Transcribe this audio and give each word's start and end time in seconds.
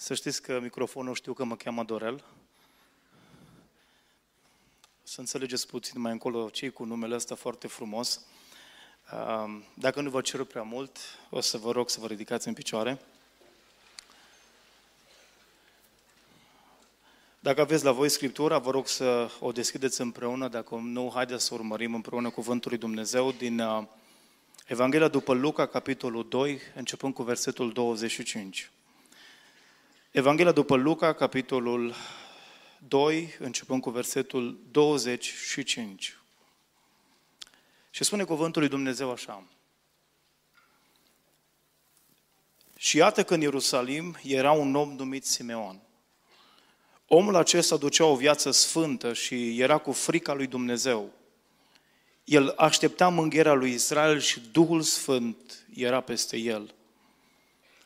Să 0.00 0.14
știți 0.14 0.42
că 0.42 0.60
microfonul 0.60 1.14
știu 1.14 1.32
că 1.32 1.44
mă 1.44 1.56
cheamă 1.56 1.84
Dorel. 1.84 2.24
Să 5.02 5.20
înțelegeți 5.20 5.66
puțin 5.66 6.00
mai 6.00 6.12
încolo 6.12 6.48
cei 6.48 6.70
cu 6.70 6.84
numele 6.84 7.14
ăsta 7.14 7.34
foarte 7.34 7.66
frumos. 7.66 8.20
Dacă 9.74 10.00
nu 10.00 10.10
vă 10.10 10.20
cer 10.20 10.44
prea 10.44 10.62
mult, 10.62 10.98
o 11.30 11.40
să 11.40 11.58
vă 11.58 11.72
rog 11.72 11.90
să 11.90 12.00
vă 12.00 12.06
ridicați 12.06 12.48
în 12.48 12.54
picioare. 12.54 13.00
Dacă 17.40 17.60
aveți 17.60 17.84
la 17.84 17.92
voi 17.92 18.08
Scriptura, 18.08 18.58
vă 18.58 18.70
rog 18.70 18.88
să 18.88 19.30
o 19.40 19.52
deschideți 19.52 20.00
împreună, 20.00 20.48
dacă 20.48 20.74
nu, 20.74 21.10
haideți 21.14 21.44
să 21.44 21.54
urmărim 21.54 21.94
împreună 21.94 22.30
Cuvântul 22.30 22.70
lui 22.70 22.80
Dumnezeu 22.80 23.32
din 23.32 23.60
uh, 23.60 23.84
Evanghelia 24.66 25.08
după 25.08 25.34
Luca, 25.34 25.66
capitolul 25.66 26.28
2, 26.28 26.60
începând 26.74 27.14
cu 27.14 27.22
versetul 27.22 27.72
25. 27.72 28.70
Evanghelia 30.10 30.52
după 30.52 30.76
Luca, 30.76 31.12
capitolul 31.12 31.94
2, 32.88 33.34
începând 33.38 33.80
cu 33.80 33.90
versetul 33.90 34.60
25. 34.70 36.18
Și 37.90 38.04
spune 38.04 38.24
cuvântul 38.24 38.60
lui 38.60 38.70
Dumnezeu 38.70 39.10
așa. 39.10 39.44
Și 42.76 42.96
iată 42.96 43.24
că 43.24 43.34
în 43.34 43.40
Ierusalim 43.40 44.18
era 44.22 44.52
un 44.52 44.74
om 44.74 44.92
numit 44.92 45.24
Simeon. 45.24 45.80
Omul 47.06 47.34
acesta 47.34 47.76
ducea 47.76 48.04
o 48.04 48.16
viață 48.16 48.50
sfântă 48.50 49.12
și 49.12 49.60
era 49.60 49.78
cu 49.78 49.92
frica 49.92 50.32
lui 50.32 50.46
Dumnezeu. 50.46 51.12
El 52.24 52.54
aștepta 52.56 53.08
mângherea 53.08 53.52
lui 53.52 53.72
Israel 53.72 54.20
și 54.20 54.40
Duhul 54.40 54.82
Sfânt 54.82 55.66
era 55.74 56.00
peste 56.00 56.36
el. 56.36 56.74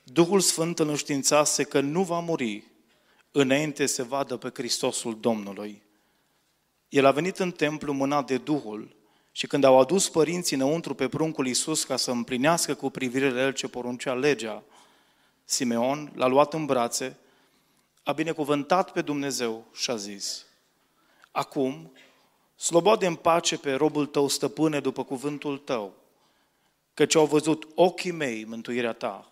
Duhul 0.03 0.41
Sfânt 0.41 0.79
îl 0.79 0.89
înștiințase 0.89 1.65
că 1.65 1.81
nu 1.81 2.03
va 2.03 2.19
muri 2.19 2.65
înainte 3.31 3.87
să 3.87 4.05
vadă 4.05 4.37
pe 4.37 4.51
Hristosul 4.55 5.21
Domnului. 5.21 5.83
El 6.89 7.05
a 7.05 7.11
venit 7.11 7.39
în 7.39 7.51
templu 7.51 7.93
mânat 7.93 8.27
de 8.27 8.37
Duhul 8.37 8.97
și 9.33 9.47
când 9.47 9.65
au 9.65 9.81
adus 9.81 10.09
părinții 10.09 10.57
înăuntru 10.57 10.95
pe 10.95 11.09
pruncul 11.09 11.47
Iisus 11.47 11.85
ca 11.85 11.97
să 11.97 12.11
împlinească 12.11 12.75
cu 12.75 12.91
privire 12.91 13.31
la 13.31 13.41
el 13.41 13.53
ce 13.53 13.69
poruncea 13.69 14.15
legea, 14.15 14.63
Simeon 15.45 16.13
l-a 16.15 16.27
luat 16.27 16.55
în 16.55 16.67
brațe, 16.67 17.17
a 18.03 18.13
binecuvântat 18.13 18.93
pe 18.93 19.03
Dumnezeu 19.03 19.67
și 19.73 19.91
a 19.91 19.97
zis, 19.97 20.47
Acum, 21.31 21.93
slobode 22.57 23.07
în 23.07 23.15
pace 23.15 23.59
pe 23.59 23.73
robul 23.73 24.07
tău, 24.07 24.29
stăpâne, 24.29 24.81
după 24.81 25.05
cuvântul 25.05 25.59
tău, 25.59 25.95
căci 26.95 27.15
au 27.15 27.27
văzut 27.27 27.69
ochii 27.75 28.11
mei 28.11 28.45
mântuirea 28.45 28.93
ta, 28.93 29.32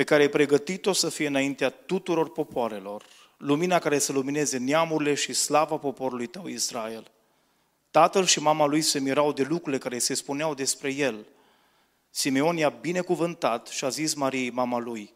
pe 0.00 0.06
care 0.06 0.22
ai 0.22 0.28
pregătit-o 0.28 0.92
să 0.92 1.08
fie 1.08 1.26
înaintea 1.26 1.70
tuturor 1.70 2.30
popoarelor, 2.32 3.04
lumina 3.36 3.78
care 3.78 3.98
să 3.98 4.12
lumineze 4.12 4.58
neamurile 4.58 5.14
și 5.14 5.32
slava 5.32 5.76
poporului 5.76 6.26
tău 6.26 6.46
Israel. 6.46 7.10
Tatăl 7.90 8.24
și 8.24 8.40
mama 8.40 8.66
lui 8.66 8.80
se 8.80 9.00
mirau 9.00 9.32
de 9.32 9.42
lucrurile 9.42 9.78
care 9.78 9.98
se 9.98 10.14
spuneau 10.14 10.54
despre 10.54 10.92
el. 10.92 11.26
Simeon 12.10 12.56
i-a 12.56 12.68
binecuvântat 12.68 13.66
și 13.66 13.84
a 13.84 13.88
zis 13.88 14.14
Mariei, 14.14 14.50
mama 14.50 14.78
lui, 14.78 15.12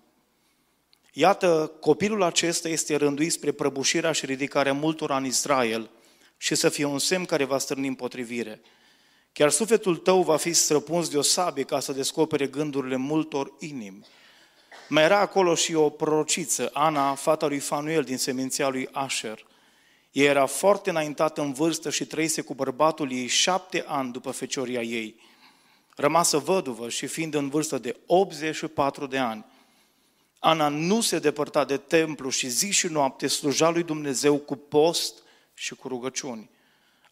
Iată, 1.12 1.72
copilul 1.80 2.22
acesta 2.22 2.68
este 2.68 2.96
rânduit 2.96 3.32
spre 3.32 3.52
prăbușirea 3.52 4.12
și 4.12 4.26
ridicarea 4.26 4.72
multora 4.72 5.16
în 5.16 5.24
Israel 5.24 5.90
și 6.36 6.54
să 6.54 6.68
fie 6.68 6.84
un 6.84 6.98
semn 6.98 7.24
care 7.24 7.44
va 7.44 7.58
stârni 7.58 7.88
împotrivire. 7.88 8.60
Chiar 9.32 9.50
sufletul 9.50 9.96
tău 9.96 10.22
va 10.22 10.36
fi 10.36 10.52
străpuns 10.52 11.08
de 11.08 11.18
o 11.18 11.22
sabie 11.22 11.64
ca 11.64 11.80
să 11.80 11.92
descopere 11.92 12.46
gândurile 12.46 12.96
multor 12.96 13.52
inimi. 13.58 14.06
Mai 14.88 15.02
era 15.02 15.20
acolo 15.20 15.54
și 15.54 15.74
o 15.74 15.90
prorociță, 15.90 16.70
Ana, 16.72 17.14
fata 17.14 17.46
lui 17.46 17.58
Fanuel 17.58 18.02
din 18.02 18.18
seminția 18.18 18.68
lui 18.68 18.88
Asher. 18.92 19.46
Ea 20.12 20.30
era 20.30 20.46
foarte 20.46 20.90
înaintată 20.90 21.40
în 21.40 21.52
vârstă 21.52 21.90
și 21.90 22.06
trăise 22.06 22.40
cu 22.40 22.54
bărbatul 22.54 23.12
ei 23.12 23.26
șapte 23.26 23.84
ani 23.86 24.12
după 24.12 24.30
fecioria 24.30 24.82
ei. 24.82 25.20
Rămasă 25.96 26.38
văduvă 26.38 26.88
și 26.88 27.06
fiind 27.06 27.34
în 27.34 27.48
vârstă 27.48 27.78
de 27.78 27.96
84 28.06 29.06
de 29.06 29.18
ani, 29.18 29.44
Ana 30.44 30.68
nu 30.68 31.00
se 31.00 31.18
depărta 31.18 31.64
de 31.64 31.76
templu 31.76 32.28
și 32.28 32.48
zi 32.48 32.70
și 32.70 32.86
noapte 32.86 33.26
sluja 33.26 33.70
lui 33.70 33.82
Dumnezeu 33.82 34.38
cu 34.38 34.56
post 34.56 35.14
și 35.54 35.74
cu 35.74 35.88
rugăciuni. 35.88 36.50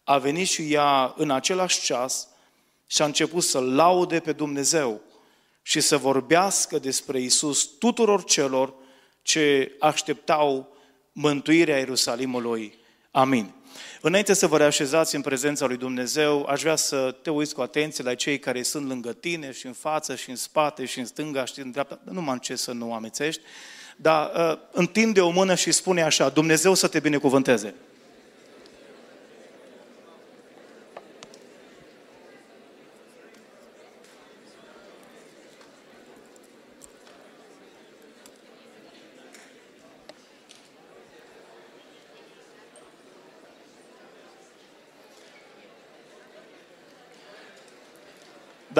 A 0.04 0.18
venit 0.18 0.48
și 0.48 0.72
ea 0.72 1.14
în 1.16 1.30
același 1.30 1.80
ceas 1.80 2.28
și 2.86 3.02
a 3.02 3.04
început 3.04 3.42
să 3.42 3.60
laude 3.60 4.20
pe 4.20 4.32
Dumnezeu 4.32 5.00
și 5.62 5.80
să 5.80 5.96
vorbească 5.96 6.78
despre 6.78 7.20
Isus 7.20 7.64
tuturor 7.64 8.24
celor 8.24 8.74
ce 9.22 9.76
așteptau 9.78 10.76
mântuirea 11.12 11.78
Ierusalimului. 11.78 12.78
Amin. 13.10 13.54
Înainte 14.00 14.32
să 14.32 14.46
vă 14.46 14.56
reașezați 14.56 15.14
în 15.14 15.20
prezența 15.20 15.66
lui 15.66 15.76
Dumnezeu, 15.76 16.44
aș 16.44 16.60
vrea 16.60 16.76
să 16.76 17.16
te 17.22 17.30
uiți 17.30 17.54
cu 17.54 17.60
atenție 17.60 18.04
la 18.04 18.14
cei 18.14 18.38
care 18.38 18.62
sunt 18.62 18.88
lângă 18.88 19.12
tine 19.12 19.52
și 19.52 19.66
în 19.66 19.72
față 19.72 20.14
și 20.14 20.30
în 20.30 20.36
spate 20.36 20.84
și 20.84 20.98
în 20.98 21.04
stânga 21.04 21.44
și 21.44 21.60
în 21.60 21.70
dreapta. 21.70 22.00
Nu 22.04 22.20
mă 22.20 22.36
ce 22.40 22.56
să 22.56 22.72
nu 22.72 22.94
amețești, 22.94 23.40
dar 23.96 24.32
uh, 24.34 24.58
întinde 24.72 25.20
o 25.20 25.30
mână 25.30 25.54
și 25.54 25.72
spune 25.72 26.02
așa, 26.02 26.28
Dumnezeu 26.28 26.74
să 26.74 26.88
te 26.88 27.00
binecuvânteze. 27.00 27.74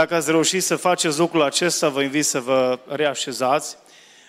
Dacă 0.02 0.14
ați 0.14 0.30
reușit 0.30 0.62
să 0.62 0.76
faceți 0.76 1.18
lucrul 1.18 1.42
acesta, 1.42 1.88
vă 1.88 2.02
invit 2.02 2.24
să 2.24 2.40
vă 2.40 2.78
reașezați. 2.86 3.76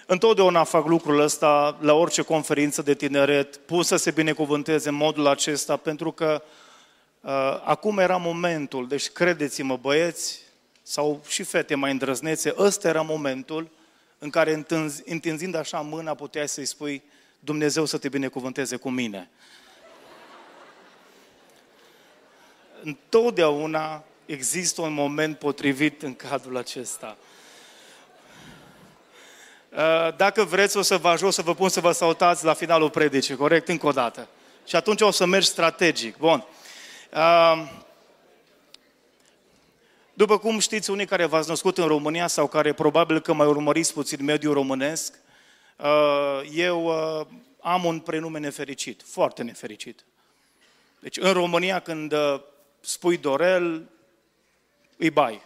Întotdeauna 0.05 0.63
fac 0.63 0.85
lucrul 0.85 1.19
ăsta 1.19 1.77
la 1.81 1.93
orice 1.93 2.21
conferință 2.21 2.81
de 2.81 2.93
tineret, 2.93 3.57
pus 3.57 3.87
să 3.87 3.95
se 3.95 4.11
binecuvânteze 4.11 4.89
în 4.89 4.95
modul 4.95 5.27
acesta, 5.27 5.77
pentru 5.77 6.11
că 6.11 6.43
uh, 7.21 7.31
acum 7.63 7.97
era 7.97 8.17
momentul, 8.17 8.87
deci 8.87 9.09
credeți-mă 9.09 9.77
băieți 9.77 10.39
sau 10.83 11.23
și 11.27 11.43
fete 11.43 11.75
mai 11.75 11.91
îndrăznețe, 11.91 12.53
ăsta 12.57 12.87
era 12.87 13.01
momentul 13.01 13.69
în 14.19 14.29
care 14.29 14.65
întinzind 15.05 15.55
așa 15.55 15.79
mâna 15.79 16.13
puteai 16.13 16.47
să-i 16.47 16.65
spui 16.65 17.03
Dumnezeu 17.39 17.85
să 17.85 17.97
te 17.97 18.09
binecuvânteze 18.09 18.75
cu 18.75 18.89
mine. 18.89 19.29
Întotdeauna 22.83 24.03
există 24.25 24.81
un 24.81 24.93
moment 24.93 25.37
potrivit 25.37 26.01
în 26.01 26.15
cadrul 26.15 26.57
acesta. 26.57 27.17
Uh, 29.69 30.15
dacă 30.15 30.43
vreți, 30.43 30.77
o 30.77 30.81
să 30.81 30.97
vă 30.97 31.07
ajut 31.07 31.33
să 31.33 31.41
vă 31.41 31.55
pun 31.55 31.69
să 31.69 31.79
vă 31.79 31.91
saltați 31.91 32.45
la 32.45 32.53
finalul 32.53 32.89
predicii, 32.89 33.35
corect? 33.35 33.67
Încă 33.67 33.87
o 33.87 33.91
dată. 33.91 34.27
Și 34.65 34.75
atunci 34.75 35.01
o 35.01 35.11
să 35.11 35.25
mergi 35.25 35.47
strategic. 35.47 36.17
Bun. 36.17 36.45
Uh, 37.13 37.69
după 40.13 40.37
cum 40.37 40.59
știți, 40.59 40.89
unii 40.89 41.05
care 41.05 41.25
v-ați 41.25 41.49
născut 41.49 41.77
în 41.77 41.87
România 41.87 42.27
sau 42.27 42.47
care 42.47 42.73
probabil 42.73 43.19
că 43.19 43.33
mai 43.33 43.47
urmăriți 43.47 43.93
puțin 43.93 44.23
mediul 44.23 44.53
românesc, 44.53 45.13
uh, 45.77 46.41
eu 46.53 46.87
am 47.61 47.85
un 47.85 47.99
prenume 47.99 48.39
nefericit, 48.39 49.01
foarte 49.05 49.43
nefericit. 49.43 50.05
Deci 50.99 51.17
în 51.17 51.31
România 51.31 51.79
când 51.79 52.13
spui 52.79 53.17
Dorel, 53.17 53.89
îi 55.03 55.09
bai. 55.09 55.41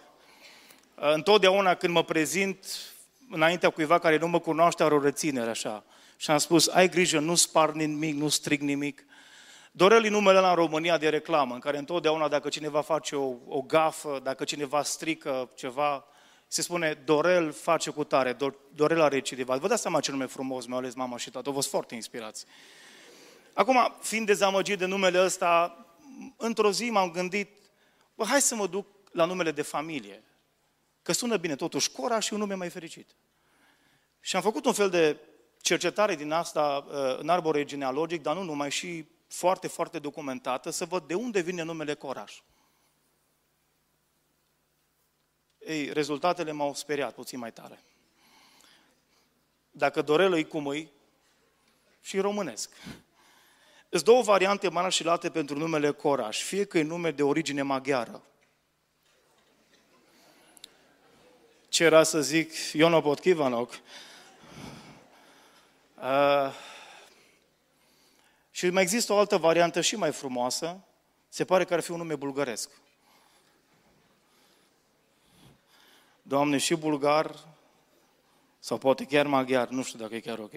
Întotdeauna 0.95 1.75
când 1.75 1.93
mă 1.93 2.03
prezint 2.03 2.65
înaintea 3.29 3.69
cuiva 3.69 3.99
care 3.99 4.17
nu 4.17 4.27
mă 4.27 4.39
cunoaște, 4.39 4.83
are 4.83 4.93
o 4.93 5.01
reținere 5.01 5.49
așa. 5.49 5.83
Și 6.17 6.31
am 6.31 6.37
spus, 6.37 6.67
ai 6.67 6.89
grijă, 6.89 7.19
nu 7.19 7.35
spar 7.35 7.71
nimic, 7.71 8.15
nu 8.15 8.27
strig 8.27 8.61
nimic. 8.61 9.05
Dorel 9.71 10.05
e 10.05 10.09
numele 10.09 10.39
la 10.39 10.49
în 10.49 10.55
România 10.55 10.97
de 10.97 11.09
reclamă, 11.09 11.53
în 11.53 11.59
care 11.59 11.77
întotdeauna 11.77 12.27
dacă 12.27 12.49
cineva 12.49 12.81
face 12.81 13.15
o, 13.15 13.33
o 13.47 13.61
gafă, 13.61 14.19
dacă 14.23 14.43
cineva 14.43 14.83
strică 14.83 15.49
ceva, 15.55 16.05
se 16.47 16.61
spune 16.61 17.01
Dorel 17.05 17.51
face 17.51 17.89
cu 17.89 18.03
tare, 18.03 18.37
Dorel 18.75 19.01
are 19.01 19.15
recidivat. 19.15 19.59
Vă 19.59 19.67
dați 19.67 19.81
seama 19.81 19.99
ce 19.99 20.11
nume 20.11 20.25
frumos 20.25 20.65
mi-au 20.65 20.79
ales 20.79 20.93
mama 20.93 21.17
și 21.17 21.29
tata, 21.29 21.47
au 21.49 21.53
fost 21.53 21.69
foarte 21.69 21.95
inspirați. 21.95 22.45
Acum, 23.53 23.95
fiind 24.01 24.25
dezamăgit 24.25 24.77
de 24.77 24.85
numele 24.85 25.23
ăsta, 25.23 25.85
într-o 26.37 26.71
zi 26.71 26.89
m-am 26.89 27.11
gândit, 27.11 27.49
bă, 28.15 28.25
hai 28.25 28.41
să 28.41 28.55
mă 28.55 28.67
duc 28.67 28.85
la 29.17 29.25
numele 29.25 29.51
de 29.51 29.61
familie. 29.61 30.23
Că 31.01 31.11
sună 31.11 31.37
bine 31.37 31.55
totuși 31.55 31.91
Cora 31.91 32.19
și 32.19 32.33
un 32.33 32.39
nume 32.39 32.53
mai 32.53 32.69
fericit. 32.69 33.15
Și 34.19 34.35
am 34.35 34.41
făcut 34.41 34.65
un 34.65 34.73
fel 34.73 34.89
de 34.89 35.17
cercetare 35.61 36.15
din 36.15 36.31
asta 36.31 36.85
uh, 36.87 37.17
în 37.19 37.29
arbore 37.29 37.65
genealogic, 37.65 38.21
dar 38.21 38.35
nu 38.35 38.43
numai, 38.43 38.71
și 38.71 39.05
foarte, 39.27 39.67
foarte 39.67 39.99
documentată, 39.99 40.69
să 40.69 40.85
văd 40.85 41.07
de 41.07 41.13
unde 41.13 41.39
vine 41.39 41.63
numele 41.63 41.93
Coraș. 41.93 42.41
Ei, 45.57 45.93
rezultatele 45.93 46.51
m-au 46.51 46.73
speriat 46.73 47.13
puțin 47.13 47.39
mai 47.39 47.51
tare. 47.51 47.83
dacă 49.71 50.01
Dorel 50.01 50.31
îi 50.31 50.47
cum 50.47 50.67
îi, 50.67 50.91
și 52.01 52.19
românesc. 52.19 52.71
Sunt 53.89 54.03
două 54.03 54.21
variante 54.21 54.69
mari 54.69 54.93
și 54.93 55.03
late 55.03 55.29
pentru 55.29 55.57
numele 55.57 55.91
Coraș, 55.91 56.41
fie 56.41 56.65
că 56.65 56.77
e 56.77 56.83
nume 56.83 57.11
de 57.11 57.23
origine 57.23 57.61
maghiară. 57.61 58.23
Ce 61.77 61.83
era 61.83 62.03
să 62.03 62.21
zic, 62.21 62.53
Iono 62.73 63.01
Potkivanok. 63.01 63.79
Uh, 65.95 66.53
și 68.51 68.69
mai 68.69 68.81
există 68.81 69.13
o 69.13 69.17
altă 69.17 69.37
variantă 69.37 69.81
și 69.81 69.95
mai 69.95 70.11
frumoasă, 70.11 70.79
se 71.29 71.45
pare 71.45 71.65
că 71.65 71.73
ar 71.73 71.79
fi 71.79 71.91
un 71.91 71.97
nume 71.97 72.15
bulgăresc. 72.15 72.69
Doamne, 76.21 76.57
și 76.57 76.75
bulgar, 76.75 77.35
sau 78.59 78.77
poate 78.77 79.05
chiar 79.05 79.27
maghiar, 79.27 79.67
nu 79.67 79.83
știu 79.83 79.99
dacă 79.99 80.15
e 80.15 80.19
chiar 80.19 80.39
ok. 80.39 80.53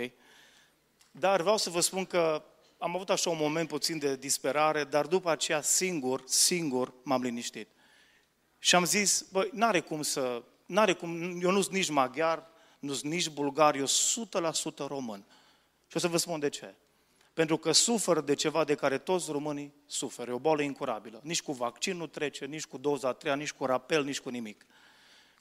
Dar 1.11 1.41
vreau 1.41 1.57
să 1.57 1.71
vă 1.71 1.81
spun 1.81 2.05
că 2.05 2.43
am 2.79 2.95
avut 2.95 3.11
așa 3.11 3.31
un 3.31 3.39
moment 3.41 3.69
puțin 3.69 3.99
de 3.99 4.17
disperare, 4.17 4.85
dar 4.85 5.07
după 5.07 5.31
aceea 5.31 5.63
singur, 5.63 6.23
singur 6.27 6.93
m-am 7.03 7.23
liniștit. 7.23 7.69
Și 8.59 8.75
am 8.75 8.85
zis, 8.85 9.25
băi, 9.33 9.51
n-are 9.53 9.81
cum 9.81 10.03
să, 10.03 10.43
n-are 10.71 10.93
cum, 10.93 11.41
eu 11.43 11.51
nu 11.51 11.61
sunt 11.61 11.75
nici 11.75 11.89
maghiar, 11.89 12.47
nu 12.79 12.93
sunt 12.93 13.13
nici 13.13 13.29
bulgar, 13.29 13.75
eu 13.75 13.85
100% 13.85 13.89
român. 14.87 15.25
Și 15.87 15.97
o 15.97 15.99
să 15.99 16.09
vă 16.09 16.17
spun 16.17 16.39
de 16.39 16.49
ce. 16.49 16.75
Pentru 17.33 17.57
că 17.57 17.73
suferă 17.73 18.21
de 18.21 18.35
ceva 18.35 18.65
de 18.65 18.75
care 18.75 18.99
toți 18.99 19.31
românii 19.31 19.75
suferă. 19.87 20.31
E 20.31 20.35
o 20.35 20.39
boală 20.39 20.63
incurabilă. 20.63 21.21
Nici 21.23 21.43
cu 21.43 21.53
vaccin 21.53 21.97
nu 21.97 22.07
trece, 22.07 22.45
nici 22.45 22.67
cu 22.67 22.79
doza 22.79 23.09
a 23.09 23.13
treia, 23.13 23.35
nici 23.35 23.53
cu 23.53 23.65
rapel, 23.65 24.05
nici 24.05 24.21
cu 24.21 24.29
nimic. 24.29 24.67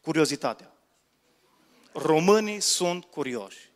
Curiozitatea. 0.02 0.74
Românii 1.94 2.60
sunt 2.60 3.06
curioși. 3.06 3.70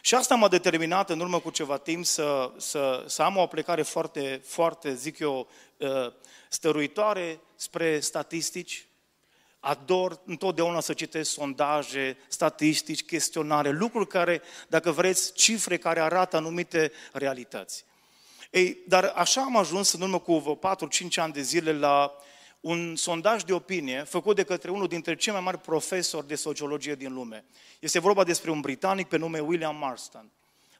Și 0.00 0.14
asta 0.14 0.34
m-a 0.34 0.48
determinat 0.48 1.10
în 1.10 1.20
urmă 1.20 1.40
cu 1.40 1.50
ceva 1.50 1.76
timp 1.78 2.04
să, 2.04 2.52
să, 2.56 3.04
să 3.06 3.22
am 3.22 3.36
o 3.36 3.40
aplicare 3.40 3.82
foarte, 3.82 4.40
foarte, 4.44 4.94
zic 4.94 5.18
eu, 5.18 5.48
uh, 5.76 6.12
stăruitoare 6.48 7.40
spre 7.54 8.00
statistici. 8.00 8.86
Ador 9.66 10.20
întotdeauna 10.24 10.80
să 10.80 10.92
citesc 10.92 11.30
sondaje, 11.30 12.16
statistici, 12.28 13.04
chestionare, 13.04 13.70
lucruri 13.70 14.06
care, 14.08 14.42
dacă 14.68 14.90
vreți, 14.90 15.32
cifre 15.32 15.76
care 15.76 16.00
arată 16.00 16.36
anumite 16.36 16.92
realități. 17.12 17.84
Ei, 18.50 18.78
dar 18.88 19.12
așa 19.14 19.40
am 19.40 19.56
ajuns 19.56 19.92
în 19.92 20.00
urmă 20.00 20.18
cu 20.18 20.58
4-5 21.12 21.14
ani 21.14 21.32
de 21.32 21.40
zile 21.40 21.72
la 21.72 22.12
un 22.60 22.96
sondaj 22.96 23.42
de 23.42 23.52
opinie 23.52 24.02
făcut 24.02 24.36
de 24.36 24.42
către 24.42 24.70
unul 24.70 24.88
dintre 24.88 25.16
cei 25.16 25.32
mai 25.32 25.42
mari 25.42 25.58
profesori 25.58 26.26
de 26.26 26.34
sociologie 26.34 26.94
din 26.94 27.14
lume. 27.14 27.44
Este 27.78 27.98
vorba 27.98 28.24
despre 28.24 28.50
un 28.50 28.60
britanic 28.60 29.08
pe 29.08 29.16
nume 29.16 29.38
William 29.38 29.76
Marston. 29.76 30.30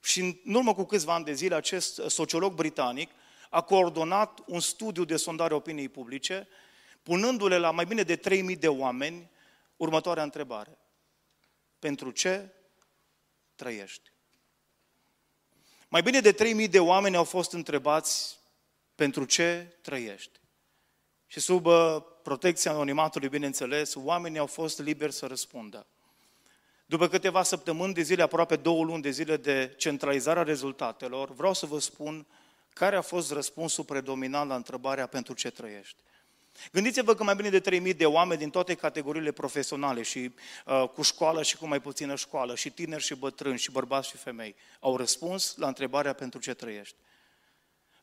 Și 0.03 0.41
în 0.45 0.55
urmă 0.55 0.75
cu 0.75 0.85
câțiva 0.85 1.15
ani 1.15 1.25
de 1.25 1.33
zile, 1.33 1.55
acest 1.55 2.01
sociolog 2.07 2.53
britanic 2.53 3.11
a 3.51 3.61
coordonat 3.61 4.41
un 4.47 4.61
studiu 4.61 5.05
de 5.05 5.17
sondare 5.17 5.55
opiniei 5.55 5.89
publice, 5.89 6.49
punându-le 7.07 7.59
la 7.59 7.71
mai 7.71 7.85
bine 7.85 8.03
de 8.03 8.17
3.000 8.17 8.59
de 8.59 8.69
oameni 8.69 9.31
următoarea 9.77 10.23
întrebare. 10.23 10.79
Pentru 11.79 12.11
ce 12.11 12.53
trăiești? 13.55 14.11
Mai 15.89 16.03
bine 16.03 16.21
de 16.21 16.35
3.000 16.65 16.71
de 16.71 16.81
oameni 16.81 17.17
au 17.17 17.25
fost 17.25 17.53
întrebați 17.53 18.39
pentru 18.95 19.25
ce 19.25 19.77
trăiești. 19.83 20.41
Și 21.27 21.41
sub 21.41 21.67
uh, 21.67 21.97
protecția 22.23 22.71
anonimatului, 22.71 23.29
bineînțeles, 23.29 23.95
oamenii 23.95 24.39
au 24.39 24.47
fost 24.47 24.79
liberi 24.79 25.13
să 25.13 25.27
răspundă. 25.27 25.87
După 26.87 27.09
câteva 27.09 27.43
săptămâni 27.43 27.95
de 27.95 28.03
zile, 28.03 28.23
aproape 28.23 28.57
două 28.57 28.85
luni 28.85 29.03
de 29.03 29.11
zile 29.11 29.37
de 29.37 29.75
centralizarea 29.77 30.43
rezultatelor, 30.43 31.31
vreau 31.31 31.55
să 31.55 31.67
vă 31.67 31.79
spun 31.79 32.27
care 32.73 32.97
a 32.97 33.01
fost 33.01 33.33
răspunsul 33.33 33.85
predominant 33.85 34.49
la 34.49 34.55
întrebarea 34.55 35.07
pentru 35.07 35.35
ce 35.35 35.51
trăiești. 35.51 36.03
Gândiți-vă 36.73 37.15
că 37.15 37.23
mai 37.23 37.35
bine 37.35 37.49
de 37.49 37.81
3.000 37.91 37.97
de 37.97 38.07
oameni 38.07 38.41
din 38.41 38.51
toate 38.51 38.75
categoriile 38.75 39.33
profesionale 39.33 40.03
și 40.03 40.35
uh, 40.67 40.89
cu 40.95 41.03
școală 41.03 41.43
și 41.43 41.57
cu 41.57 41.67
mai 41.67 41.81
puțină 41.81 42.17
școală, 42.17 42.55
și 42.55 42.71
tineri 42.71 43.03
și 43.03 43.15
bătrâni, 43.15 43.59
și 43.59 43.71
bărbați 43.71 44.09
și 44.09 44.17
femei, 44.17 44.55
au 44.81 44.97
răspuns 44.97 45.57
la 45.57 45.67
întrebarea 45.67 46.13
pentru 46.13 46.41
ce 46.41 46.55
trăiești. 46.55 46.97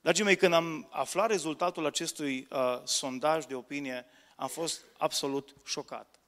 Dragii 0.01 0.23
mei, 0.23 0.35
când 0.35 0.53
am 0.53 0.87
aflat 0.91 1.29
rezultatul 1.29 1.85
acestui 1.85 2.47
uh, 2.51 2.81
sondaj 2.83 3.45
de 3.45 3.55
opinie, 3.55 4.05
am 4.35 4.47
fost 4.47 4.85
absolut 4.97 5.55
șocat. 5.65 6.19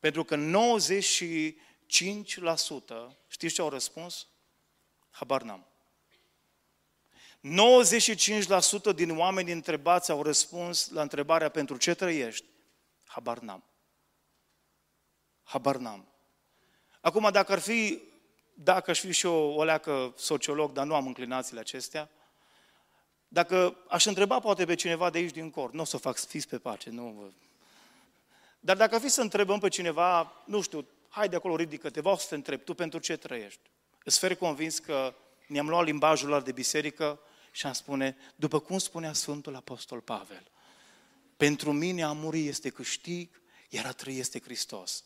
Pentru 0.00 0.24
că 0.24 0.36
95% 0.36 0.38
știți 3.28 3.54
ce 3.54 3.60
au 3.60 3.68
răspuns? 3.68 4.26
Habar 5.10 5.42
n-am. 5.42 5.66
95% 7.46 8.94
din 8.94 9.18
oameni 9.18 9.52
întrebați 9.52 10.10
au 10.10 10.22
răspuns 10.22 10.90
la 10.90 11.02
întrebarea 11.02 11.48
pentru 11.48 11.76
ce 11.76 11.94
trăiești? 11.94 12.44
Habar 13.04 13.38
n-am. 13.38 13.64
Habar 15.42 15.76
n-am. 15.76 16.08
Acum, 17.00 17.28
dacă 17.32 17.52
ar 17.52 17.58
fi, 17.58 18.02
dacă 18.54 18.90
aș 18.90 19.00
fi 19.00 19.12
și 19.12 19.26
eu 19.26 19.34
o 19.34 19.64
leacă 19.64 20.14
sociolog, 20.16 20.72
dar 20.72 20.86
nu 20.86 20.94
am 20.94 21.06
înclinațiile 21.06 21.60
acestea, 21.60 22.10
dacă 23.28 23.76
aș 23.88 24.04
întreba 24.04 24.38
poate 24.38 24.64
pe 24.64 24.74
cineva 24.74 25.10
de 25.10 25.18
aici 25.18 25.32
din 25.32 25.50
cor, 25.50 25.72
nu 25.72 25.80
o 25.80 25.84
să 25.84 25.96
fac 25.96 26.16
fiți 26.18 26.48
pe 26.48 26.58
pace, 26.58 26.90
nu. 26.90 27.32
Dar 28.60 28.76
dacă 28.76 28.94
ar 28.94 29.00
fi 29.00 29.08
să 29.08 29.20
întrebăm 29.20 29.58
pe 29.58 29.68
cineva, 29.68 30.32
nu 30.44 30.60
știu, 30.60 30.86
hai 31.08 31.28
de 31.28 31.36
acolo, 31.36 31.56
ridică-te, 31.56 32.00
vreau 32.00 32.16
să 32.16 32.26
te 32.28 32.34
întreb, 32.34 32.64
tu 32.64 32.74
pentru 32.74 32.98
ce 32.98 33.16
trăiești? 33.16 33.60
Îți 34.04 34.18
fer 34.18 34.36
convins 34.36 34.78
că 34.78 35.14
ne-am 35.46 35.68
luat 35.68 35.84
limbajul 35.84 36.32
ăla 36.32 36.40
de 36.40 36.52
biserică 36.52 37.20
și 37.56 37.66
am 37.66 37.72
spune, 37.72 38.16
după 38.34 38.60
cum 38.60 38.78
spunea 38.78 39.12
Sfântul 39.12 39.56
Apostol 39.56 40.00
Pavel, 40.00 40.50
pentru 41.36 41.72
mine 41.72 42.02
a 42.02 42.12
muri 42.12 42.46
este 42.46 42.68
câștig, 42.68 43.42
iar 43.68 43.86
a 43.86 43.92
trăi 43.92 44.18
este 44.18 44.40
Hristos. 44.40 45.04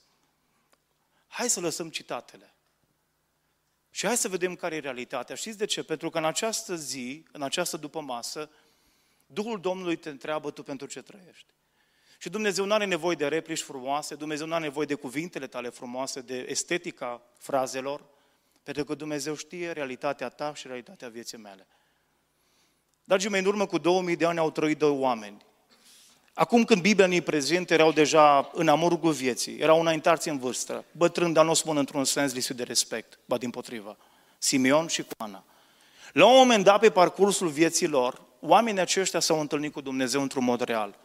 Hai 1.26 1.50
să 1.50 1.61
lăsăm 1.61 1.91
citatele. 1.91 2.55
Și 3.91 4.06
hai 4.06 4.17
să 4.17 4.29
vedem 4.29 4.55
care 4.55 4.75
e 4.75 4.79
realitatea. 4.79 5.35
Știți 5.35 5.58
de 5.58 5.64
ce? 5.64 5.82
Pentru 5.82 6.11
că 6.11 6.19
în 6.19 6.25
această 6.25 6.76
zi, 6.76 7.25
în 7.32 7.43
această 7.43 7.76
după 7.76 8.00
masă, 8.00 8.50
Duhul 9.26 9.61
Domnului 9.61 9.97
te 9.97 10.08
întreabă 10.08 10.50
tu 10.50 10.62
pentru 10.62 10.87
ce 10.87 11.02
trăiești. 11.02 11.47
Și 12.19 12.29
Dumnezeu 12.29 12.64
nu 12.64 12.73
are 12.73 12.85
nevoie 12.85 13.17
de 13.17 13.29
replici 13.29 13.62
frumoase, 13.62 14.14
Dumnezeu 14.14 14.47
nu 14.47 14.55
are 14.55 14.62
nevoie 14.62 14.87
de 14.87 14.94
cuvintele 14.94 15.47
tale 15.47 15.69
frumoase, 15.69 16.20
de 16.20 16.38
estetica 16.49 17.23
frazelor, 17.38 18.05
pentru 18.62 18.85
că 18.85 18.95
Dumnezeu 18.95 19.35
știe 19.37 19.73
realitatea 19.73 20.28
ta 20.28 20.54
și 20.54 20.66
realitatea 20.66 21.09
vieții 21.09 21.38
mele. 21.38 21.66
Dragii 23.11 23.31
mei, 23.31 23.40
în 23.40 23.47
urmă 23.47 23.67
cu 23.67 23.79
2000 23.79 24.17
de 24.17 24.25
ani 24.26 24.38
au 24.38 24.50
trăit 24.50 24.79
doi 24.79 24.97
oameni. 24.99 25.37
Acum 26.35 26.64
când 26.64 26.83
Biblia 26.83 27.07
ne 27.07 27.21
prezintă, 27.21 27.75
erau 27.75 27.93
deja 27.93 28.50
în 28.55 28.69
amurgul 28.69 29.12
vieții, 29.12 29.57
erau 29.59 29.81
înaintați 29.81 30.29
în 30.29 30.38
vârstă, 30.38 30.85
bătrân, 30.93 31.33
dar 31.33 31.45
nu 31.45 31.50
o 31.50 31.55
spun 31.55 31.76
într-un 31.76 32.05
sens 32.05 32.33
lipsit 32.33 32.57
de 32.57 32.62
respect, 32.62 33.19
ba 33.25 33.38
din 33.38 33.50
potrivă. 33.50 33.97
Simeon 34.38 34.87
și 34.87 35.02
cu 35.02 35.09
Ana. 35.17 35.45
La 36.12 36.26
un 36.26 36.37
moment 36.37 36.64
dat, 36.64 36.81
pe 36.81 36.90
parcursul 36.90 37.49
vieții 37.49 37.87
lor, 37.87 38.21
oamenii 38.40 38.81
aceștia 38.81 39.21
s-au 39.21 39.40
întâlnit 39.40 39.73
cu 39.73 39.81
Dumnezeu 39.81 40.23
într-un 40.23 40.45
mod 40.45 40.61
real. 40.61 40.99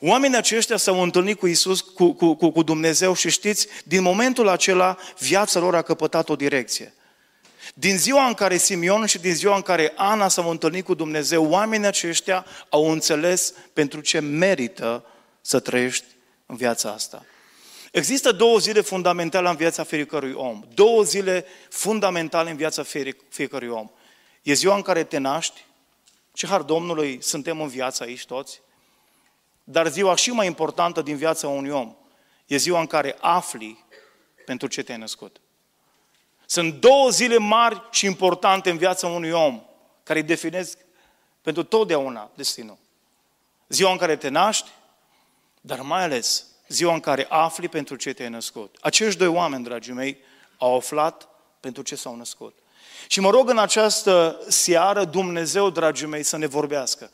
Oamenii 0.00 0.36
aceștia 0.36 0.76
s-au 0.76 1.02
întâlnit 1.02 1.38
cu 1.38 1.46
Isus, 1.46 1.80
cu, 1.80 2.12
cu, 2.12 2.34
cu, 2.34 2.50
cu 2.50 2.62
Dumnezeu 2.62 3.14
și 3.14 3.30
știți, 3.30 3.66
din 3.84 4.02
momentul 4.02 4.48
acela, 4.48 4.96
viața 5.18 5.60
lor 5.60 5.74
a 5.74 5.82
căpătat 5.82 6.28
o 6.28 6.36
direcție. 6.36 6.94
Din 7.74 7.98
ziua 7.98 8.26
în 8.26 8.34
care 8.34 8.56
Simeon 8.56 9.06
și 9.06 9.18
din 9.18 9.34
ziua 9.34 9.56
în 9.56 9.62
care 9.62 9.92
Ana 9.96 10.28
s-au 10.28 10.50
întâlnit 10.50 10.84
cu 10.84 10.94
Dumnezeu, 10.94 11.50
oamenii 11.50 11.86
aceștia 11.86 12.46
au 12.68 12.90
înțeles 12.90 13.54
pentru 13.72 14.00
ce 14.00 14.18
merită 14.18 15.04
să 15.40 15.60
trăiești 15.60 16.04
în 16.46 16.56
viața 16.56 16.90
asta. 16.90 17.24
Există 17.92 18.32
două 18.32 18.58
zile 18.58 18.80
fundamentale 18.80 19.48
în 19.48 19.56
viața 19.56 19.84
fiecărui 19.84 20.32
om. 20.32 20.62
Două 20.74 21.02
zile 21.02 21.44
fundamentale 21.68 22.50
în 22.50 22.56
viața 22.56 22.82
fiecărui 23.28 23.68
om. 23.68 23.90
E 24.42 24.52
ziua 24.52 24.74
în 24.74 24.82
care 24.82 25.04
te 25.04 25.18
naști, 25.18 25.64
ce 26.32 26.46
har 26.46 26.62
Domnului 26.62 27.18
suntem 27.22 27.60
în 27.60 27.68
viața 27.68 28.04
aici 28.04 28.24
toți, 28.24 28.60
dar 29.64 29.88
ziua 29.88 30.16
și 30.16 30.30
mai 30.30 30.46
importantă 30.46 31.02
din 31.02 31.16
viața 31.16 31.48
unui 31.48 31.70
om 31.70 31.96
e 32.46 32.56
ziua 32.56 32.80
în 32.80 32.86
care 32.86 33.16
afli 33.20 33.84
pentru 34.44 34.68
ce 34.68 34.82
te-ai 34.82 34.98
născut. 34.98 35.40
Sunt 36.54 36.74
două 36.74 37.10
zile 37.10 37.38
mari 37.38 37.82
și 37.90 38.06
importante 38.06 38.70
în 38.70 38.76
viața 38.76 39.06
unui 39.06 39.30
om 39.30 39.62
care 40.02 40.18
îi 40.18 40.24
definesc 40.24 40.78
pentru 41.42 41.62
totdeauna 41.62 42.30
destinul. 42.34 42.76
Ziua 43.68 43.90
în 43.90 43.96
care 43.96 44.16
te 44.16 44.28
naști, 44.28 44.70
dar 45.60 45.80
mai 45.80 46.02
ales 46.02 46.46
ziua 46.68 46.94
în 46.94 47.00
care 47.00 47.26
afli 47.28 47.68
pentru 47.68 47.96
ce 47.96 48.12
te-ai 48.12 48.28
născut. 48.28 48.76
Acești 48.80 49.18
doi 49.18 49.26
oameni, 49.26 49.64
dragii 49.64 49.92
mei, 49.92 50.18
au 50.58 50.76
aflat 50.76 51.28
pentru 51.60 51.82
ce 51.82 51.94
s-au 51.94 52.16
născut. 52.16 52.58
Și 53.08 53.20
mă 53.20 53.30
rog 53.30 53.48
în 53.48 53.58
această 53.58 54.40
seară 54.48 55.04
Dumnezeu, 55.04 55.70
dragii 55.70 56.06
mei, 56.06 56.22
să 56.22 56.36
ne 56.36 56.46
vorbească. 56.46 57.10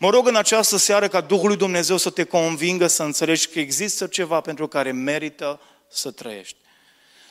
Mă 0.00 0.10
rog 0.10 0.26
în 0.26 0.36
această 0.36 0.76
seară 0.76 1.08
ca 1.08 1.20
Duhul 1.20 1.48
lui 1.48 1.56
Dumnezeu 1.56 1.96
să 1.96 2.10
te 2.10 2.24
convingă 2.24 2.86
să 2.86 3.02
înțelegi 3.02 3.48
că 3.48 3.58
există 3.58 4.06
ceva 4.06 4.40
pentru 4.40 4.68
care 4.68 4.92
merită 4.92 5.60
să 5.88 6.10
trăiești. 6.10 6.56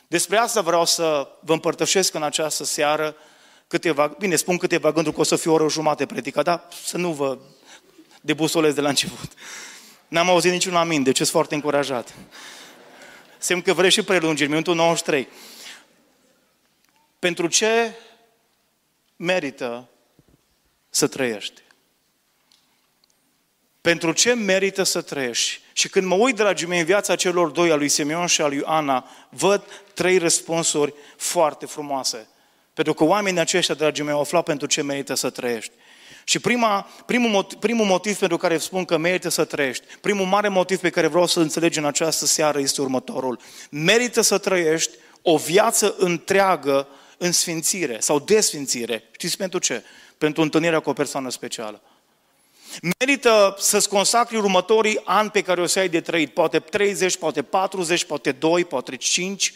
Despre 0.08 0.36
asta 0.36 0.60
vreau 0.60 0.84
să 0.84 1.28
vă 1.40 1.52
împărtășesc 1.52 2.14
în 2.14 2.22
această 2.22 2.64
seară 2.64 3.16
câteva, 3.66 4.06
bine, 4.18 4.36
spun 4.36 4.56
câteva 4.56 4.92
gânduri 4.92 5.14
că 5.14 5.20
o 5.20 5.24
să 5.24 5.36
fie 5.36 5.50
o 5.50 5.54
oră 5.54 5.68
jumate 5.68 6.06
predica, 6.06 6.42
dar 6.42 6.68
să 6.84 6.96
nu 6.96 7.12
vă 7.12 7.38
debusolez 8.20 8.74
de 8.74 8.80
la 8.80 8.88
început. 8.88 9.32
N-am 10.08 10.28
auzit 10.28 10.52
niciun 10.52 10.76
amin, 10.76 11.02
deci 11.02 11.16
sunt 11.16 11.28
foarte 11.28 11.54
încurajat. 11.54 12.14
Semn 13.38 13.62
că 13.62 13.72
vreți 13.72 13.94
și 13.94 14.02
prelungiri, 14.02 14.48
minutul 14.48 14.74
93. 14.74 15.28
Pentru 17.18 17.46
ce 17.46 17.94
merită 19.16 19.88
să 20.90 21.06
trăiești? 21.06 21.62
Pentru 23.80 24.12
ce 24.12 24.34
merită 24.34 24.82
să 24.82 25.00
trăiești? 25.00 25.60
Și 25.78 25.88
când 25.88 26.06
mă 26.06 26.14
uit, 26.14 26.36
dragii 26.36 26.66
mei, 26.66 26.78
în 26.78 26.84
viața 26.84 27.14
celor 27.14 27.48
doi, 27.48 27.70
a 27.70 27.74
lui 27.74 27.88
Simeon 27.88 28.26
și 28.26 28.40
a 28.40 28.46
lui 28.46 28.62
Ana, 28.64 29.10
văd 29.28 29.62
trei 29.94 30.18
răspunsuri 30.18 30.94
foarte 31.16 31.66
frumoase. 31.66 32.28
Pentru 32.74 32.94
că 32.94 33.04
oamenii 33.04 33.40
aceștia, 33.40 33.74
dragii 33.74 34.04
mei, 34.04 34.12
au 34.12 34.20
aflat 34.20 34.44
pentru 34.44 34.66
ce 34.66 34.82
merită 34.82 35.14
să 35.14 35.30
trăiești. 35.30 35.72
Și 36.24 36.38
prima, 36.38 36.86
primul, 37.06 37.30
motiv, 37.30 37.58
primul 37.58 37.86
motiv 37.86 38.18
pentru 38.18 38.36
care 38.36 38.58
spun 38.58 38.84
că 38.84 38.96
merită 38.96 39.28
să 39.28 39.44
trăiești, 39.44 39.84
primul 40.00 40.26
mare 40.26 40.48
motiv 40.48 40.78
pe 40.78 40.90
care 40.90 41.06
vreau 41.06 41.26
să 41.26 41.40
înțelegi 41.40 41.78
în 41.78 41.84
această 41.84 42.26
seară 42.26 42.58
este 42.60 42.80
următorul. 42.80 43.38
Merită 43.70 44.20
să 44.20 44.38
trăiești 44.38 44.90
o 45.22 45.36
viață 45.36 45.94
întreagă 45.98 46.88
în 47.18 47.32
sfințire 47.32 47.96
sau 48.00 48.18
desfințire. 48.18 49.08
Știți 49.10 49.36
pentru 49.36 49.58
ce? 49.58 49.82
Pentru 50.18 50.42
întâlnirea 50.42 50.80
cu 50.80 50.90
o 50.90 50.92
persoană 50.92 51.30
specială. 51.30 51.82
Merită 52.98 53.54
să-ți 53.58 53.88
consacri 53.88 54.36
următorii 54.36 55.00
ani 55.04 55.30
pe 55.30 55.42
care 55.42 55.60
o 55.60 55.66
să 55.66 55.78
ai 55.78 55.88
de 55.88 56.00
trăit, 56.00 56.30
poate 56.30 56.58
30, 56.58 57.16
poate 57.16 57.42
40, 57.42 58.04
poate 58.04 58.32
2, 58.32 58.64
poate 58.64 58.96
5, 58.96 59.52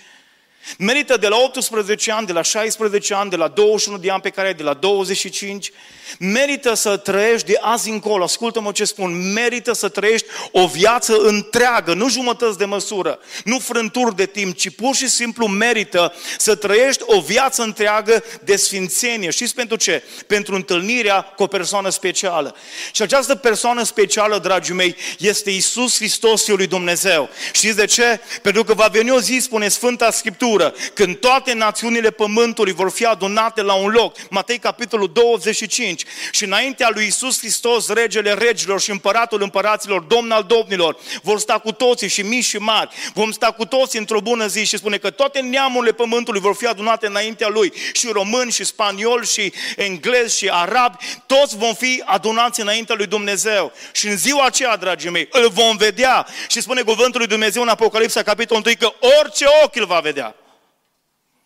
Merită 0.78 1.16
de 1.16 1.28
la 1.28 1.36
18 1.36 2.12
ani, 2.12 2.26
de 2.26 2.32
la 2.32 2.42
16 2.42 3.14
ani, 3.14 3.30
de 3.30 3.36
la 3.36 3.48
21 3.48 3.98
de 3.98 4.10
ani 4.10 4.22
pe 4.22 4.30
care 4.30 4.46
ai, 4.46 4.54
de 4.54 4.62
la 4.62 4.74
25. 4.74 5.70
Merită 6.18 6.74
să 6.74 6.96
trăiești 6.96 7.46
de 7.46 7.58
azi 7.60 7.90
încolo, 7.90 8.24
ascultă-mă 8.24 8.72
ce 8.72 8.84
spun, 8.84 9.32
merită 9.32 9.72
să 9.72 9.88
trăiești 9.88 10.26
o 10.52 10.66
viață 10.66 11.16
întreagă, 11.18 11.94
nu 11.94 12.08
jumătăți 12.08 12.58
de 12.58 12.64
măsură, 12.64 13.18
nu 13.44 13.58
frânturi 13.58 14.16
de 14.16 14.26
timp, 14.26 14.56
ci 14.56 14.74
pur 14.74 14.94
și 14.94 15.08
simplu 15.08 15.46
merită 15.46 16.14
să 16.38 16.54
trăiești 16.54 17.02
o 17.06 17.20
viață 17.20 17.62
întreagă 17.62 18.24
de 18.44 18.56
sfințenie. 18.56 19.30
Știți 19.30 19.54
pentru 19.54 19.76
ce? 19.76 20.02
Pentru 20.26 20.54
întâlnirea 20.54 21.22
cu 21.22 21.42
o 21.42 21.46
persoană 21.46 21.88
specială. 21.88 22.56
Și 22.92 23.02
această 23.02 23.34
persoană 23.34 23.82
specială, 23.82 24.38
dragii 24.38 24.74
mei, 24.74 24.96
este 25.18 25.50
Isus 25.50 25.96
Hristos, 25.96 26.44
Fiul 26.44 26.56
lui 26.56 26.66
Dumnezeu. 26.66 27.28
Știți 27.52 27.76
de 27.76 27.84
ce? 27.84 28.20
Pentru 28.42 28.64
că 28.64 28.74
va 28.74 28.86
veni 28.86 29.10
o 29.10 29.20
zi, 29.20 29.38
spune 29.40 29.68
Sfânta 29.68 30.10
Scriptură, 30.10 30.51
Scriptură, 30.52 30.90
când 30.94 31.16
toate 31.16 31.52
națiunile 31.52 32.10
pământului 32.10 32.72
vor 32.72 32.90
fi 32.90 33.04
adunate 33.04 33.62
la 33.62 33.74
un 33.74 33.90
loc, 33.90 34.16
Matei 34.30 34.58
capitolul 34.58 35.10
25, 35.12 36.04
și 36.30 36.44
înaintea 36.44 36.90
lui 36.94 37.06
Isus 37.06 37.38
Hristos, 37.38 37.88
regele 37.88 38.32
regilor 38.32 38.80
și 38.80 38.90
împăratul 38.90 39.42
împăraților, 39.42 40.00
domn 40.00 40.30
al 40.30 40.42
domnilor, 40.42 40.96
vor 41.22 41.38
sta 41.38 41.58
cu 41.58 41.72
toții 41.72 42.08
și 42.08 42.22
mici 42.22 42.44
și 42.44 42.56
mari, 42.56 42.94
vom 43.14 43.30
sta 43.30 43.46
cu 43.46 43.64
toții 43.64 43.98
într-o 43.98 44.20
bună 44.20 44.46
zi 44.46 44.64
și 44.64 44.76
spune 44.76 44.96
că 44.96 45.10
toate 45.10 45.40
neamurile 45.40 45.92
pământului 45.92 46.40
vor 46.40 46.54
fi 46.54 46.66
adunate 46.66 47.06
înaintea 47.06 47.48
lui, 47.48 47.72
și 47.92 48.08
români, 48.12 48.50
și 48.50 48.64
spanioli, 48.64 49.26
și 49.26 49.52
englezi, 49.76 50.36
și 50.36 50.48
arabi, 50.48 50.96
toți 51.26 51.56
vom 51.56 51.74
fi 51.74 52.02
adunați 52.04 52.60
înaintea 52.60 52.94
lui 52.94 53.06
Dumnezeu. 53.06 53.72
Și 53.92 54.06
în 54.06 54.16
ziua 54.16 54.44
aceea, 54.44 54.76
dragii 54.76 55.10
mei, 55.10 55.28
îl 55.30 55.48
vom 55.48 55.76
vedea. 55.76 56.26
Și 56.48 56.60
spune 56.60 56.82
cuvântul 56.82 57.20
lui 57.20 57.28
Dumnezeu 57.28 57.62
în 57.62 57.68
Apocalipsa, 57.68 58.22
capitolul 58.22 58.62
1, 58.66 58.74
că 58.78 58.92
orice 59.20 59.44
ochi 59.64 59.76
îl 59.76 59.86
va 59.86 59.98
vedea. 59.98 60.34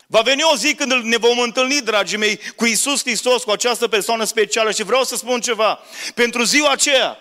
Va 0.06 0.20
veni 0.20 0.42
o 0.42 0.56
zi 0.56 0.74
când 0.74 0.92
ne 0.92 1.16
vom 1.16 1.38
întâlni, 1.38 1.80
dragii 1.80 2.18
mei, 2.18 2.40
cu 2.56 2.64
Isus 2.64 3.00
Hristos, 3.00 3.42
cu 3.42 3.50
această 3.50 3.88
persoană 3.88 4.24
specială 4.24 4.70
și 4.70 4.82
vreau 4.82 5.04
să 5.04 5.16
spun 5.16 5.40
ceva. 5.40 5.80
Pentru 6.14 6.42
ziua 6.42 6.70
aceea, 6.70 7.18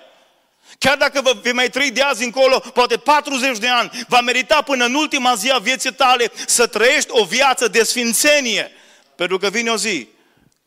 chiar 0.77 0.98
dacă 0.98 1.22
vă 1.22 1.38
vei 1.42 1.54
mai 1.54 1.70
trăi 1.70 1.92
de 1.92 2.01
azi 2.01 2.24
încolo, 2.24 2.60
poate 2.60 2.98
40 2.98 3.58
de 3.58 3.68
ani, 3.68 3.92
va 4.08 4.22
merita 4.22 4.62
până 4.62 4.86
în 4.86 4.94
ultima 4.94 5.36
zi 5.36 5.51
a 5.51 5.58
vieții 5.58 5.94
tale 5.94 6.32
să 6.46 6.68
trăiești 6.68 7.10
o 7.12 7.24
viață 7.24 7.68
de 7.68 7.84
sfințenie. 7.84 8.72
Pentru 9.15 9.38
că 9.38 9.50
vine 9.50 9.70
o 9.70 9.77
zi 9.77 10.08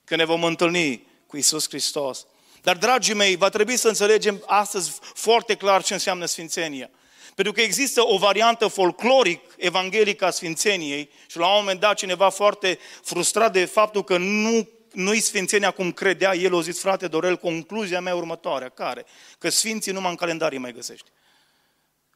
când 0.05 0.21
ne 0.21 0.27
vom 0.27 0.45
întâlni 0.45 1.07
cu 1.27 1.37
Isus 1.37 1.69
Hristos. 1.69 2.27
Dar, 2.63 2.77
dragii 2.77 3.15
mei, 3.15 3.37
va 3.37 3.49
trebui 3.49 3.77
să 3.77 3.89
înțelegem 3.89 4.43
astăzi 4.47 4.93
foarte 5.15 5.55
clar 5.55 5.83
ce 5.83 5.93
înseamnă 5.93 6.27
sfințenia. 6.27 6.91
Pentru 7.39 7.57
că 7.57 7.61
există 7.61 8.07
o 8.07 8.19
variantă 8.19 8.67
folcloric 8.67 9.41
evanghelică 9.57 10.25
a 10.25 10.31
Sfințeniei 10.31 11.11
și 11.27 11.37
la 11.37 11.47
un 11.47 11.57
moment 11.59 11.81
dat 11.81 11.97
cineva 11.97 12.29
foarte 12.29 12.79
frustrat 13.03 13.53
de 13.53 13.65
faptul 13.65 14.05
că 14.05 14.17
nu 14.17 14.69
nu-i 14.93 15.21
sfințenia 15.21 15.71
cum 15.71 15.93
credea, 15.93 16.35
el 16.35 16.53
o 16.53 16.63
zis, 16.63 16.81
frate 16.81 17.09
Dorel, 17.09 17.37
concluzia 17.37 18.01
mea 18.01 18.15
următoarea, 18.15 18.69
care? 18.69 19.07
Că 19.39 19.49
sfinții 19.49 19.93
numai 19.93 20.11
în 20.11 20.17
calendarii 20.17 20.59
mai 20.59 20.73
găsești. 20.73 21.11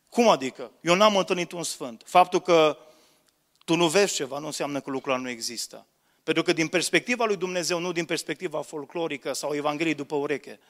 Cum 0.08 0.28
adică? 0.28 0.70
Eu 0.80 0.94
n-am 0.94 1.16
întâlnit 1.16 1.52
un 1.52 1.62
sfânt. 1.62 2.02
Faptul 2.06 2.40
că 2.40 2.78
tu 3.64 3.76
nu 3.76 3.88
vezi 3.88 4.14
ceva 4.14 4.38
nu 4.38 4.46
înseamnă 4.46 4.80
că 4.80 4.90
lucrul 4.90 5.18
nu 5.18 5.28
există. 5.28 5.86
Pentru 6.22 6.42
că 6.42 6.52
din 6.52 6.68
perspectiva 6.68 7.24
lui 7.24 7.36
Dumnezeu, 7.36 7.78
nu 7.78 7.92
din 7.92 8.04
perspectiva 8.04 8.62
folclorică 8.62 9.32
sau 9.32 9.54
Evangheliei 9.54 9.94
după 9.94 10.14
ureche, 10.14 10.60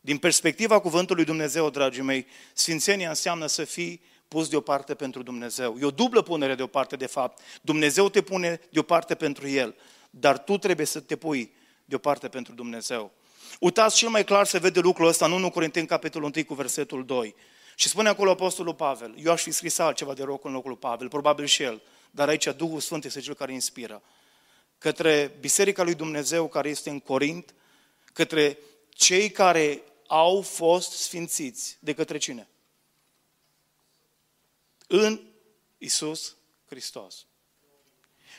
din 0.00 0.18
perspectiva 0.18 0.80
cuvântului 0.80 1.24
Dumnezeu, 1.24 1.70
dragii 1.70 2.02
mei, 2.02 2.26
sfințenia 2.52 3.08
înseamnă 3.08 3.46
să 3.46 3.64
fii 3.64 4.00
pus 4.28 4.48
deoparte 4.48 4.94
pentru 4.94 5.22
Dumnezeu. 5.22 5.76
E 5.80 5.84
o 5.84 5.90
dublă 5.90 6.22
punere 6.22 6.54
deoparte, 6.54 6.96
de 6.96 7.06
fapt. 7.06 7.42
Dumnezeu 7.62 8.08
te 8.08 8.22
pune 8.22 8.60
deoparte 8.70 9.14
pentru 9.14 9.48
El, 9.48 9.74
dar 10.10 10.38
tu 10.38 10.58
trebuie 10.58 10.86
să 10.86 11.00
te 11.00 11.16
pui 11.16 11.52
deoparte 11.84 12.28
pentru 12.28 12.52
Dumnezeu. 12.52 13.12
Uitați, 13.60 13.96
cel 13.96 14.08
mai 14.08 14.24
clar 14.24 14.46
se 14.46 14.58
vede 14.58 14.80
lucrul 14.80 15.06
ăsta 15.06 15.26
în 15.26 15.32
1 15.32 15.50
Corinteni, 15.50 15.86
capitolul 15.86 16.32
1, 16.34 16.44
cu 16.44 16.54
versetul 16.54 17.04
2. 17.04 17.34
Și 17.74 17.88
spune 17.88 18.08
acolo 18.08 18.30
Apostolul 18.30 18.74
Pavel, 18.74 19.14
eu 19.24 19.32
aș 19.32 19.42
fi 19.42 19.50
scris 19.50 19.78
altceva 19.78 20.14
de 20.14 20.22
rog 20.22 20.40
în 20.42 20.52
locul 20.52 20.70
lui 20.70 20.78
Pavel, 20.78 21.08
probabil 21.08 21.44
și 21.44 21.62
el, 21.62 21.82
dar 22.10 22.28
aici 22.28 22.48
Duhul 22.56 22.80
Sfânt 22.80 23.04
este 23.04 23.20
cel 23.20 23.34
care 23.34 23.52
inspiră. 23.52 24.02
Către 24.78 25.36
Biserica 25.40 25.82
lui 25.82 25.94
Dumnezeu 25.94 26.48
care 26.48 26.68
este 26.68 26.90
în 26.90 27.00
Corint, 27.00 27.54
către 28.12 28.58
cei 28.88 29.30
care 29.30 29.82
au 30.12 30.40
fost 30.40 30.92
sfințiți 30.92 31.78
de 31.80 31.94
către 31.94 32.18
cine? 32.18 32.48
În 34.86 35.20
Isus 35.78 36.36
Hristos. 36.66 37.26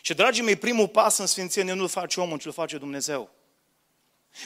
Și, 0.01 0.13
dragii 0.13 0.43
mei, 0.43 0.55
primul 0.55 0.87
pas 0.87 1.17
în 1.17 1.25
sfințenie 1.25 1.73
nu-l 1.73 1.87
face 1.87 2.19
omul, 2.19 2.39
ci 2.39 2.45
îl 2.45 2.51
face 2.51 2.77
Dumnezeu. 2.77 3.29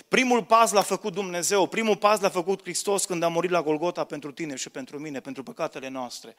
Primul 0.08 0.44
pas 0.44 0.72
l-a 0.72 0.82
făcut 0.82 1.14
Dumnezeu, 1.14 1.68
primul 1.68 1.98
pas 1.98 2.20
l-a 2.20 2.30
făcut 2.30 2.62
Hristos 2.62 3.06
când 3.06 3.24
a 3.24 3.28
murit 3.28 3.52
la 3.52 3.64
Golgota 3.64 4.04
pentru 4.04 4.32
tine 4.32 4.56
și 4.56 4.70
pentru 4.70 5.00
mine, 5.00 5.20
pentru 5.20 5.44
păcatele 5.44 5.88
noastre. 5.88 6.36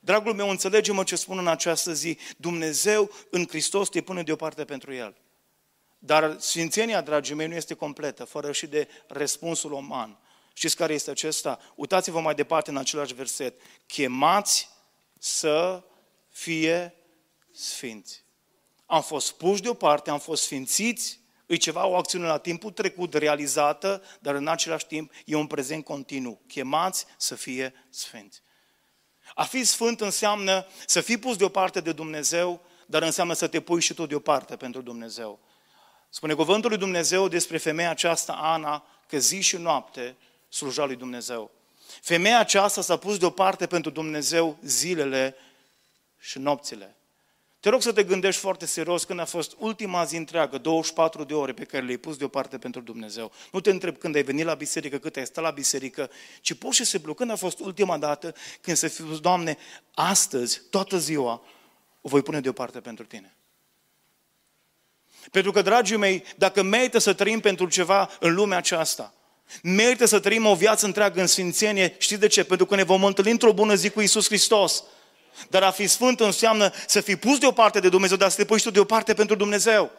Dragul 0.00 0.34
meu, 0.34 0.48
înțelege-mă 0.48 1.04
ce 1.04 1.16
spun 1.16 1.38
în 1.38 1.48
această 1.48 1.92
zi. 1.92 2.18
Dumnezeu 2.36 3.10
în 3.30 3.46
Hristos 3.48 3.88
te 3.88 4.00
pune 4.00 4.22
deoparte 4.22 4.64
pentru 4.64 4.92
El. 4.92 5.16
Dar 6.06 6.36
sfințenia, 6.38 7.00
dragii 7.00 7.34
mei, 7.34 7.46
nu 7.46 7.54
este 7.54 7.74
completă, 7.74 8.24
fără 8.24 8.52
și 8.52 8.66
de 8.66 8.88
răspunsul 9.06 9.72
uman. 9.72 10.18
Știți 10.52 10.76
care 10.76 10.92
este 10.92 11.10
acesta? 11.10 11.58
Uitați-vă 11.74 12.20
mai 12.20 12.34
departe 12.34 12.70
în 12.70 12.76
același 12.76 13.14
verset. 13.14 13.60
Chemați 13.86 14.68
să 15.18 15.82
fie 16.30 16.94
sfinți. 17.52 18.24
Am 18.86 19.02
fost 19.02 19.32
puși 19.32 19.62
deoparte, 19.62 20.10
am 20.10 20.18
fost 20.18 20.42
sfințiți, 20.42 21.20
e 21.46 21.56
ceva, 21.56 21.86
o 21.86 21.96
acțiune 21.96 22.26
la 22.26 22.38
timpul 22.38 22.70
trecut 22.70 23.14
realizată, 23.14 24.02
dar 24.20 24.34
în 24.34 24.48
același 24.48 24.86
timp 24.86 25.12
e 25.24 25.34
un 25.34 25.46
prezent 25.46 25.84
continuu. 25.84 26.40
Chemați 26.46 27.06
să 27.16 27.34
fie 27.34 27.74
sfinți. 27.90 28.42
A 29.34 29.44
fi 29.44 29.64
sfânt 29.64 30.00
înseamnă 30.00 30.66
să 30.86 31.00
fii 31.00 31.18
pus 31.18 31.36
deoparte 31.36 31.80
de 31.80 31.92
Dumnezeu, 31.92 32.60
dar 32.86 33.02
înseamnă 33.02 33.32
să 33.34 33.46
te 33.46 33.60
pui 33.60 33.80
și 33.80 33.94
tu 33.94 34.06
deoparte 34.06 34.56
pentru 34.56 34.82
Dumnezeu. 34.82 35.52
Spune 36.14 36.34
cuvântul 36.34 36.70
lui 36.70 36.78
Dumnezeu 36.78 37.28
despre 37.28 37.58
femeia 37.58 37.90
aceasta, 37.90 38.32
Ana, 38.32 38.84
că 39.08 39.18
zi 39.18 39.40
și 39.40 39.56
noapte 39.56 40.16
sluja 40.48 40.84
lui 40.84 40.96
Dumnezeu. 40.96 41.50
Femeia 42.02 42.38
aceasta 42.38 42.80
s-a 42.80 42.96
pus 42.96 43.18
deoparte 43.18 43.66
pentru 43.66 43.90
Dumnezeu 43.90 44.56
zilele 44.62 45.36
și 46.20 46.38
nopțile. 46.38 46.96
Te 47.60 47.68
rog 47.68 47.82
să 47.82 47.92
te 47.92 48.04
gândești 48.04 48.40
foarte 48.40 48.66
serios 48.66 49.04
când 49.04 49.20
a 49.20 49.24
fost 49.24 49.56
ultima 49.58 50.04
zi 50.04 50.16
întreagă, 50.16 50.58
24 50.58 51.24
de 51.24 51.34
ore 51.34 51.52
pe 51.52 51.64
care 51.64 51.84
le-ai 51.84 51.96
pus 51.96 52.16
deoparte 52.16 52.58
pentru 52.58 52.80
Dumnezeu. 52.80 53.32
Nu 53.52 53.60
te 53.60 53.70
întreb 53.70 53.98
când 53.98 54.14
ai 54.14 54.22
venit 54.22 54.44
la 54.44 54.54
biserică, 54.54 54.98
cât 54.98 55.16
ai 55.16 55.26
stat 55.26 55.44
la 55.44 55.50
biserică, 55.50 56.10
ci 56.40 56.54
pur 56.54 56.74
și 56.74 56.84
simplu 56.84 57.14
când 57.14 57.30
a 57.30 57.36
fost 57.36 57.58
ultima 57.60 57.98
dată 57.98 58.34
când 58.60 58.76
să 58.76 58.88
fiu, 58.88 59.16
Doamne, 59.16 59.56
astăzi, 59.94 60.60
toată 60.70 60.98
ziua, 60.98 61.42
o 62.00 62.08
voi 62.08 62.22
pune 62.22 62.40
deoparte 62.40 62.80
pentru 62.80 63.04
Tine. 63.04 63.33
Pentru 65.30 65.52
că, 65.52 65.62
dragii 65.62 65.96
mei, 65.96 66.24
dacă 66.36 66.62
merită 66.62 66.98
să 66.98 67.12
trăim 67.12 67.40
pentru 67.40 67.68
ceva 67.68 68.10
în 68.20 68.34
lumea 68.34 68.58
aceasta, 68.58 69.14
merită 69.62 70.04
să 70.04 70.20
trăim 70.20 70.46
o 70.46 70.54
viață 70.54 70.86
întreagă 70.86 71.20
în 71.20 71.26
sfințenie, 71.26 71.94
știți 71.98 72.20
de 72.20 72.26
ce? 72.26 72.44
Pentru 72.44 72.66
că 72.66 72.74
ne 72.74 72.82
vom 72.82 73.04
întâlni 73.04 73.30
într-o 73.30 73.52
bună 73.52 73.74
zi 73.74 73.90
cu 73.90 74.00
Isus 74.00 74.26
Hristos. 74.26 74.84
Dar 75.48 75.62
a 75.62 75.70
fi 75.70 75.86
sfânt 75.86 76.20
înseamnă 76.20 76.72
să 76.86 77.00
fii 77.00 77.16
pus 77.16 77.38
deoparte 77.38 77.80
de 77.80 77.88
Dumnezeu, 77.88 78.16
dar 78.16 78.28
să 78.28 78.36
te 78.36 78.44
pui 78.44 78.58
și 78.58 78.64
tu 78.64 78.70
deoparte 78.70 79.14
pentru 79.14 79.36
Dumnezeu. 79.36 79.90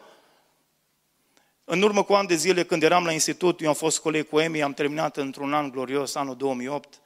În 1.64 1.82
urmă 1.82 2.02
cu 2.02 2.12
ani 2.12 2.28
de 2.28 2.34
zile, 2.34 2.64
când 2.64 2.82
eram 2.82 3.04
la 3.04 3.12
institut, 3.12 3.60
eu 3.60 3.68
am 3.68 3.74
fost 3.74 3.98
coleg 3.98 4.28
cu 4.28 4.38
Emi, 4.38 4.62
am 4.62 4.72
terminat 4.72 5.16
într-un 5.16 5.54
an 5.54 5.70
glorios, 5.70 6.14
anul 6.14 6.36
2008. 6.36 7.00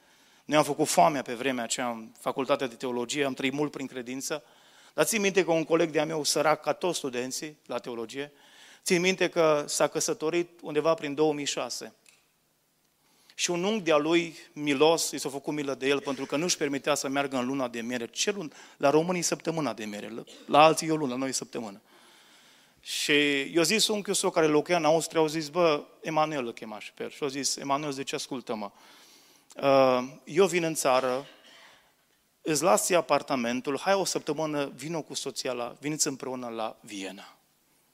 Noi 0.45 0.57
am 0.57 0.63
făcut 0.63 0.87
foamea 0.87 1.21
pe 1.21 1.33
vremea 1.33 1.63
aceea 1.63 1.87
în 1.87 2.11
facultatea 2.19 2.67
de 2.67 2.75
teologie, 2.75 3.25
am 3.25 3.33
trăit 3.33 3.53
mult 3.53 3.71
prin 3.71 3.87
credință. 3.87 4.43
Dar 4.93 5.05
țin 5.05 5.21
minte 5.21 5.43
că 5.43 5.51
un 5.51 5.63
coleg 5.63 5.89
de-a 5.89 6.05
meu, 6.05 6.23
sărac 6.23 6.61
ca 6.61 6.73
toți 6.73 6.97
studenții 6.97 7.57
la 7.65 7.77
teologie, 7.77 8.31
țin 8.83 9.01
minte 9.01 9.29
că 9.29 9.63
s-a 9.67 9.87
căsătorit 9.87 10.49
undeva 10.61 10.93
prin 10.93 11.13
2006. 11.13 11.93
Și 13.35 13.51
un 13.51 13.63
unghi 13.63 13.83
de-a 13.83 13.97
lui, 13.97 14.37
milos, 14.53 15.11
i 15.11 15.17
s-a 15.17 15.29
făcut 15.29 15.53
milă 15.53 15.73
de 15.73 15.87
el 15.87 16.01
pentru 16.01 16.25
că 16.25 16.35
nu-și 16.35 16.57
permitea 16.57 16.95
să 16.95 17.07
meargă 17.07 17.37
în 17.37 17.45
luna 17.45 17.67
de 17.67 17.81
mere. 17.81 18.07
Ce 18.07 18.31
lun? 18.31 18.53
La 18.77 18.89
românii 18.89 19.21
săptămâna 19.21 19.73
de 19.73 19.85
mere, 19.85 20.13
la 20.45 20.63
alții 20.63 20.87
e 20.87 20.91
o 20.91 20.95
lună, 20.95 21.15
noi 21.15 21.31
săptămână. 21.31 21.81
Și 22.81 23.41
eu 23.41 23.63
zis 23.63 23.87
unchiul 23.87 24.13
său 24.13 24.29
care 24.29 24.47
locuia 24.47 24.77
în 24.77 24.85
Austria, 24.85 25.19
au 25.19 25.27
zis, 25.27 25.49
bă, 25.49 25.83
Emanuel 26.01 26.45
îl 26.45 26.53
chema 26.53 26.79
și 26.79 26.93
pe 26.93 27.03
el. 27.03 27.09
Și 27.09 27.23
au 27.23 27.27
zis, 27.27 27.55
Emanuel 27.55 27.91
zice, 27.91 28.15
ascultă-mă, 28.15 28.71
uh, 29.61 30.03
eu 30.23 30.45
vin 30.45 30.63
în 30.63 30.73
țară, 30.73 31.25
îți 32.41 32.63
las 32.63 32.89
apartamentul, 32.89 33.79
hai 33.79 33.93
o 33.93 34.03
săptămână, 34.03 34.71
vină 34.75 35.01
cu 35.01 35.13
soția 35.13 35.51
la, 35.51 35.75
veniți 35.79 36.07
împreună 36.07 36.47
la 36.47 36.77
Viena. 36.81 37.35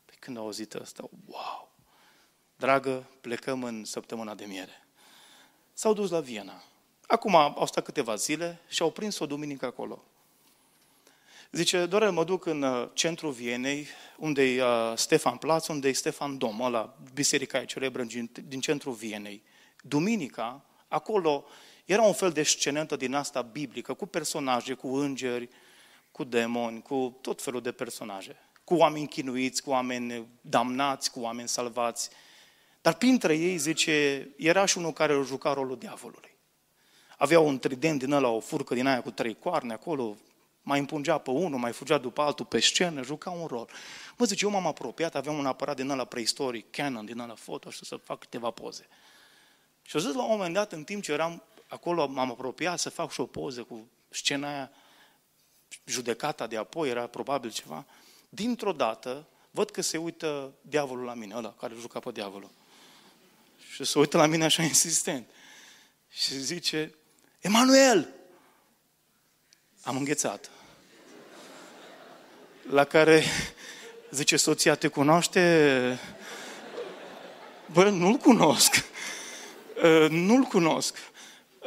Pe 0.05 0.13
când 0.19 0.37
au 0.37 0.43
auzit 0.43 0.73
asta, 0.73 1.09
wow! 1.25 1.71
Dragă, 2.55 3.03
plecăm 3.21 3.63
în 3.63 3.85
săptămâna 3.85 4.35
de 4.35 4.45
miere. 4.45 4.87
S-au 5.73 5.93
dus 5.93 6.09
la 6.09 6.19
Viena. 6.19 6.63
Acum 7.07 7.35
au 7.35 7.65
stat 7.65 7.83
câteva 7.83 8.15
zile 8.15 8.59
și 8.67 8.81
au 8.81 8.91
prins 8.91 9.19
o 9.19 9.25
duminică 9.25 9.65
acolo. 9.65 10.03
Zice, 11.51 11.85
Dorel, 11.85 12.11
mă 12.11 12.23
duc 12.23 12.45
în 12.45 12.61
uh, 12.61 12.89
centrul 12.93 13.31
Vienei, 13.31 13.87
unde 14.17 14.43
e 14.43 14.63
uh, 14.63 14.93
Stefan 14.95 15.37
Platz, 15.37 15.67
unde 15.67 15.87
e 15.87 15.91
Stefan 15.91 16.37
Dom, 16.37 16.61
ăla, 16.61 16.97
biserica 17.13 17.61
e 17.61 17.65
celebră 17.65 18.03
din, 18.03 18.31
din 18.47 18.59
centrul 18.59 18.93
Vienei. 18.93 19.43
Duminica, 19.83 20.65
acolo 20.87 21.45
era 21.87 22.01
un 22.01 22.13
fel 22.13 22.31
de 22.31 22.43
scenentă 22.43 22.95
din 22.95 23.13
asta 23.13 23.41
biblică, 23.41 23.93
cu 23.93 24.05
personaje, 24.05 24.73
cu 24.73 24.95
îngeri, 24.95 25.49
cu 26.11 26.23
demoni, 26.23 26.81
cu 26.81 27.17
tot 27.21 27.41
felul 27.41 27.61
de 27.61 27.71
personaje. 27.71 28.35
Cu 28.63 28.73
oameni 28.73 29.07
chinuiți, 29.07 29.63
cu 29.63 29.69
oameni 29.69 30.27
damnați, 30.41 31.11
cu 31.11 31.19
oameni 31.19 31.47
salvați. 31.47 32.09
Dar 32.81 32.93
printre 32.93 33.35
ei, 33.35 33.57
zice, 33.57 34.27
era 34.37 34.65
și 34.65 34.77
unul 34.77 34.91
care 34.91 35.21
juca 35.25 35.53
rolul 35.53 35.77
diavolului. 35.77 36.35
Avea 37.17 37.39
un 37.39 37.59
trident 37.59 37.99
din 37.99 38.11
ăla, 38.11 38.27
o 38.27 38.39
furcă 38.39 38.73
din 38.73 38.87
aia 38.87 39.01
cu 39.01 39.11
trei 39.11 39.35
coarne 39.39 39.73
acolo, 39.73 40.17
mai 40.61 40.79
împungea 40.79 41.17
pe 41.17 41.29
unul, 41.29 41.59
mai 41.59 41.71
fugea 41.71 41.97
după 41.97 42.21
altul 42.21 42.45
pe 42.45 42.59
scenă, 42.59 43.03
juca 43.03 43.29
un 43.29 43.45
rol. 43.45 43.69
Mă 44.17 44.25
zice, 44.25 44.45
eu 44.45 44.51
m-am 44.51 44.67
apropiat, 44.67 45.15
aveam 45.15 45.37
un 45.37 45.45
aparat 45.45 45.75
din 45.75 45.89
ăla 45.89 46.05
preistoric, 46.05 46.71
Canon, 46.71 47.05
din 47.05 47.19
ăla 47.19 47.35
foto, 47.35 47.69
și 47.69 47.85
să 47.85 47.95
fac 47.95 48.19
câteva 48.19 48.51
poze. 48.51 48.87
Și 49.81 49.95
au 49.95 50.01
zis 50.01 50.13
la 50.13 50.23
un 50.23 50.29
moment 50.29 50.53
dat, 50.53 50.71
în 50.71 50.83
timp 50.83 51.03
ce 51.03 51.11
eram 51.11 51.43
acolo, 51.67 52.07
m-am 52.07 52.31
apropiat 52.31 52.79
să 52.79 52.89
fac 52.89 53.11
și 53.11 53.19
o 53.19 53.25
poză 53.25 53.63
cu 53.63 53.87
scena 54.09 54.47
aia, 54.47 54.71
judecata 55.85 56.47
de 56.47 56.57
apoi, 56.57 56.89
era 56.89 57.07
probabil 57.07 57.51
ceva. 57.51 57.85
Dintr-o 58.29 58.71
dată, 58.71 59.27
văd 59.51 59.69
că 59.69 59.81
se 59.81 59.97
uită 59.97 60.53
diavolul 60.61 61.05
la 61.05 61.13
mine, 61.13 61.35
ăla 61.35 61.53
care 61.53 61.73
juca 61.79 61.99
pe 61.99 62.11
diavolul. 62.11 62.51
Și 63.71 63.83
se 63.83 63.99
uită 63.99 64.17
la 64.17 64.25
mine 64.25 64.43
așa 64.43 64.63
insistent. 64.63 65.29
Și 66.09 66.39
zice, 66.39 66.95
Emanuel! 67.39 68.09
Am 69.81 69.97
înghețat. 69.97 70.49
La 72.69 72.83
care 72.83 73.23
zice 74.11 74.37
soția, 74.37 74.75
te 74.75 74.87
cunoaște? 74.87 75.99
Bă, 77.71 77.89
nu-l 77.89 78.15
cunosc. 78.15 78.85
Uh, 79.83 80.09
nu-l 80.09 80.43
cunosc. 80.43 80.97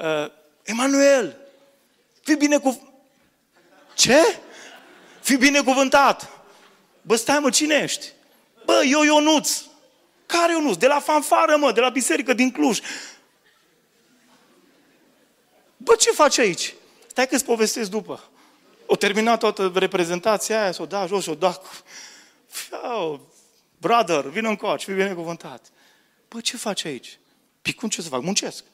Uh, 0.00 0.30
Emanuel, 0.62 1.36
fii 2.22 2.36
bine 2.36 2.58
cu... 2.58 2.92
Ce? 3.94 4.38
Fii 5.20 5.36
binecuvântat. 5.36 6.30
Bă, 7.02 7.16
stai 7.16 7.38
mă, 7.38 7.50
cine 7.50 7.74
ești? 7.74 8.12
Bă, 8.64 8.82
eu 8.90 9.02
Ionuț. 9.02 9.62
Care 10.26 10.52
Ionuț? 10.52 10.76
De 10.76 10.86
la 10.86 11.00
fanfară, 11.00 11.56
mă, 11.56 11.72
de 11.72 11.80
la 11.80 11.88
biserică 11.88 12.32
din 12.32 12.50
Cluj. 12.50 12.80
Bă, 15.76 15.94
ce 15.94 16.10
faci 16.10 16.38
aici? 16.38 16.74
Stai 17.06 17.28
că-ți 17.28 17.44
povestesc 17.44 17.90
după. 17.90 18.30
O 18.86 18.96
terminat 18.96 19.38
toată 19.38 19.72
reprezentația 19.74 20.62
aia, 20.62 20.72
s-o 20.72 20.86
da 20.86 21.06
jos, 21.06 21.24
s-o 21.24 21.34
da... 21.34 21.60
Oh, 22.82 23.20
brother, 23.78 24.26
vină 24.26 24.48
în 24.48 24.56
coace, 24.56 24.84
fii 24.84 24.94
binecuvântat. 24.94 25.66
Bă, 26.28 26.40
ce 26.40 26.56
faci 26.56 26.84
aici? 26.84 27.18
Păi 27.62 27.72
cum 27.72 27.88
ce 27.88 28.02
să 28.02 28.08
fac? 28.08 28.22
Muncesc. 28.22 28.64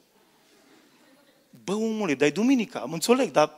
Bă, 1.67 1.73
omule, 1.73 2.15
dai 2.15 2.31
duminica, 2.31 2.79
mă 2.79 2.93
înțeleg, 2.93 3.31
dar 3.31 3.51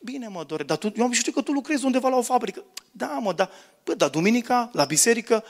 bine 0.00 0.28
mă 0.28 0.44
dore, 0.44 0.62
dar 0.62 0.76
tu, 0.76 0.92
eu 0.96 1.04
am 1.04 1.12
știu 1.12 1.32
că 1.32 1.42
tu 1.42 1.52
lucrezi 1.52 1.84
undeva 1.84 2.08
la 2.08 2.16
o 2.16 2.22
fabrică. 2.22 2.64
Da, 2.90 3.06
mă, 3.06 3.32
da, 3.32 3.50
bă, 3.84 3.94
dar 3.94 4.08
duminica, 4.08 4.70
la 4.72 4.84
biserică, 4.84 5.44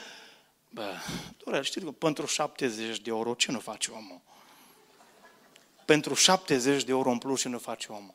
bă, 0.71 0.93
dore, 1.45 1.63
știi 1.63 1.81
că 1.81 1.91
pentru 1.91 2.27
70 2.27 3.01
de 3.01 3.11
euro 3.11 3.35
ce 3.35 3.53
nu 3.53 3.59
face 3.59 3.91
omul? 3.91 4.21
Pentru 5.85 6.15
70 6.15 6.85
de 6.85 6.91
euro 6.91 7.11
în 7.11 7.19
plus 7.19 7.41
ce 7.41 7.49
nu 7.49 7.59
face 7.59 7.87
omul? 7.91 8.15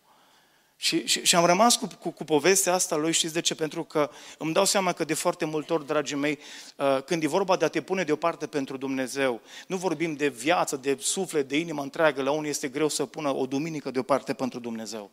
Și, 0.83 1.05
și, 1.07 1.25
și 1.25 1.35
am 1.35 1.45
rămas 1.45 1.75
cu, 1.75 1.87
cu, 1.99 2.09
cu 2.09 2.23
povestea 2.23 2.73
asta 2.73 2.95
lui, 2.95 3.11
știți 3.11 3.33
de 3.33 3.41
ce? 3.41 3.55
Pentru 3.55 3.83
că 3.83 4.09
îmi 4.37 4.53
dau 4.53 4.65
seama 4.65 4.93
că 4.93 5.03
de 5.03 5.13
foarte 5.13 5.45
multe 5.45 5.73
ori, 5.73 5.85
dragii 5.85 6.15
mei, 6.15 6.39
uh, 6.77 7.03
când 7.05 7.23
e 7.23 7.27
vorba 7.27 7.55
de 7.55 7.65
a 7.65 7.67
te 7.67 7.81
pune 7.81 8.03
deoparte 8.03 8.47
pentru 8.47 8.77
Dumnezeu, 8.77 9.41
nu 9.67 9.77
vorbim 9.77 10.13
de 10.13 10.27
viață, 10.27 10.75
de 10.75 10.97
suflet, 10.99 11.47
de 11.47 11.57
inimă 11.57 11.81
întreagă, 11.81 12.21
la 12.21 12.31
unii 12.31 12.49
este 12.49 12.67
greu 12.67 12.87
să 12.87 13.05
pună 13.05 13.35
o 13.35 13.45
duminică 13.45 13.91
deoparte 13.91 14.33
pentru 14.33 14.59
Dumnezeu. 14.59 15.11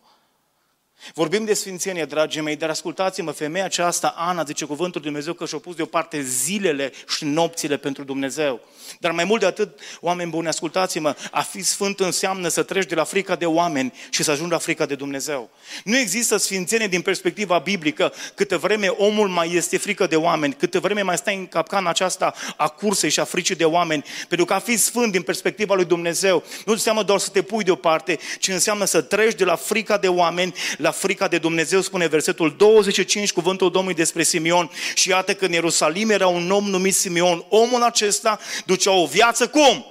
Vorbim 1.15 1.45
de 1.45 1.55
sfințenie, 1.55 2.05
dragii 2.05 2.41
mei, 2.41 2.57
dar 2.57 2.69
ascultați-mă, 2.69 3.31
femeia 3.31 3.65
aceasta, 3.65 4.15
Ana, 4.17 4.45
zice 4.45 4.65
cuvântul 4.65 5.01
Dumnezeu 5.01 5.33
că 5.33 5.47
și-a 5.47 5.59
pus 5.59 5.75
deoparte 5.75 6.23
zilele 6.23 6.93
și 7.17 7.25
nopțile 7.25 7.77
pentru 7.77 8.05
Dumnezeu. 8.05 8.61
Dar 9.01 9.11
mai 9.11 9.25
mult 9.25 9.41
de 9.41 9.47
atât, 9.47 9.81
oameni 10.01 10.31
buni, 10.31 10.49
ascultați-mă, 10.49 11.17
a 11.31 11.41
fi 11.41 11.63
sfânt 11.63 12.01
înseamnă 12.01 12.49
să 12.49 12.63
treci 12.63 12.87
de 12.87 12.95
la 12.95 13.05
frica 13.05 13.37
de 13.37 13.47
oameni 13.47 13.93
și 14.11 14.23
să 14.23 14.31
ajungi 14.31 14.53
la 14.53 14.59
frica 14.59 14.87
de 14.87 14.95
Dumnezeu. 14.95 15.51
Nu 15.85 15.97
există 15.97 16.37
sfințenie 16.37 16.87
din 16.87 17.01
perspectiva 17.01 17.59
biblică 17.59 18.13
câtă 18.35 18.57
vreme 18.57 18.87
omul 18.87 19.29
mai 19.29 19.55
este 19.55 19.79
frică 19.79 20.07
de 20.07 20.17
oameni, 20.17 20.55
câtă 20.55 20.81
vreme 20.81 21.03
mai 21.03 21.17
stai 21.17 21.37
în 21.37 21.47
capcana 21.47 21.91
aceasta 21.91 22.35
a 22.57 22.69
cursei 22.69 23.11
și 23.11 23.21
a 23.21 23.25
fricii 23.25 23.55
de 23.55 23.65
oameni, 23.65 24.05
pentru 24.29 24.47
că 24.47 24.55
a 24.55 24.59
fi 24.59 24.77
sfânt 24.77 25.13
din 25.13 25.23
perspectiva 25.23 25.75
lui 25.75 25.85
Dumnezeu 25.85 26.43
nu 26.67 26.73
înseamnă 26.73 27.03
doar 27.03 27.19
să 27.19 27.31
te 27.31 27.43
pui 27.43 27.65
deoparte, 27.65 28.19
ci 28.39 28.49
înseamnă 28.49 28.85
să 28.85 29.01
treci 29.01 29.35
de 29.35 29.45
la 29.45 29.57
frica 29.57 29.99
de 29.99 30.09
oameni 30.09 30.55
la 30.77 30.88
frica 30.91 31.29
de 31.29 31.39
Dumnezeu, 31.39 31.81
spune 31.81 32.07
versetul 32.07 32.55
25, 32.57 33.33
cuvântul 33.33 33.71
Domnului 33.71 33.97
despre 33.97 34.23
Simeon. 34.23 34.71
Și 34.95 35.09
iată 35.09 35.35
că 35.35 35.45
în 35.45 35.53
Ierusalim 35.53 36.11
era 36.11 36.27
un 36.27 36.51
om 36.51 36.65
numit 36.65 36.95
Simeon. 36.95 37.45
Omul 37.49 37.83
acesta 37.83 38.39
ducea 38.67 38.91
o 38.91 39.07
viață 39.07 39.49
cum? 39.49 39.87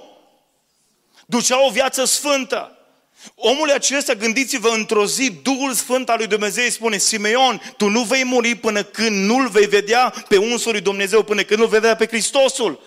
Ducea 1.26 1.66
o 1.66 1.70
viață 1.70 2.04
sfântă. 2.04 2.72
Omul 3.34 3.70
acesta, 3.70 4.14
gândiți-vă, 4.14 4.68
într-o 4.68 5.06
zi, 5.06 5.30
Duhul 5.42 5.72
Sfânt 5.72 6.08
al 6.08 6.16
lui 6.16 6.26
Dumnezeu 6.26 6.64
îi 6.64 6.70
spune, 6.70 6.96
Simeon, 6.96 7.74
tu 7.76 7.88
nu 7.88 8.02
vei 8.02 8.24
muri 8.24 8.54
până 8.54 8.82
când 8.82 9.24
nu-L 9.24 9.48
vei 9.48 9.66
vedea 9.66 10.14
pe 10.28 10.36
unsul 10.36 10.72
lui 10.72 10.80
Dumnezeu, 10.80 11.22
până 11.22 11.42
când 11.42 11.60
nu-L 11.60 11.68
vei 11.68 11.80
vedea 11.80 11.96
pe 11.96 12.06
Hristosul. 12.06 12.80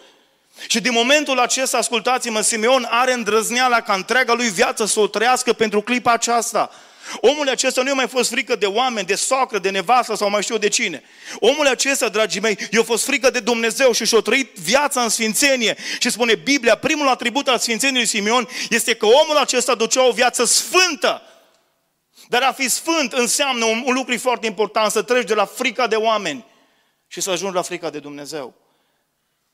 Și 0.68 0.82
din 0.82 0.92
momentul 0.94 1.40
acesta, 1.40 1.78
ascultați-mă, 1.78 2.42
Simeon 2.42 2.88
are 2.90 3.14
îndrăzneala 3.14 3.82
ca 3.82 3.94
întreaga 3.94 4.34
lui 4.34 4.50
viață 4.50 4.86
să 4.86 5.00
o 5.00 5.08
trăiască 5.08 5.54
pentru 5.54 5.82
clipa 5.82 6.12
aceasta. 6.12 6.72
Omul 7.20 7.50
acesta 7.50 7.82
nu 7.82 7.88
i-a 7.88 7.94
mai 7.94 8.08
fost 8.08 8.30
frică 8.30 8.56
de 8.56 8.66
oameni, 8.66 9.08
de 9.08 9.16
socră, 9.16 9.60
de 9.60 9.70
nevastă 9.70 10.16
sau 10.16 10.30
mai 10.30 10.44
știu 10.44 10.58
de 10.58 10.68
cine. 10.68 11.04
Omul 11.40 11.68
acesta, 11.68 12.10
dragii 12.10 12.42
mei, 12.42 12.58
i-a 12.72 12.84
fost 12.84 13.04
frică 13.06 13.30
de 13.30 13.40
Dumnezeu 13.40 13.92
și 13.92 14.06
și-a 14.06 14.20
trăit 14.20 14.56
viața 14.56 15.04
în 15.04 15.10
sfințenie. 15.10 15.78
Și 16.00 16.10
spune 16.10 16.36
Biblia, 16.36 16.76
primul 16.76 17.08
atribut 17.08 17.48
al 17.48 17.58
sfințeniei 17.58 17.98
lui 17.98 18.08
Simeon 18.08 18.48
este 18.70 18.96
că 18.96 19.06
omul 19.06 19.38
acesta 19.38 19.76
ducea 19.76 20.08
o 20.08 20.12
viață 20.12 20.46
sfântă. 20.46 21.22
Dar 22.28 22.42
a 22.42 22.52
fi 22.52 22.70
sfânt 22.70 23.14
înseamnă 23.14 23.66
un, 23.66 23.84
un 23.86 23.94
lucru 23.94 24.18
foarte 24.18 24.46
important, 24.46 24.92
să 24.92 25.02
treci 25.02 25.28
de 25.28 25.34
la 25.34 25.46
frica 25.46 25.88
de 25.88 25.96
oameni 25.96 26.46
și 27.08 27.22
să 27.22 27.32
ajungi 27.32 27.56
la 27.56 27.62
frica 27.62 27.90
de 27.90 28.00
Dumnezeu. 28.00 28.54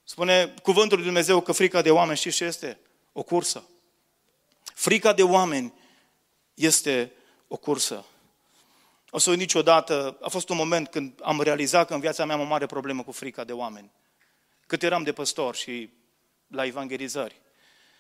Spune 0.04 0.54
cuvântul 0.64 0.98
lui 0.98 1.06
Dumnezeu 1.06 1.42
că 1.42 1.52
frica 1.52 1.82
de 1.82 1.92
oameni, 1.92 2.18
știți 2.18 2.36
ce 2.36 2.44
este? 2.44 2.80
O 3.14 3.24
cursă. 3.24 3.64
Frica 4.74 5.14
de 5.14 5.24
oameni 5.24 5.74
este 6.54 7.12
o 7.48 7.58
cursă. 7.58 8.06
O 9.10 9.18
să 9.18 9.34
niciodată, 9.34 10.18
a 10.22 10.30
fost 10.30 10.50
un 10.50 10.56
moment 10.56 10.88
când 10.88 11.20
am 11.24 11.42
realizat 11.42 11.88
că 11.88 11.94
în 11.94 12.00
viața 12.00 12.26
mea 12.26 12.36
am 12.36 12.42
o 12.42 12.46
mare 12.46 12.66
problemă 12.66 13.04
cu 13.04 13.12
frica 13.12 13.44
de 13.44 13.54
oameni. 13.54 13.92
Cât 14.66 14.84
eram 14.84 15.04
de 15.04 15.12
păstor 15.12 15.56
și 15.56 15.90
la 16.48 16.66
evangelizări. 16.66 17.42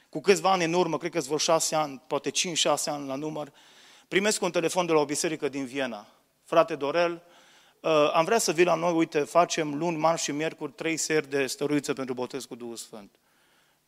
Cu 0.10 0.21
câțiva 0.21 0.51
ani 0.51 0.63
în 0.63 0.73
urmă, 0.73 0.97
cred 0.97 1.12
că 1.12 1.19
vor 1.19 1.39
șase 1.39 1.75
ani, 1.75 2.01
poate 2.07 2.29
cinci, 2.29 2.57
șase 2.57 2.89
ani 2.89 3.07
la 3.07 3.15
număr, 3.15 3.51
primesc 4.07 4.41
un 4.41 4.51
telefon 4.51 4.86
de 4.86 4.91
la 4.91 4.99
o 4.99 5.05
biserică 5.05 5.49
din 5.49 5.65
Viena. 5.65 6.07
frate 6.43 6.75
Dorel, 6.75 7.23
uh, 7.81 8.12
am 8.13 8.25
vrea 8.25 8.38
să 8.38 8.51
vii 8.51 8.65
la 8.65 8.75
noi, 8.75 8.93
uite, 8.93 9.19
facem 9.19 9.77
luni, 9.77 9.97
marți 9.97 10.23
și 10.23 10.31
miercuri 10.31 10.71
trei 10.71 10.97
seri 10.97 11.29
de 11.29 11.47
stăruiță 11.47 11.93
pentru 11.93 12.13
botez 12.13 12.45
cu 12.45 12.55
Duhul 12.55 12.75
Sfânt. 12.75 13.15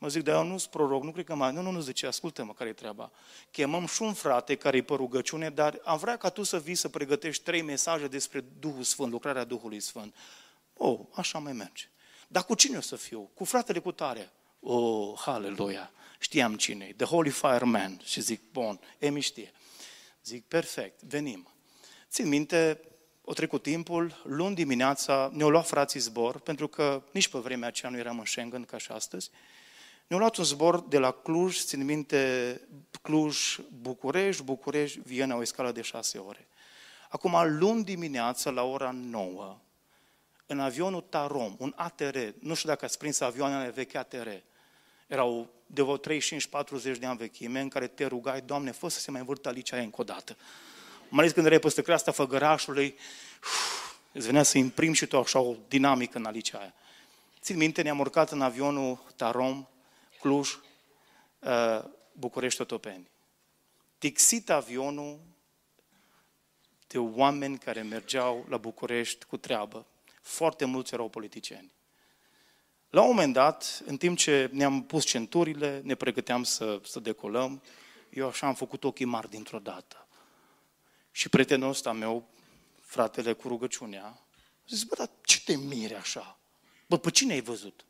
Mă 0.01 0.07
zic, 0.07 0.23
dar 0.23 0.35
eu 0.35 0.43
nu 0.43 0.57
sunt 0.57 0.71
proroc, 0.71 1.03
nu 1.03 1.11
cred 1.11 1.25
că 1.25 1.35
mai... 1.35 1.53
Nu, 1.53 1.61
nu, 1.61 1.71
nu, 1.71 1.79
zice, 1.79 2.07
ascultă-mă 2.07 2.53
care 2.53 2.69
e 2.69 2.73
treaba. 2.73 3.11
Chemăm 3.51 3.85
și 3.85 4.01
un 4.01 4.13
frate 4.13 4.55
care 4.55 4.77
e 4.77 4.81
pe 4.81 4.93
rugăciune, 4.93 5.49
dar 5.49 5.79
am 5.83 5.97
vrea 5.97 6.17
ca 6.17 6.29
tu 6.29 6.43
să 6.43 6.59
vii 6.59 6.75
să 6.75 6.89
pregătești 6.89 7.43
trei 7.43 7.61
mesaje 7.61 8.07
despre 8.07 8.45
Duhul 8.59 8.83
Sfânt, 8.83 9.11
lucrarea 9.11 9.43
Duhului 9.43 9.79
Sfânt. 9.79 10.15
Oh, 10.73 10.99
așa 11.13 11.39
mai 11.39 11.53
merge. 11.53 11.83
Dar 12.27 12.43
cu 12.43 12.55
cine 12.55 12.77
o 12.77 12.81
să 12.81 12.95
fiu? 12.95 13.29
Cu 13.33 13.43
fratele 13.43 13.79
cu 13.79 13.91
tare. 13.91 14.31
Oh, 14.59 15.19
haleluia! 15.19 15.91
Știam 16.19 16.55
cine 16.55 16.93
The 16.97 17.05
Holy 17.05 17.29
Fire 17.29 17.65
Man. 17.65 18.01
Și 18.03 18.21
zic, 18.21 18.51
bun, 18.51 18.79
Emi 18.97 19.21
știe. 19.21 19.51
Zic, 20.23 20.45
perfect, 20.45 21.01
venim. 21.01 21.47
Țin 22.09 22.27
minte, 22.27 22.81
o 23.23 23.33
trecut 23.33 23.61
timpul, 23.61 24.21
luni 24.23 24.55
dimineața 24.55 25.29
ne-au 25.33 25.49
luat 25.49 25.67
frații 25.67 25.99
zbor, 25.99 26.39
pentru 26.39 26.67
că 26.67 27.03
nici 27.11 27.27
pe 27.27 27.37
vremea 27.37 27.67
aceea 27.67 27.91
nu 27.91 27.97
eram 27.97 28.19
în 28.19 28.25
Schengen 28.25 28.63
ca 28.63 28.77
și 28.77 28.91
astăzi. 28.91 29.29
Ne-au 30.09 30.21
luat 30.21 30.35
un 30.35 30.43
zbor 30.43 30.81
de 30.81 30.97
la 30.97 31.11
Cluj, 31.11 31.59
țin 31.59 31.85
minte, 31.85 32.61
Cluj, 33.01 33.59
București, 33.81 34.43
București, 34.43 34.99
Viena, 35.03 35.35
o 35.35 35.43
scală 35.43 35.71
de 35.71 35.81
șase 35.81 36.17
ore. 36.17 36.47
Acum, 37.09 37.57
luni 37.59 37.83
dimineața, 37.83 38.49
la 38.49 38.63
ora 38.63 38.91
9, 38.91 39.57
în 40.45 40.59
avionul 40.59 41.01
Tarom, 41.01 41.55
un 41.57 41.73
ATR, 41.75 42.17
nu 42.39 42.53
știu 42.53 42.69
dacă 42.69 42.85
ați 42.85 42.97
prins 42.97 43.19
avioanele 43.19 43.69
vechi 43.69 43.95
ATR, 43.95 44.27
erau 45.07 45.49
de 45.65 45.81
vreo 45.81 45.97
35-40 45.97 46.01
de 46.99 47.05
ani 47.05 47.17
vechime, 47.17 47.59
în 47.59 47.69
care 47.69 47.87
te 47.87 48.05
rugai, 48.05 48.41
Doamne, 48.41 48.71
fă 48.71 48.87
să 48.87 48.99
se 48.99 49.11
mai 49.11 49.19
învârtă 49.19 49.47
alicea 49.49 49.75
aia 49.75 49.85
încă 49.85 50.01
o 50.01 50.03
dată. 50.03 50.37
Mai 51.09 51.19
ales 51.19 51.31
când 51.31 51.45
erai 51.45 51.59
peste 51.59 51.81
creasta 51.81 52.11
făgărașului, 52.11 52.95
uf, 53.43 53.95
îți 54.11 54.25
venea 54.25 54.43
să 54.43 54.57
imprimi 54.57 54.95
și 54.95 55.05
tu 55.05 55.17
așa 55.17 55.39
o 55.39 55.55
dinamică 55.67 56.17
în 56.17 56.25
alicea 56.25 56.57
aia. 56.57 56.73
Țin 57.41 57.57
minte, 57.57 57.81
ne-am 57.81 57.99
urcat 57.99 58.31
în 58.31 58.41
avionul 58.41 58.99
Tarom, 59.15 59.67
Cluj, 60.19 60.59
uh, 61.39 61.83
București, 62.11 62.61
Otopeni. 62.61 63.09
Tixit 63.97 64.49
avionul 64.49 65.19
de 66.87 66.97
oameni 66.97 67.57
care 67.57 67.81
mergeau 67.81 68.45
la 68.49 68.57
București 68.57 69.25
cu 69.25 69.37
treabă. 69.37 69.85
Foarte 70.21 70.65
mulți 70.65 70.93
erau 70.93 71.09
politicieni. 71.09 71.71
La 72.89 73.01
un 73.01 73.07
moment 73.07 73.33
dat, 73.33 73.81
în 73.85 73.97
timp 73.97 74.17
ce 74.17 74.49
ne-am 74.51 74.83
pus 74.83 75.05
centurile, 75.05 75.81
ne 75.83 75.95
pregăteam 75.95 76.43
să, 76.43 76.81
să 76.83 76.99
decolăm, 76.99 77.61
eu 78.09 78.27
așa 78.27 78.47
am 78.47 78.53
făcut 78.53 78.83
ochii 78.83 79.05
mari 79.05 79.29
dintr-o 79.29 79.59
dată. 79.59 80.07
Și 81.11 81.29
prietenul 81.29 81.69
ăsta 81.69 81.91
meu, 81.91 82.27
fratele 82.81 83.33
cu 83.33 83.47
rugăciunea, 83.47 84.21
zis, 84.67 84.83
bă, 84.83 84.95
dar 84.97 85.09
ce 85.21 85.43
te 85.43 85.55
mire 85.55 85.95
așa? 85.95 86.39
Bă, 86.87 86.97
pe 86.97 87.09
cine 87.09 87.33
ai 87.33 87.41
văzut? 87.41 87.85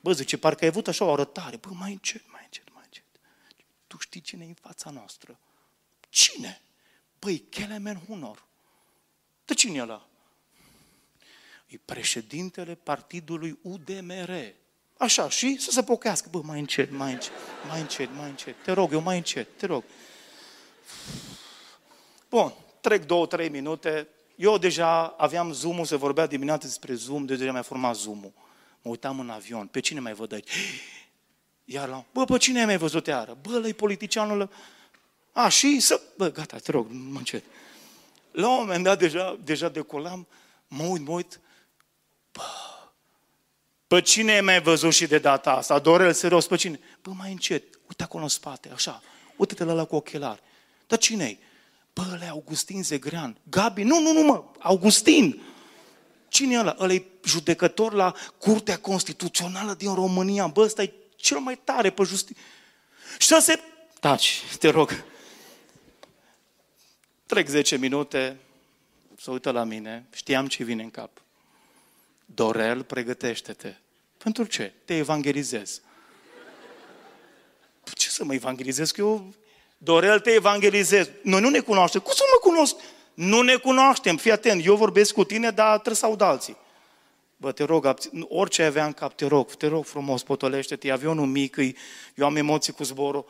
Bă, 0.00 0.12
zice, 0.12 0.38
parcă 0.38 0.64
ai 0.64 0.70
avut 0.70 0.88
așa 0.88 1.04
o 1.04 1.12
arătare. 1.12 1.56
Bă, 1.56 1.68
mai 1.72 1.92
încet, 1.92 2.22
mai 2.32 2.40
încet, 2.44 2.72
mai 2.72 2.82
încet. 2.84 3.04
Tu 3.86 3.98
știi 3.98 4.20
cine 4.20 4.44
e 4.44 4.48
în 4.48 4.54
fața 4.54 4.90
noastră? 4.90 5.38
Cine? 6.08 6.60
Băi, 7.18 7.38
Kelemen 7.38 8.00
Hunor. 8.06 8.44
De 9.44 9.54
cine 9.54 9.76
e 9.76 9.82
ăla? 9.82 10.08
E 11.66 11.78
președintele 11.84 12.74
partidului 12.74 13.58
UDMR. 13.62 14.30
Așa, 14.96 15.28
și 15.28 15.58
să 15.58 15.70
se 15.70 15.82
pochească. 15.82 16.28
Bă, 16.30 16.40
mai 16.42 16.58
încet, 16.58 16.90
mai 16.90 17.12
încet, 17.12 17.32
mai 17.68 17.80
încet, 17.80 18.08
mai 18.16 18.28
încet. 18.28 18.62
Te 18.62 18.72
rog, 18.72 18.92
eu 18.92 19.00
mai 19.00 19.16
încet, 19.16 19.56
te 19.56 19.66
rog. 19.66 19.84
Bun, 22.28 22.52
trec 22.80 23.06
două, 23.06 23.26
trei 23.26 23.48
minute. 23.48 24.08
Eu 24.36 24.58
deja 24.58 25.06
aveam 25.06 25.52
Zoom-ul, 25.52 25.84
se 25.84 25.96
vorbea 25.96 26.26
dimineața 26.26 26.66
despre 26.66 26.94
Zoom, 26.94 27.24
deja 27.24 27.52
mi-a 27.52 27.62
format 27.62 27.96
Zoom-ul. 27.96 28.32
Mă 28.82 28.90
uitam 28.90 29.20
în 29.20 29.30
avion. 29.30 29.66
Pe 29.66 29.80
cine 29.80 30.00
mai 30.00 30.12
văd 30.12 30.32
aici? 30.32 30.50
Iar 31.64 31.88
la... 31.88 32.04
Bă, 32.12 32.24
pe 32.24 32.38
cine 32.38 32.58
ai 32.58 32.64
mai 32.64 32.76
văzut 32.76 33.06
iară? 33.06 33.38
Bă, 33.42 33.58
lăi 33.58 33.74
politicianul 33.74 34.40
ăla. 34.40 34.48
A, 35.32 35.48
și 35.48 35.80
să... 35.80 36.00
Bă, 36.16 36.30
gata, 36.30 36.56
te 36.56 36.70
rog, 36.70 36.86
mă 36.90 37.18
încet. 37.18 37.44
La 38.30 38.48
un 38.48 38.56
moment 38.58 38.84
dat, 38.84 38.98
deja, 38.98 39.38
deja 39.44 39.68
decolam, 39.68 40.26
mă 40.68 40.84
uit, 40.84 41.06
mă 41.06 41.12
uit. 41.12 41.40
Bă, 42.32 42.42
pe 43.86 44.00
cine 44.00 44.32
ai 44.32 44.40
mai 44.40 44.62
văzut 44.62 44.92
și 44.92 45.06
de 45.06 45.18
data 45.18 45.52
asta? 45.52 45.78
Dorel, 45.78 46.12
serios, 46.12 46.46
pe 46.46 46.56
cine? 46.56 46.80
Bă, 47.02 47.10
mai 47.10 47.30
încet. 47.30 47.64
Uite 47.88 48.02
acolo 48.02 48.22
în 48.22 48.28
spate, 48.28 48.70
așa. 48.72 49.02
Uite-te 49.36 49.64
la 49.64 49.72
la 49.72 49.84
cu 49.84 49.96
ochelari. 49.96 50.42
Dar 50.86 50.98
cine-i? 50.98 51.38
Bă, 51.92 52.02
ăla 52.12 52.28
Augustin 52.28 52.82
Zegrean. 52.82 53.36
Gabi, 53.42 53.82
nu, 53.82 54.00
nu, 54.00 54.12
nu, 54.12 54.22
mă, 54.22 54.44
Augustin. 54.58 55.42
Cine 56.30 56.54
e 56.54 56.58
ăla? 56.58 56.76
Ăla 56.78 56.92
e 56.92 57.04
judecător 57.24 57.92
la 57.92 58.14
Curtea 58.38 58.78
Constituțională 58.78 59.74
din 59.74 59.94
România. 59.94 60.46
Bă, 60.46 60.60
ăsta 60.62 60.82
e 60.82 60.92
cel 61.16 61.38
mai 61.38 61.60
tare 61.64 61.90
pe 61.90 62.02
justiție. 62.02 62.42
Și 63.18 63.26
să 63.26 63.38
se... 63.40 63.60
Taci, 64.00 64.42
te 64.58 64.68
rog. 64.68 65.04
Trec 67.26 67.48
10 67.48 67.76
minute, 67.76 68.36
să 69.20 69.30
uită 69.30 69.50
la 69.50 69.64
mine, 69.64 70.06
știam 70.14 70.46
ce 70.46 70.64
vine 70.64 70.82
în 70.82 70.90
cap. 70.90 71.10
Dorel, 72.24 72.82
pregătește-te. 72.82 73.74
Pentru 74.16 74.44
ce? 74.44 74.72
Te 74.84 74.96
evangelizez. 74.96 75.80
Ce 77.94 78.08
să 78.08 78.24
mă 78.24 78.34
evangelizez? 78.34 78.90
Că 78.90 79.00
eu, 79.00 79.34
Dorel, 79.78 80.20
te 80.20 80.30
evangelizez. 80.30 81.10
Noi 81.22 81.40
nu 81.40 81.48
ne 81.48 81.60
cunoaștem. 81.60 82.00
Cum 82.00 82.12
să 82.12 82.22
mă 82.32 82.50
cunosc? 82.50 82.76
Nu 83.20 83.42
ne 83.42 83.56
cunoaștem, 83.56 84.16
fii 84.16 84.30
atent, 84.30 84.66
eu 84.66 84.76
vorbesc 84.76 85.12
cu 85.12 85.24
tine, 85.24 85.50
dar 85.50 85.72
trebuie 85.72 85.94
să 85.94 86.06
aud 86.06 86.20
alții. 86.20 86.56
Bă, 87.36 87.52
te 87.52 87.64
rog, 87.64 87.94
orice 88.28 88.62
avea 88.62 88.86
în 88.86 88.92
cap, 88.92 89.14
te 89.14 89.26
rog, 89.26 89.54
te 89.54 89.66
rog 89.66 89.84
frumos, 89.84 90.22
potolește-te, 90.22 90.88
e 90.88 90.92
avionul 90.92 91.26
mic, 91.26 91.56
eu 92.14 92.26
am 92.26 92.36
emoții 92.36 92.72
cu 92.72 92.82
zborul. 92.82 93.26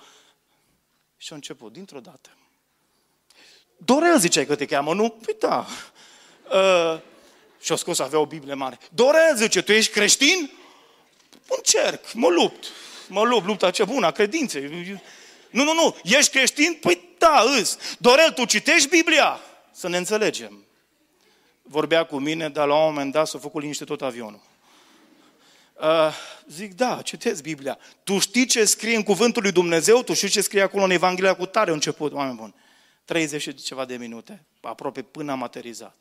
Și 1.16 1.32
a 1.32 1.34
început, 1.34 1.72
dintr-o 1.72 2.00
dată. 2.00 2.30
Dorel 3.76 4.18
ziceai 4.18 4.46
că 4.46 4.54
te 4.54 4.64
cheamă, 4.64 4.94
nu? 4.94 5.08
Păi 5.08 5.36
da. 5.38 5.66
Uh, 6.52 7.00
și-a 7.60 7.76
scos, 7.76 7.98
avea 7.98 8.18
o 8.18 8.26
Biblie 8.26 8.54
mare. 8.54 8.78
Dorel 8.92 9.36
zice, 9.36 9.62
tu 9.62 9.72
ești 9.72 9.92
creștin? 9.92 10.50
Încerc, 11.56 12.12
mă 12.12 12.28
lupt. 12.28 12.66
Mă 13.08 13.22
lupt, 13.22 13.46
lupta 13.46 13.70
cea 13.70 13.84
bună, 13.84 14.06
a 14.06 14.10
credinței. 14.10 15.00
Nu, 15.50 15.64
nu, 15.64 15.74
nu, 15.74 15.96
ești 16.02 16.30
creștin? 16.30 16.78
Păi 16.80 17.14
da, 17.18 17.44
îs. 17.58 17.78
Dorel, 17.98 18.30
tu 18.30 18.44
citești 18.44 18.88
Biblia? 18.88 19.40
Să 19.80 19.88
ne 19.88 19.96
înțelegem. 19.96 20.64
Vorbea 21.62 22.04
cu 22.04 22.18
mine, 22.18 22.48
dar 22.48 22.66
la 22.66 22.74
un 22.74 22.84
moment 22.88 23.12
dat 23.12 23.26
s-a 23.26 23.38
făcut 23.38 23.60
liniște 23.62 23.84
tot 23.84 24.02
avionul. 24.02 24.40
Uh, 25.80 26.14
zic, 26.48 26.74
da, 26.74 27.00
citesc 27.04 27.42
Biblia. 27.42 27.78
Tu 28.04 28.18
știi 28.18 28.46
ce 28.46 28.64
scrie 28.64 28.96
în 28.96 29.02
cuvântul 29.02 29.42
lui 29.42 29.52
Dumnezeu? 29.52 30.02
Tu 30.02 30.14
știi 30.14 30.28
ce 30.28 30.40
scrie 30.40 30.62
acolo 30.62 30.84
în 30.84 30.90
Evanghelia 30.90 31.34
cu 31.34 31.46
tare 31.46 31.72
început, 31.72 32.12
oameni 32.12 32.36
buni. 32.36 32.54
30 33.04 33.42
și 33.42 33.54
ceva 33.54 33.84
de 33.84 33.96
minute, 33.96 34.44
aproape 34.60 35.02
până 35.02 35.32
am 35.32 35.42
aterizat. 35.42 35.96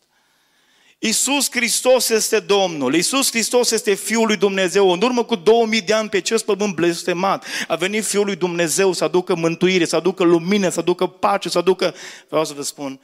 Iisus 0.98 1.52
Hristos 1.52 2.10
este 2.10 2.40
Domnul, 2.40 2.96
Iisus 2.96 3.30
Hristos 3.30 3.72
este 3.72 3.94
Fiul 3.94 4.28
lui 4.28 4.38
Dumnezeu. 4.38 4.92
În 4.92 5.02
urmă 5.02 5.24
cu 5.24 5.36
2000 5.36 5.82
de 5.82 5.94
ani 5.94 6.10
pe 6.10 6.18
acest 6.18 6.46
pământ 6.46 6.76
blestemat 6.76 7.46
a 7.68 7.76
venit 7.76 8.06
Fiul 8.06 8.26
lui 8.26 8.36
Dumnezeu 8.36 8.94
să 8.94 9.04
aducă 9.04 9.36
mântuire, 9.36 9.86
să 9.86 9.96
aducă 9.96 10.24
lumină, 10.24 10.70
să 10.70 10.80
aducă 10.80 11.08
pace, 11.08 11.50
să 11.50 11.58
aducă... 11.58 11.96
Vreau 12.28 12.46
să 12.46 12.54
vă 12.54 12.62
spun, 12.62 13.00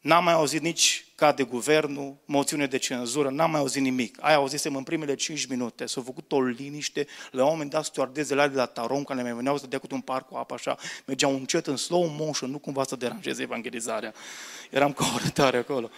N-am 0.00 0.24
mai 0.24 0.32
auzit 0.32 0.60
nici 0.60 1.04
ca 1.14 1.32
de 1.32 1.42
guvernul, 1.42 2.16
moțiune 2.24 2.66
de 2.66 2.78
cenzură, 2.78 3.28
n-am 3.28 3.50
mai 3.50 3.60
auzit 3.60 3.82
nimic. 3.82 4.16
Aia 4.20 4.36
auzisem 4.36 4.76
în 4.76 4.82
primele 4.82 5.14
5 5.14 5.46
minute. 5.46 5.86
S-a 5.86 6.02
făcut 6.04 6.32
o 6.32 6.42
liniște. 6.42 7.06
La 7.30 7.44
un 7.44 7.50
moment 7.50 7.70
dat, 7.70 7.84
stewardezele 7.84 8.46
de 8.46 8.56
la 8.56 8.66
Tarom, 8.66 9.04
care 9.04 9.22
mai 9.22 9.32
veneau 9.32 9.58
să 9.58 9.66
dea 9.66 9.78
cu 9.78 9.86
un 9.90 10.00
par 10.00 10.24
cu 10.24 10.36
apă 10.36 10.54
așa, 10.54 10.76
mergeau 11.04 11.32
încet 11.32 11.66
în 11.66 11.76
slow 11.76 12.06
motion, 12.18 12.50
nu 12.50 12.58
cumva 12.58 12.84
să 12.84 12.96
deranjeze 12.96 13.42
evangelizarea. 13.42 14.14
Eram 14.70 14.92
cu 14.92 15.02
o 15.02 15.16
arătare 15.16 15.56
acolo. 15.56 15.90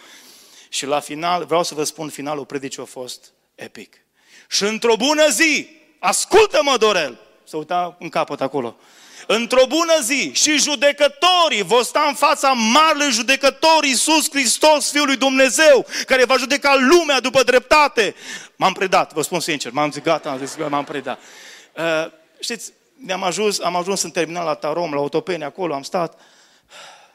Și 0.69 0.85
la 0.85 0.99
final, 0.99 1.45
vreau 1.45 1.63
să 1.63 1.75
vă 1.75 1.83
spun, 1.83 2.09
finalul 2.09 2.45
predicii 2.45 2.81
a 2.81 2.85
fost 2.85 3.31
epic. 3.55 3.95
Și 4.49 4.63
într-o 4.63 4.95
bună 4.95 5.29
zi, 5.29 5.67
ascultă-mă, 5.99 6.77
Dorel, 6.77 7.19
să 7.43 7.57
uita 7.57 7.95
în 7.99 8.09
capăt 8.09 8.41
acolo, 8.41 8.75
într-o 9.27 9.65
bună 9.67 9.99
zi 10.01 10.31
și 10.33 10.57
judecătorii 10.57 11.61
vor 11.63 11.83
sta 11.83 12.05
în 12.07 12.13
fața 12.13 12.51
marele 12.51 13.09
judecător 13.09 13.83
Iisus 13.83 14.29
Hristos, 14.29 14.91
Fiul 14.91 15.05
lui 15.05 15.15
Dumnezeu, 15.15 15.85
care 16.05 16.25
va 16.25 16.37
judeca 16.37 16.75
lumea 16.75 17.19
după 17.19 17.43
dreptate. 17.43 18.15
M-am 18.55 18.73
predat, 18.73 19.13
vă 19.13 19.21
spun 19.21 19.39
sincer, 19.39 19.71
m-am 19.71 19.91
zis 19.91 20.01
gata, 20.01 20.29
am 20.29 20.37
zis, 20.37 20.55
m-am 20.69 20.83
predat. 20.83 21.19
Uh, 21.77 22.11
știți, 22.39 22.71
ne-am 22.93 23.23
ajuns, 23.23 23.59
am 23.59 23.75
ajuns 23.75 24.01
în 24.01 24.11
terminal 24.11 24.45
la 24.45 24.53
Tarom, 24.53 24.93
la 24.93 24.99
Otopeni, 24.99 25.43
acolo 25.43 25.73
am 25.73 25.83
stat. 25.83 26.19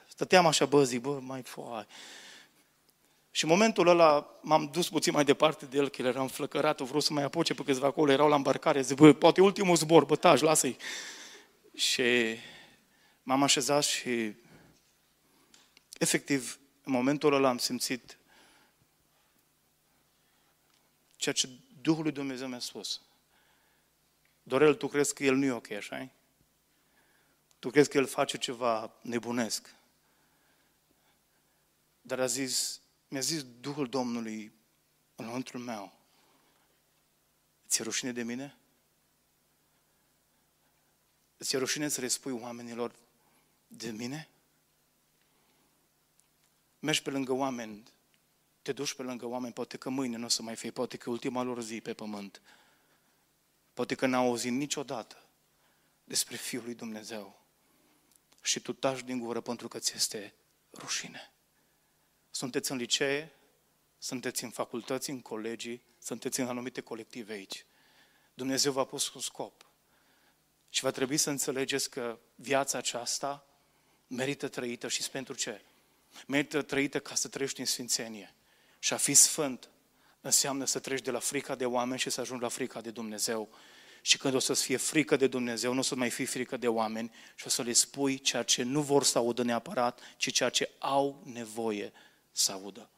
Stăteam 0.08 0.46
așa, 0.46 0.64
bă, 0.64 0.84
zic, 0.84 1.00
bă, 1.00 1.18
mai 1.20 1.42
foai. 1.44 1.86
Și 3.30 3.44
în 3.44 3.50
momentul 3.50 3.88
ăla 3.88 4.26
m-am 4.40 4.70
dus 4.72 4.88
puțin 4.88 5.12
mai 5.12 5.24
departe 5.24 5.66
de 5.70 5.76
el, 5.76 5.88
că 5.88 6.02
el 6.02 6.08
era 6.08 6.20
înflăcărat, 6.20 6.80
vreau 6.80 7.00
să 7.00 7.12
mai 7.12 7.22
apuce 7.22 7.54
pe 7.54 7.62
câțiva 7.62 7.86
acolo, 7.86 8.12
erau 8.12 8.28
la 8.28 8.34
îmbarcare, 8.34 8.80
zic, 8.80 8.96
bă, 8.96 9.12
poate 9.12 9.40
ultimul 9.40 9.76
zbor, 9.76 10.04
bă, 10.04 10.16
taci, 10.16 10.40
lasă-i. 10.40 10.76
Și 11.78 12.38
m-am 13.22 13.42
așezat 13.42 13.84
și 13.84 14.34
efectiv 15.98 16.58
în 16.82 16.92
momentul 16.92 17.32
ăla 17.32 17.48
am 17.48 17.58
simțit 17.58 18.18
ceea 21.16 21.34
ce 21.34 21.48
Duhul 21.80 22.02
lui 22.02 22.12
Dumnezeu 22.12 22.48
mi-a 22.48 22.58
spus. 22.58 23.00
Dorel, 24.42 24.74
tu 24.74 24.88
crezi 24.88 25.14
că 25.14 25.24
el 25.24 25.34
nu 25.34 25.44
e 25.44 25.50
ok, 25.50 25.70
așa 25.70 26.10
Tu 27.58 27.70
crezi 27.70 27.88
că 27.88 27.96
el 27.96 28.06
face 28.06 28.38
ceva 28.38 28.92
nebunesc. 29.00 29.74
Dar 32.00 32.20
a 32.20 32.26
zis, 32.26 32.80
mi-a 33.08 33.20
zis 33.20 33.44
Duhul 33.60 33.88
Domnului 33.88 34.52
înăuntru 35.14 35.58
meu, 35.58 35.92
ți-e 37.68 37.84
rușine 37.84 38.12
de 38.12 38.22
mine? 38.22 38.56
Ți-e 41.42 41.58
rușine 41.58 41.88
să 41.88 42.00
le 42.00 42.08
spui 42.08 42.32
oamenilor 42.32 42.94
de 43.66 43.90
mine? 43.90 44.28
Mergi 46.78 47.02
pe 47.02 47.10
lângă 47.10 47.32
oameni, 47.32 47.82
te 48.62 48.72
duci 48.72 48.94
pe 48.94 49.02
lângă 49.02 49.26
oameni, 49.26 49.52
poate 49.52 49.76
că 49.76 49.88
mâine 49.88 50.16
nu 50.16 50.24
o 50.24 50.28
să 50.28 50.42
mai 50.42 50.56
fie, 50.56 50.70
poate 50.70 50.96
că 50.96 51.10
ultima 51.10 51.42
lor 51.42 51.62
zi 51.62 51.80
pe 51.80 51.94
pământ. 51.94 52.42
Poate 53.74 53.94
că 53.94 54.06
n-au 54.06 54.26
auzit 54.26 54.52
niciodată 54.52 55.22
despre 56.04 56.36
Fiul 56.36 56.62
lui 56.64 56.74
Dumnezeu. 56.74 57.40
Și 58.42 58.60
tu 58.60 58.72
taci 58.72 59.02
din 59.02 59.18
gură 59.18 59.40
pentru 59.40 59.68
că 59.68 59.78
ți 59.78 59.92
este 59.94 60.34
rușine. 60.72 61.32
Sunteți 62.30 62.70
în 62.70 62.76
licee, 62.76 63.32
sunteți 63.98 64.44
în 64.44 64.50
facultăți, 64.50 65.10
în 65.10 65.22
colegii, 65.22 65.82
sunteți 65.98 66.40
în 66.40 66.48
anumite 66.48 66.80
colective 66.80 67.32
aici. 67.32 67.66
Dumnezeu 68.34 68.72
v-a 68.72 68.84
pus 68.84 69.14
un 69.14 69.20
scop. 69.20 69.67
Și 70.68 70.82
va 70.82 70.90
trebui 70.90 71.16
să 71.16 71.30
înțelegeți 71.30 71.90
că 71.90 72.18
viața 72.34 72.78
aceasta 72.78 73.46
merită 74.06 74.48
trăită 74.48 74.88
și 74.88 75.10
pentru 75.10 75.34
ce? 75.34 75.60
Merită 76.26 76.62
trăită 76.62 77.00
ca 77.00 77.14
să 77.14 77.28
trăiești 77.28 77.60
în 77.60 77.66
sfințenie. 77.66 78.34
Și 78.78 78.92
a 78.92 78.96
fi 78.96 79.14
sfânt 79.14 79.70
înseamnă 80.20 80.64
să 80.64 80.78
treci 80.78 81.02
de 81.02 81.10
la 81.10 81.18
frica 81.18 81.54
de 81.54 81.66
oameni 81.66 82.00
și 82.00 82.10
să 82.10 82.20
ajungi 82.20 82.42
la 82.42 82.48
frica 82.48 82.80
de 82.80 82.90
Dumnezeu. 82.90 83.48
Și 84.02 84.18
când 84.18 84.34
o 84.34 84.38
să-ți 84.38 84.62
fie 84.62 84.76
frică 84.76 85.16
de 85.16 85.26
Dumnezeu, 85.26 85.72
nu 85.72 85.78
o 85.78 85.82
să 85.82 85.94
mai 85.94 86.10
fie 86.10 86.24
frică 86.24 86.56
de 86.56 86.68
oameni 86.68 87.12
și 87.34 87.46
o 87.46 87.48
să 87.48 87.62
le 87.62 87.72
spui 87.72 88.18
ceea 88.18 88.42
ce 88.42 88.62
nu 88.62 88.82
vor 88.82 89.04
să 89.04 89.18
audă 89.18 89.42
neapărat, 89.42 90.00
ci 90.16 90.32
ceea 90.32 90.48
ce 90.48 90.70
au 90.78 91.22
nevoie 91.24 91.92
să 92.32 92.52
audă. 92.52 92.90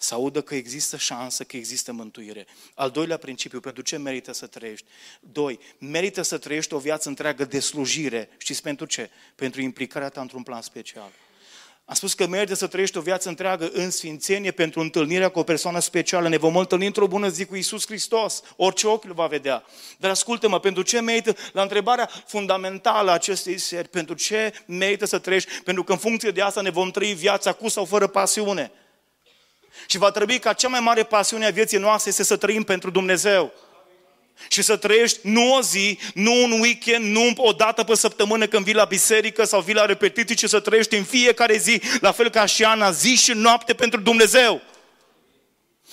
Să 0.00 0.14
audă 0.14 0.42
că 0.42 0.54
există 0.54 0.96
șansă, 0.96 1.44
că 1.44 1.56
există 1.56 1.92
mântuire. 1.92 2.46
Al 2.74 2.90
doilea 2.90 3.16
principiu, 3.16 3.60
pentru 3.60 3.82
ce 3.82 3.96
merită 3.96 4.32
să 4.32 4.46
trăiești? 4.46 4.86
Doi, 5.20 5.58
merită 5.78 6.22
să 6.22 6.38
trăiești 6.38 6.74
o 6.74 6.78
viață 6.78 7.08
întreagă 7.08 7.44
de 7.44 7.60
slujire. 7.60 8.28
Știți 8.36 8.62
pentru 8.62 8.86
ce? 8.86 9.10
Pentru 9.34 9.60
implicarea 9.60 10.08
ta 10.08 10.20
într-un 10.20 10.42
plan 10.42 10.62
special. 10.62 11.10
Am 11.84 11.94
spus 11.94 12.14
că 12.14 12.26
merită 12.26 12.54
să 12.54 12.66
trăiești 12.66 12.98
o 12.98 13.00
viață 13.00 13.28
întreagă 13.28 13.70
în 13.72 13.90
sfințenie 13.90 14.50
pentru 14.50 14.80
întâlnirea 14.80 15.28
cu 15.28 15.38
o 15.38 15.42
persoană 15.42 15.78
specială. 15.78 16.28
Ne 16.28 16.36
vom 16.36 16.56
întâlni 16.56 16.86
într-o 16.86 17.06
bună 17.06 17.28
zi 17.28 17.44
cu 17.44 17.56
Isus 17.56 17.86
Hristos. 17.86 18.42
Orice 18.56 18.86
ochi 18.86 19.04
îl 19.04 19.12
va 19.12 19.26
vedea. 19.26 19.64
Dar 19.98 20.10
ascultă-mă, 20.10 20.60
pentru 20.60 20.82
ce 20.82 21.00
merită, 21.00 21.36
la 21.52 21.62
întrebarea 21.62 22.10
fundamentală 22.26 23.10
a 23.10 23.14
acestei 23.14 23.58
seri, 23.58 23.88
pentru 23.88 24.14
ce 24.14 24.52
merită 24.66 25.04
să 25.04 25.18
trăiești? 25.18 25.60
Pentru 25.64 25.84
că 25.84 25.92
în 25.92 25.98
funcție 25.98 26.30
de 26.30 26.42
asta 26.42 26.60
ne 26.60 26.70
vom 26.70 26.90
trăi 26.90 27.14
viața 27.14 27.52
cu 27.52 27.68
sau 27.68 27.84
fără 27.84 28.06
pasiune. 28.06 28.72
Și 29.86 29.98
va 29.98 30.10
trebui 30.10 30.38
ca 30.38 30.52
cea 30.52 30.68
mai 30.68 30.80
mare 30.80 31.02
pasiune 31.02 31.46
a 31.46 31.50
vieții 31.50 31.78
noastre 31.78 32.10
este 32.10 32.22
să 32.22 32.36
trăim 32.36 32.62
pentru 32.62 32.90
Dumnezeu. 32.90 33.52
Și 34.48 34.62
să 34.62 34.76
trăiești 34.76 35.18
nu 35.22 35.54
o 35.54 35.60
zi, 35.60 35.98
nu 36.14 36.42
un 36.42 36.60
weekend, 36.60 37.04
nu 37.04 37.32
o 37.36 37.52
dată 37.52 37.84
pe 37.84 37.94
săptămână 37.94 38.46
când 38.46 38.64
vii 38.64 38.74
la 38.74 38.84
biserică 38.84 39.44
sau 39.44 39.60
vii 39.60 39.74
la 39.74 39.84
repetiții, 39.84 40.34
ci 40.34 40.44
să 40.44 40.60
trăiești 40.60 40.96
în 40.96 41.04
fiecare 41.04 41.56
zi, 41.56 41.80
la 42.00 42.12
fel 42.12 42.30
ca 42.30 42.46
și 42.46 42.64
Ana, 42.64 42.90
zi 42.90 43.16
și 43.16 43.32
noapte 43.32 43.74
pentru 43.74 44.00
Dumnezeu. 44.00 44.62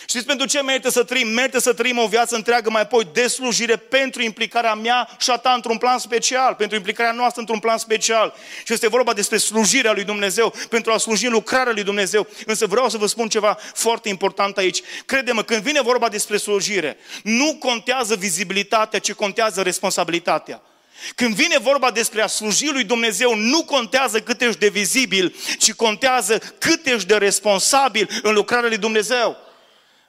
Știți 0.08 0.26
pentru 0.26 0.48
ce 0.48 0.62
merită 0.62 0.90
să 0.90 1.04
trăim? 1.04 1.28
Merită 1.28 1.60
să 1.60 1.74
trăim 1.74 1.98
o 1.98 2.08
viață 2.08 2.36
întreagă 2.36 2.70
mai 2.70 2.82
apoi 2.82 3.08
de 3.14 3.28
slujire 3.28 3.76
pentru 3.76 4.22
implicarea 4.22 4.74
mea 4.74 5.10
și 5.20 5.30
a 5.30 5.38
ta 5.38 5.52
într-un 5.52 5.78
plan 5.78 5.98
special, 5.98 6.54
pentru 6.54 6.78
implicarea 6.78 7.12
noastră 7.12 7.40
într-un 7.40 7.60
plan 7.60 7.78
special. 7.78 8.34
Și 8.66 8.74
este 8.74 8.88
vorba 8.88 9.14
despre 9.14 9.38
slujirea 9.38 9.92
lui 9.92 10.04
Dumnezeu, 10.04 10.54
pentru 10.70 10.92
a 10.92 10.98
sluji 10.98 11.26
în 11.26 11.32
lucrarea 11.32 11.74
lui 11.74 11.84
Dumnezeu. 11.84 12.28
Însă 12.46 12.66
vreau 12.66 12.90
să 12.90 12.98
vă 12.98 13.06
spun 13.06 13.28
ceva 13.28 13.58
foarte 13.74 14.10
important 14.10 14.58
aici. 14.58 14.82
Crede-mă, 15.06 15.44
când 15.44 15.62
vine 15.62 15.82
vorba 15.82 16.10
despre 16.10 16.38
slujire, 16.38 16.98
nu 17.24 17.56
contează 17.60 18.16
vizibilitatea, 18.16 19.00
ci 19.00 19.14
contează 19.14 19.62
responsabilitatea. 19.62 20.62
Când 21.16 21.36
vine 21.36 21.58
vorba 21.60 21.92
despre 21.92 22.22
a 22.22 22.28
sluji 22.28 22.72
lui 22.72 22.84
Dumnezeu, 22.84 23.36
nu 23.36 23.64
contează 23.64 24.20
cât 24.20 24.42
ești 24.42 24.60
de 24.60 24.68
vizibil, 24.68 25.36
ci 25.58 25.74
contează 25.74 26.38
cât 26.58 26.86
ești 26.86 27.08
de 27.08 27.18
responsabil 27.18 28.10
în 28.22 28.34
lucrarea 28.34 28.68
lui 28.68 28.78
Dumnezeu. 28.78 29.45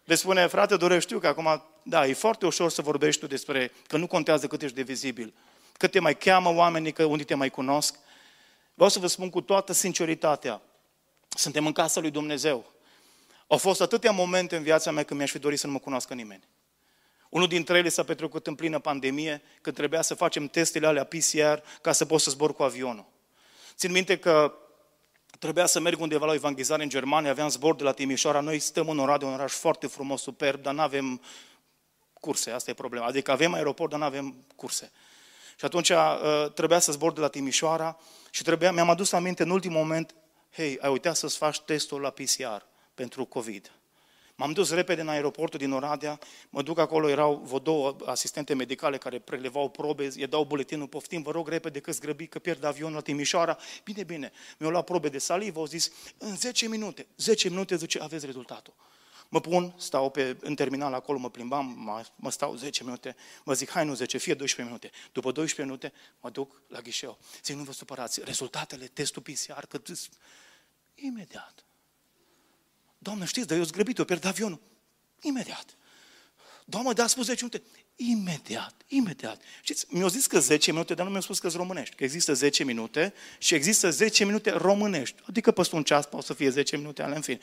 Veți 0.09 0.21
spune, 0.21 0.47
frate, 0.47 0.77
doresc 0.77 1.01
știu 1.01 1.19
că 1.19 1.27
acum, 1.27 1.63
da, 1.83 2.07
e 2.07 2.13
foarte 2.13 2.47
ușor 2.47 2.71
să 2.71 2.83
vorbești 2.83 3.21
tu 3.21 3.27
despre 3.27 3.73
că 3.87 3.97
nu 3.97 4.07
contează 4.07 4.47
cât 4.47 4.63
ești 4.63 4.77
de 4.77 4.83
vizibil, 4.83 5.35
cât 5.77 5.91
te 5.91 6.01
mai 6.01 6.17
cheamă 6.17 6.55
oamenii, 6.55 6.93
că 6.93 7.05
unde 7.05 7.25
te 7.25 7.35
mai 7.35 7.51
cunosc. 7.51 7.99
Vreau 8.75 8.91
să 8.91 8.99
vă 8.99 9.07
spun 9.07 9.31
cu 9.31 9.41
toată 9.41 9.73
sinceritatea, 9.73 10.63
suntem 11.29 11.67
în 11.67 11.73
casa 11.73 12.01
lui 12.01 12.11
Dumnezeu. 12.11 12.73
Au 13.47 13.57
fost 13.57 13.81
atâtea 13.81 14.11
momente 14.11 14.57
în 14.57 14.63
viața 14.63 14.91
mea 14.91 15.03
când 15.03 15.19
mi-aș 15.19 15.31
fi 15.31 15.39
dorit 15.39 15.59
să 15.59 15.67
nu 15.67 15.73
mă 15.73 15.79
cunoască 15.79 16.15
nimeni. 16.15 16.43
Unul 17.29 17.49
dintre 17.49 17.79
ele 17.79 17.89
s-a 17.89 18.03
petrecut 18.03 18.47
în 18.47 18.55
plină 18.55 18.79
pandemie, 18.79 19.43
când 19.61 19.77
trebuia 19.77 20.03
să 20.03 20.15
facem 20.15 20.49
testele 20.49 20.87
alea 20.87 21.05
PCR 21.05 21.59
ca 21.81 21.93
să 21.93 22.05
pot 22.05 22.21
să 22.21 22.31
zbor 22.31 22.55
cu 22.55 22.63
avionul. 22.63 23.07
Țin 23.75 23.93
minte 23.93 24.19
că 24.19 24.55
Trebuia 25.39 25.67
să 25.67 25.81
merg 25.81 26.01
undeva 26.01 26.27
la 26.27 26.35
evangelizare 26.35 26.83
în 26.83 26.89
Germania, 26.89 27.31
aveam 27.31 27.49
zbor 27.49 27.75
de 27.75 27.83
la 27.83 27.93
Timișoara, 27.93 28.41
noi 28.41 28.59
stăm 28.59 28.89
în 28.89 28.99
Oradea, 28.99 29.29
un 29.29 29.35
oraș 29.35 29.53
foarte 29.53 29.87
frumos, 29.87 30.23
superb, 30.23 30.63
dar 30.63 30.75
nu 30.75 30.81
avem 30.81 31.21
curse, 32.21 32.51
asta 32.51 32.71
e 32.71 32.75
problema. 32.75 33.07
Adică 33.07 33.31
avem 33.31 33.55
aeroport, 33.55 33.91
dar 33.91 33.99
nu 33.99 34.05
avem 34.05 34.45
curse. 34.57 34.93
Și 35.59 35.65
atunci 35.65 35.89
uh, 35.89 36.53
trebuia 36.55 36.79
să 36.79 36.93
zbor 36.93 37.13
de 37.13 37.21
la 37.21 37.29
Timișoara 37.29 37.99
și 38.31 38.43
trebuia, 38.43 38.73
mi-am 38.73 38.91
adus 38.91 39.13
aminte 39.13 39.43
în 39.43 39.51
ultimul 39.51 39.79
moment, 39.79 40.15
hei, 40.53 40.79
ai 40.81 40.91
uitat 40.91 41.17
să-ți 41.17 41.37
faci 41.37 41.61
testul 41.61 42.01
la 42.01 42.11
PCR 42.11 42.63
pentru 42.95 43.25
COVID. 43.25 43.73
M-am 44.39 44.53
dus 44.53 44.71
repede 44.71 45.01
în 45.01 45.09
aeroportul 45.09 45.59
din 45.59 45.73
Oradea, 45.73 46.19
mă 46.51 46.63
duc 46.63 46.79
acolo, 46.79 47.09
erau 47.09 47.41
vă 47.45 47.59
două 47.59 47.97
asistente 48.05 48.55
medicale 48.55 48.99
care 48.99 49.19
prelevau 49.19 49.69
probe, 49.69 50.09
îi 50.15 50.27
dau 50.27 50.45
buletinul, 50.45 50.87
poftim, 50.87 51.23
vă 51.23 51.31
rog 51.31 51.49
repede 51.49 51.81
că 51.81 51.93
grăbi, 52.01 52.27
că 52.27 52.39
pierd 52.39 52.65
avionul 52.65 52.95
la 52.95 53.01
Timișoara. 53.01 53.59
Bine, 53.85 54.03
bine, 54.03 54.33
mi-au 54.59 54.71
luat 54.71 54.85
probe 54.85 55.09
de 55.09 55.19
salivă, 55.19 55.59
au 55.59 55.67
zis, 55.67 55.93
în 56.19 56.37
10 56.37 56.69
minute, 56.69 57.07
10 57.17 57.49
minute, 57.49 57.77
zice, 57.77 57.99
aveți 57.99 58.27
rezultatul. 58.27 58.75
Mă 59.29 59.41
pun, 59.41 59.75
stau 59.77 60.11
pe, 60.11 60.37
în 60.41 60.55
terminal 60.55 60.95
acolo, 60.95 61.19
mă 61.19 61.31
plimbam, 61.31 61.75
mă, 61.79 62.05
mă 62.17 62.31
stau 62.31 62.55
10 62.55 62.85
minute, 62.85 63.17
mă 63.45 63.53
zic, 63.53 63.71
hai 63.71 63.85
nu 63.85 63.95
10, 63.95 64.19
fie 64.19 64.35
12 64.35 64.75
minute. 64.75 64.91
După 65.13 65.33
12 65.33 65.63
minute 65.63 65.93
mă 66.21 66.31
duc 66.31 66.61
la 66.69 66.81
ghișeu. 66.81 67.19
Zic, 67.45 67.57
nu 67.57 67.63
vă 67.63 67.73
supărați, 67.73 68.21
rezultatele, 68.25 68.87
testul 68.87 69.23
PCR, 69.23 69.65
că 69.69 69.81
imediat. 70.95 71.66
Doamnă, 73.07 73.25
știți, 73.25 73.47
dar 73.47 73.57
eu 73.57 73.63
zgrăbit, 73.65 73.99
eu 73.99 74.05
pierd 74.05 74.25
avionul. 74.25 74.61
Imediat. 75.21 75.77
Doamnă, 76.65 76.93
da, 76.93 77.03
a 77.03 77.07
spus 77.07 77.25
10 77.25 77.45
minute. 77.45 77.71
Imediat, 77.97 78.75
imediat. 78.87 79.43
Știți, 79.63 79.87
mi-au 79.89 80.09
zis 80.09 80.27
că 80.27 80.39
10 80.39 80.73
minute, 80.73 80.95
dar 80.95 81.05
nu 81.05 81.11
mi-au 81.11 81.23
spus 81.23 81.39
că 81.39 81.49
sunt 81.49 81.61
românești. 81.61 81.95
Că 81.95 82.05
există 82.05 82.35
10 82.35 82.65
minute 82.65 83.15
și 83.39 83.55
există 83.55 83.91
10 83.91 84.25
minute 84.25 84.51
românești. 84.51 85.23
Adică 85.27 85.51
peste 85.51 85.77
un 85.77 85.83
ceas 85.83 86.07
poate 86.07 86.27
să 86.27 86.35
fie 86.35 86.51
10 86.51 86.77
minute, 86.77 87.03
ale 87.03 87.17
în 87.17 87.21
fine. 87.21 87.41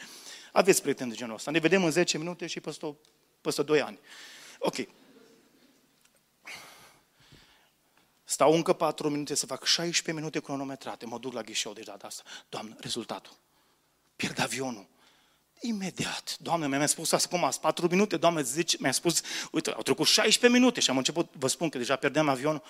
Aveți 0.51 0.81
prieteni 0.81 1.09
de 1.09 1.15
genul 1.15 1.35
ăsta. 1.35 1.51
Ne 1.51 1.59
vedem 1.59 1.83
în 1.83 1.91
10 1.91 2.17
minute 2.17 2.47
și 2.47 2.59
peste, 2.59 2.95
peste 3.41 3.63
2 3.63 3.81
ani. 3.81 3.99
Ok. 4.59 4.75
Stau 8.23 8.53
încă 8.53 8.73
4 8.73 9.09
minute 9.09 9.35
să 9.35 9.45
fac 9.45 9.65
16 9.65 10.11
minute 10.11 10.39
cronometrate. 10.39 11.05
Mă 11.05 11.19
duc 11.19 11.33
la 11.33 11.41
ghișeu 11.41 11.73
de 11.73 11.81
data 11.81 12.07
asta. 12.07 12.23
Doamnă, 12.49 12.75
rezultatul. 12.79 13.33
Pierd 14.15 14.39
avionul. 14.39 14.91
Imediat. 15.65 16.37
Doamne, 16.39 16.67
mi-a 16.67 16.85
spus 16.85 17.11
acum 17.11 17.49
4 17.61 17.87
minute, 17.87 18.17
Doamne, 18.17 18.41
zice, 18.41 18.77
mi-a 18.79 18.91
spus, 18.91 19.21
uite, 19.51 19.71
au 19.71 19.81
trecut 19.81 20.07
16 20.07 20.59
minute 20.59 20.79
și 20.79 20.89
am 20.89 20.97
început, 20.97 21.29
vă 21.33 21.47
spun 21.47 21.69
că 21.69 21.77
deja 21.77 21.95
pierdeam 21.95 22.29
avionul, 22.29 22.63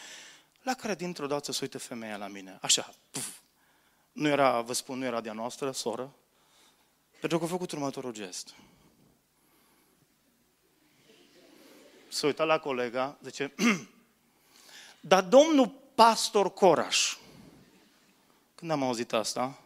la 0.61 0.73
care 0.73 0.95
dintr-o 0.95 1.27
dată 1.27 1.51
se 1.51 1.59
uită 1.61 1.77
femeia 1.77 2.17
la 2.17 2.27
mine, 2.27 2.57
așa, 2.61 2.93
puf. 3.11 3.27
Nu 4.11 4.27
era, 4.27 4.61
vă 4.61 4.73
spun, 4.73 4.97
nu 4.97 5.05
era 5.05 5.21
de-a 5.21 5.33
noastră, 5.33 5.71
soră, 5.71 6.13
pentru 7.19 7.37
că 7.37 7.43
a 7.43 7.47
făcut 7.47 7.71
următorul 7.71 8.13
gest. 8.13 8.53
Se 12.07 12.25
uita 12.25 12.43
la 12.43 12.59
colega, 12.59 13.17
zice, 13.23 13.53
dar 14.99 15.23
domnul 15.23 15.73
pastor 15.95 16.53
Coraș, 16.53 17.17
când 18.55 18.71
am 18.71 18.83
auzit 18.83 19.13
asta, 19.13 19.59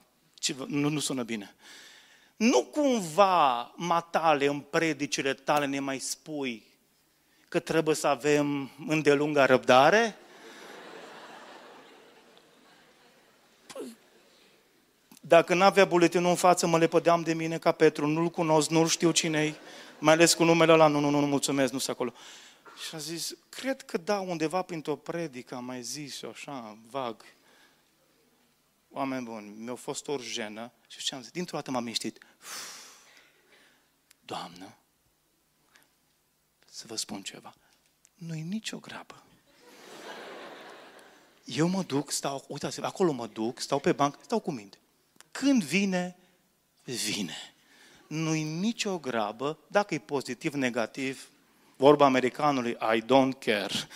nu, 0.68 0.90
nu 0.90 1.00
sună 1.00 1.24
bine, 1.24 1.56
nu 2.38 2.64
cumva, 2.64 3.74
matale, 3.76 4.46
în 4.46 4.60
predicile 4.60 5.34
tale 5.34 5.66
ne 5.66 5.80
mai 5.80 6.00
spui 6.00 6.64
că 7.50 7.60
trebuie 7.60 7.96
să 7.96 8.08
avem 8.08 8.72
îndelunga 8.88 9.46
răbdare? 9.46 10.18
Păi, 13.74 13.96
Dacă 15.22 15.54
n-avea 15.54 15.86
buletinul 15.86 16.30
în 16.30 16.36
față, 16.36 16.68
mă 16.68 16.78
lepădeam 16.78 17.22
de 17.22 17.34
mine 17.34 17.58
ca 17.58 17.72
Petru, 17.72 18.08
nu-l 18.08 18.30
cunosc, 18.30 18.70
nu-l 18.70 18.88
știu 18.88 19.12
cine 19.12 19.56
mai 20.00 20.14
ales 20.14 20.34
cu 20.34 20.44
numele 20.44 20.72
ăla, 20.72 20.88
nu, 20.88 21.00
nu, 21.00 21.10
nu, 21.10 21.20
nu 21.20 21.26
mulțumesc, 21.26 21.72
nu 21.72 21.80
sunt 21.80 21.96
acolo. 21.96 22.14
Și 22.88 22.96
a 22.96 22.98
zis, 22.98 23.36
cred 23.50 23.82
că 23.82 23.98
da, 23.98 24.20
undeva 24.20 24.62
printr-o 24.62 24.96
predică 24.96 25.56
am 25.56 25.66
mai 25.66 25.82
zis 25.82 26.24
așa, 26.24 26.78
vag. 26.90 27.26
Oameni 28.98 29.24
buni, 29.24 29.50
mi-a 29.50 29.76
fost 29.76 30.08
o 30.08 30.18
jenă 30.18 30.72
și 30.88 31.04
ce 31.04 31.16
am 31.16 31.22
zis? 31.22 31.32
Dintr-o 31.32 31.58
dată 31.58 31.72
m-am 31.72 31.84
miștit. 31.84 32.26
Doamnă, 34.20 34.78
să 36.66 36.84
vă 36.88 36.96
spun 36.96 37.22
ceva, 37.22 37.54
nu-i 38.14 38.42
nicio 38.42 38.80
grabă. 38.80 39.24
Eu 41.44 41.68
mă 41.68 41.84
duc, 41.84 42.12
stau, 42.12 42.46
uitați 42.48 42.82
acolo 42.82 43.12
mă 43.12 43.28
duc, 43.28 43.60
stau 43.60 43.80
pe 43.80 43.92
banc, 43.92 44.18
stau 44.22 44.40
cu 44.40 44.52
minte. 44.52 44.78
Când 45.32 45.64
vine, 45.64 46.18
vine. 46.84 47.38
Nu-i 48.08 48.44
nicio 48.44 49.00
grabă, 49.00 49.60
dacă 49.68 49.94
e 49.94 50.00
pozitiv, 50.00 50.54
negativ, 50.54 51.30
vorba 51.76 52.06
americanului, 52.06 52.78
I 52.96 53.02
don't 53.02 53.40
care. 53.40 53.88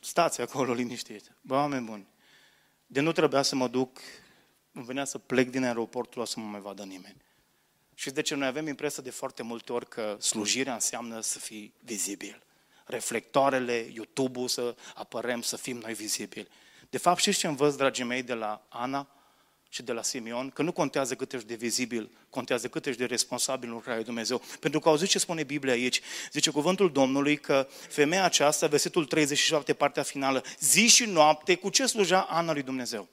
Stați 0.00 0.40
acolo 0.40 0.72
liniștit. 0.72 1.32
Bă, 1.40 1.54
oameni 1.54 1.84
buni, 1.84 2.06
de 2.92 3.00
nu 3.00 3.12
trebuia 3.12 3.42
să 3.42 3.54
mă 3.54 3.68
duc, 3.68 3.98
îmi 4.72 4.84
venea 4.84 5.04
să 5.04 5.18
plec 5.18 5.50
din 5.50 5.64
aeroportul 5.64 6.26
să 6.26 6.40
mă 6.40 6.46
mai 6.46 6.60
vadă 6.60 6.82
nimeni. 6.82 7.16
Și 7.94 8.10
de 8.10 8.22
ce 8.22 8.34
noi 8.34 8.46
avem 8.46 8.66
impresia 8.66 9.02
de 9.02 9.10
foarte 9.10 9.42
multe 9.42 9.72
ori 9.72 9.88
că 9.88 10.16
slujirea 10.20 10.72
înseamnă 10.74 11.20
să 11.20 11.38
fii 11.38 11.74
vizibil. 11.84 12.42
Reflectoarele, 12.84 13.90
YouTube-ul, 13.92 14.48
să 14.48 14.74
apărăm, 14.94 15.42
să 15.42 15.56
fim 15.56 15.78
noi 15.78 15.94
vizibili. 15.94 16.48
De 16.90 16.98
fapt, 16.98 17.20
știți 17.20 17.38
ce 17.38 17.46
învăț, 17.46 17.74
dragii 17.74 18.04
mei, 18.04 18.22
de 18.22 18.34
la 18.34 18.66
Ana 18.68 19.08
și 19.74 19.82
de 19.82 19.92
la 19.92 20.02
Simeon? 20.02 20.50
Că 20.50 20.62
nu 20.62 20.72
contează 20.72 21.14
cât 21.14 21.32
ești 21.32 21.46
de 21.46 21.54
vizibil, 21.54 22.10
contează 22.30 22.68
cât 22.68 22.86
ești 22.86 23.00
de 23.00 23.06
responsabil 23.06 23.68
în 23.68 23.74
lucrarea 23.74 23.96
lui 23.96 24.04
Dumnezeu. 24.04 24.42
Pentru 24.60 24.80
că 24.80 24.88
auziți 24.88 25.10
ce 25.10 25.18
spune 25.18 25.42
Biblia 25.42 25.72
aici? 25.72 26.00
Zice 26.32 26.50
cuvântul 26.50 26.92
Domnului 26.92 27.36
că 27.36 27.68
femeia 27.88 28.24
aceasta, 28.24 28.66
versetul 28.66 29.04
37, 29.04 29.72
partea 29.72 30.02
finală, 30.02 30.44
zi 30.58 30.86
și 30.86 31.04
noapte, 31.04 31.54
cu 31.54 31.68
ce 31.68 31.86
sluja 31.86 32.20
Ana 32.20 32.52
lui 32.52 32.62
Dumnezeu? 32.62 33.08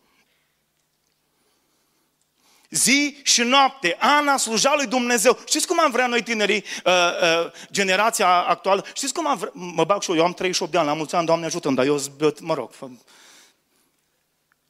Zi 2.69 3.17
și 3.23 3.41
noapte. 3.41 3.97
Ana 3.99 4.37
sluja 4.37 4.75
lui 4.75 4.87
Dumnezeu. 4.87 5.37
Știți 5.47 5.67
cum 5.67 5.79
am 5.79 5.91
vrea 5.91 6.07
noi 6.07 6.23
tinerii, 6.23 6.63
uh, 6.85 6.93
uh, 6.93 7.51
generația 7.71 8.27
actuală? 8.27 8.85
Știți 8.93 9.13
cum 9.13 9.27
am 9.27 9.37
vrea? 9.37 9.51
Mă 9.53 9.83
bag 9.83 10.01
și 10.01 10.09
eu, 10.09 10.17
eu 10.17 10.23
am 10.23 10.33
38 10.33 10.71
de 10.71 10.77
ani, 10.77 10.87
la 10.87 10.93
mulți 10.93 11.15
ani, 11.15 11.25
Doamne 11.25 11.45
ajută 11.45 11.69
dar 11.69 11.85
eu, 11.85 12.01
mă 12.39 12.53
rog. 12.53 12.71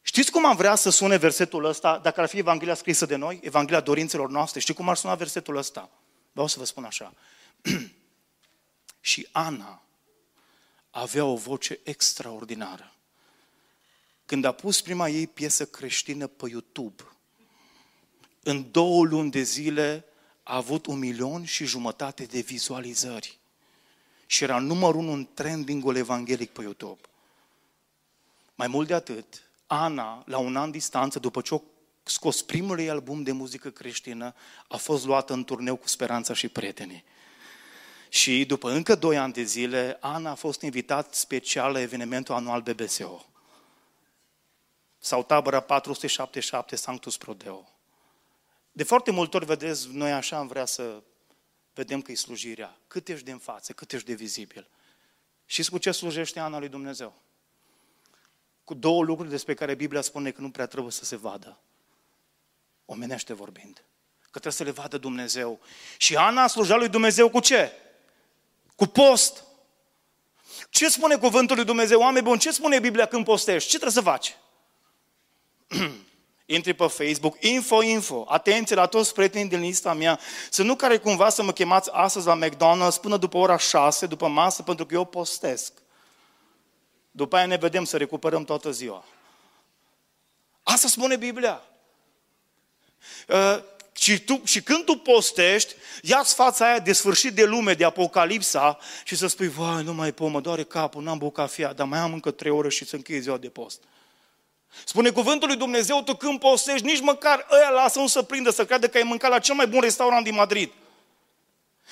Știți 0.10 0.32
cum 0.32 0.45
am 0.45 0.56
vrea 0.56 0.76
să 0.76 0.89
sune 0.89 1.17
versetul 1.17 1.63
ăsta, 1.63 1.98
dacă 1.98 2.22
ar 2.22 2.28
fi 2.28 2.38
Evanghelia 2.38 2.74
scrisă 2.74 3.06
de 3.06 3.15
noi, 3.15 3.39
Evanghelia 3.43 3.80
dorințelor 3.80 4.30
noastre? 4.30 4.60
Știți 4.60 4.78
cum 4.78 4.89
ar 4.89 4.95
suna 4.95 5.15
versetul 5.15 5.56
ăsta? 5.56 5.89
Vreau 6.32 6.48
să 6.48 6.60
vă 6.60 6.65
spun 6.65 6.84
așa. 6.84 7.13
și 9.10 9.28
Ana 9.32 9.82
avea 10.89 11.26
o 11.26 11.36
voce 11.36 11.80
extraordinară. 11.84 12.93
Când 14.26 14.45
a 14.45 14.52
pus 14.52 14.82
prima 14.82 15.10
ei 15.10 15.28
piesă 15.28 15.65
creștină 15.65 16.28
pe 16.28 16.50
YouTube, 16.50 17.04
în 18.43 18.72
două 18.72 19.06
luni 19.06 19.32
de 19.32 19.41
zile 19.41 20.06
a 20.43 20.56
avut 20.56 20.86
un 20.86 21.00
milion 21.00 21.45
și 21.45 21.65
jumătate 21.65 22.24
de 22.24 22.39
vizualizări. 22.39 23.39
Și 24.26 24.43
era 24.43 24.60
numărul 24.60 25.02
unu 25.02 25.12
în 25.12 25.28
trendingul 25.34 25.95
evanghelic 25.95 26.50
pe 26.52 26.62
YouTube. 26.62 27.02
Mai 28.56 28.67
mult 28.67 28.88
de 28.88 28.93
atât, 28.93 29.48
Ana, 29.71 30.23
la 30.25 30.38
un 30.38 30.55
an 30.55 30.71
distanță, 30.71 31.19
după 31.19 31.41
ce 31.41 31.53
a 31.53 31.62
scos 32.03 32.41
primul 32.41 32.79
ei 32.79 32.89
album 32.89 33.23
de 33.23 33.32
muzică 33.32 33.69
creștină, 33.69 34.34
a 34.67 34.77
fost 34.77 35.05
luată 35.05 35.34
în 35.34 35.43
turneu 35.43 35.75
cu 35.75 35.88
Speranța 35.88 36.34
și 36.34 36.47
prietenii. 36.47 37.03
Și 38.10 38.45
după 38.45 38.71
încă 38.71 38.95
doi 38.95 39.17
ani 39.17 39.34
de 39.34 39.43
zile, 39.43 39.97
Ana 39.99 40.29
a 40.29 40.36
fost 40.36 40.62
invitat 40.62 41.13
special 41.13 41.71
la 41.71 41.79
evenimentul 41.79 42.36
anual 42.36 42.62
BBSO. 42.62 43.25
Sau 44.97 45.23
tabăra 45.23 45.60
477 45.60 46.75
Sanctus 46.75 47.17
Prodeo. 47.17 47.69
De 48.71 48.84
foarte 48.84 49.12
multe 49.12 49.38
ori, 49.38 49.45
vedeți, 49.45 49.88
noi 49.91 50.12
așa 50.12 50.38
am 50.38 50.47
vrea 50.47 50.65
să 50.65 51.03
vedem 51.73 52.01
că 52.01 52.12
e 52.12 52.15
slujirea. 52.15 52.77
Cât 52.88 53.08
ești 53.08 53.25
de 53.25 53.32
în 53.32 53.38
față, 53.38 53.73
cât 53.73 53.91
ești 53.91 54.08
de 54.08 54.13
vizibil. 54.13 54.69
Și 55.45 55.69
cu 55.69 55.77
ce 55.77 55.91
slujește 55.91 56.39
Ana 56.39 56.60
lui 56.60 56.69
Dumnezeu? 56.69 57.21
Cu 58.69 58.75
două 58.75 59.03
lucruri 59.03 59.29
despre 59.29 59.53
care 59.53 59.75
Biblia 59.75 60.01
spune 60.01 60.32
că 60.32 60.41
nu 60.41 60.49
prea 60.49 60.65
trebuie 60.65 60.91
să 60.91 61.05
se 61.05 61.15
vadă. 61.15 61.58
Omenește 62.86 63.34
vorbind. 63.34 63.84
Că 64.21 64.39
trebuie 64.39 64.51
să 64.51 64.63
le 64.63 64.71
vadă 64.71 64.97
Dumnezeu. 64.97 65.60
Și 65.97 66.15
Ana 66.15 66.47
slujea 66.47 66.75
lui 66.75 66.89
Dumnezeu 66.89 67.29
cu 67.29 67.39
ce? 67.39 67.71
Cu 68.75 68.86
post. 68.86 69.43
Ce 70.69 70.89
spune 70.89 71.17
cuvântul 71.17 71.55
lui 71.55 71.65
Dumnezeu? 71.65 71.99
Oameni 71.99 72.25
buni, 72.25 72.39
ce 72.39 72.51
spune 72.51 72.79
Biblia 72.79 73.05
când 73.05 73.25
postești? 73.25 73.69
Ce 73.69 73.77
trebuie 73.77 74.03
să 74.03 74.10
faci? 74.10 74.38
intri 76.55 76.73
pe 76.73 76.88
Facebook, 76.88 77.43
info, 77.43 77.82
info, 77.82 78.25
atenție 78.27 78.75
la 78.75 78.86
toți 78.86 79.13
prietenii 79.13 79.49
din 79.49 79.60
lista 79.60 79.93
mea, 79.93 80.19
să 80.49 80.63
nu 80.63 80.75
care 80.75 80.97
cumva 80.97 81.29
să 81.29 81.43
mă 81.43 81.51
chemați 81.51 81.89
astăzi 81.91 82.27
la 82.27 82.39
McDonald's 82.39 83.01
până 83.01 83.17
după 83.17 83.38
ora 83.38 83.58
6, 83.58 84.05
după 84.05 84.27
masă, 84.27 84.63
pentru 84.63 84.86
că 84.86 84.93
eu 84.93 85.05
postesc. 85.05 85.73
După 87.19 87.36
aia 87.36 87.45
ne 87.45 87.55
vedem 87.55 87.84
să 87.84 87.97
recuperăm 87.97 88.43
toată 88.43 88.71
ziua. 88.71 89.05
Asta 90.63 90.88
spune 90.88 91.15
Biblia. 91.15 91.62
Uh, 93.27 93.60
și, 93.93 94.19
tu, 94.19 94.41
și 94.43 94.62
când 94.62 94.86
tu 94.86 94.95
postești, 94.95 95.75
ia-ți 96.01 96.34
fața 96.34 96.65
aia 96.65 96.79
de 96.79 96.93
sfârșit 96.93 97.34
de 97.34 97.45
lume, 97.45 97.73
de 97.73 97.86
apocalipsa 97.86 98.79
și 99.03 99.15
să 99.15 99.27
spui, 99.27 99.47
vai, 99.47 99.84
nu 99.84 99.93
mai 99.93 100.12
pot, 100.12 100.32
mă 100.32 100.41
doare 100.41 100.63
capul, 100.63 101.03
n-am 101.03 101.17
băut 101.17 101.34
cafea, 101.34 101.73
dar 101.73 101.88
mai 101.88 101.99
am 101.99 102.13
încă 102.13 102.32
trei 102.32 102.51
ore 102.51 102.69
și 102.69 102.86
să 102.86 102.95
închei 102.95 103.19
ziua 103.19 103.38
de 103.38 103.49
post. 103.49 103.84
Spune 104.86 105.10
cuvântul 105.10 105.47
lui 105.47 105.58
Dumnezeu, 105.58 106.03
tu 106.03 106.15
când 106.15 106.39
postești, 106.39 106.86
nici 106.86 107.01
măcar 107.01 107.47
ăia 107.51 107.69
lasă 107.69 107.99
nu 107.99 108.08
să 108.08 108.21
prindă, 108.21 108.49
să 108.49 108.65
creadă 108.65 108.88
că 108.88 108.97
ai 108.97 109.03
mâncat 109.03 109.29
la 109.29 109.39
cel 109.39 109.55
mai 109.55 109.67
bun 109.67 109.79
restaurant 109.79 110.23
din 110.23 110.36
Madrid. 110.36 110.71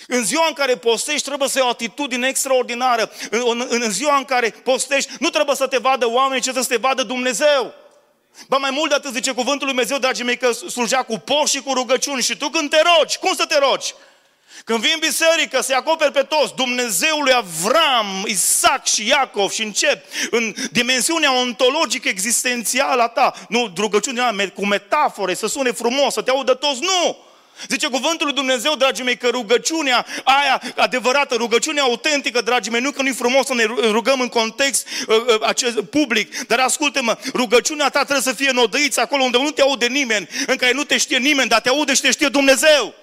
În 0.08 0.24
ziua 0.24 0.48
în 0.48 0.54
care 0.54 0.76
postești 0.76 1.28
trebuie 1.28 1.50
să 1.50 1.58
ai 1.58 1.66
o 1.66 1.70
atitudine 1.70 2.28
extraordinară. 2.28 3.12
În, 3.30 3.42
în, 3.46 3.68
în 3.70 3.92
ziua 3.92 4.18
în 4.18 4.24
care 4.24 4.50
postești 4.50 5.12
nu 5.20 5.30
trebuie 5.30 5.56
să 5.56 5.68
te 5.68 5.78
vadă 5.78 6.10
oameni, 6.10 6.42
ci 6.42 6.50
să 6.54 6.66
te 6.68 6.78
vadă 6.78 7.04
Dumnezeu. 7.04 7.74
Ba 8.48 8.58
mai 8.58 8.70
mult 8.72 8.90
de 8.90 8.96
atât 8.96 9.14
zice 9.14 9.32
cuvântul 9.32 9.66
lui 9.66 9.76
Dumnezeu, 9.76 9.98
dragii 9.98 10.24
mei, 10.24 10.38
că 10.38 10.52
slujea 10.52 11.04
cu 11.04 11.18
post 11.18 11.54
și 11.54 11.62
cu 11.62 11.74
rugăciuni. 11.74 12.22
Și 12.22 12.38
tu 12.38 12.50
când 12.50 12.70
te 12.70 12.82
rogi, 12.82 13.18
cum 13.18 13.34
să 13.36 13.46
te 13.46 13.58
rogi? 13.58 13.94
Când 14.66 14.80
vii 14.80 14.94
în 14.94 15.00
biserică, 15.00 15.62
să-i 15.62 15.76
acoperi 15.76 16.12
pe 16.12 16.22
toți, 16.22 16.56
Dumnezeul 16.56 17.24
lui 17.24 17.34
Avram, 17.34 18.26
Isaac 18.26 18.86
și 18.86 19.08
Iacov 19.08 19.52
și 19.52 19.64
încep 19.64 20.06
în 20.32 20.56
dimensiunea 20.72 21.40
ontologică 21.40 22.08
existențială 22.08 23.02
a 23.02 23.08
ta. 23.08 23.34
Nu, 23.50 23.74
rugăciunea 23.78 24.36
cu 24.54 24.66
metafore, 24.66 25.34
să 25.34 25.48
sune 25.48 25.72
frumos, 25.72 26.14
să 26.14 26.22
te 26.22 26.30
audă 26.30 26.54
toți, 26.54 26.82
nu! 26.82 27.27
Zice 27.68 27.88
cuvântul 27.88 28.26
lui 28.26 28.36
Dumnezeu, 28.36 28.76
dragii 28.76 29.04
mei, 29.04 29.18
că 29.18 29.28
rugăciunea 29.28 30.06
aia 30.24 30.62
adevărată, 30.76 31.36
rugăciunea 31.36 31.84
autentică, 31.84 32.42
dragii 32.42 32.72
mei, 32.72 32.82
nu 32.82 32.92
că 32.92 33.02
nu-i 33.02 33.14
frumos 33.14 33.46
să 33.46 33.54
ne 33.54 33.64
rugăm 33.90 34.22
în 34.22 34.28
context 34.28 34.88
uh, 35.08 35.16
uh, 35.16 35.48
acest 35.48 35.82
public, 35.82 36.48
dar 36.48 36.60
ascultă-mă, 36.60 37.18
rugăciunea 37.34 37.90
ta 37.90 38.00
trebuie 38.00 38.22
să 38.22 38.34
fie 38.34 38.50
în 38.50 38.58
odăiță, 38.58 39.02
acolo 39.02 39.24
unde 39.24 39.38
nu 39.38 39.52
te 39.52 39.62
aude 39.62 39.86
nimeni, 39.86 40.28
în 40.48 40.56
care 40.56 40.72
nu 40.72 40.84
te 40.84 40.98
știe 40.98 41.18
nimeni, 41.18 41.50
dar 41.50 41.62
te 41.62 41.70
aude 41.70 41.94
și 41.94 42.02
te 42.02 42.12
știe 42.12 42.28
Dumnezeu. 42.28 42.94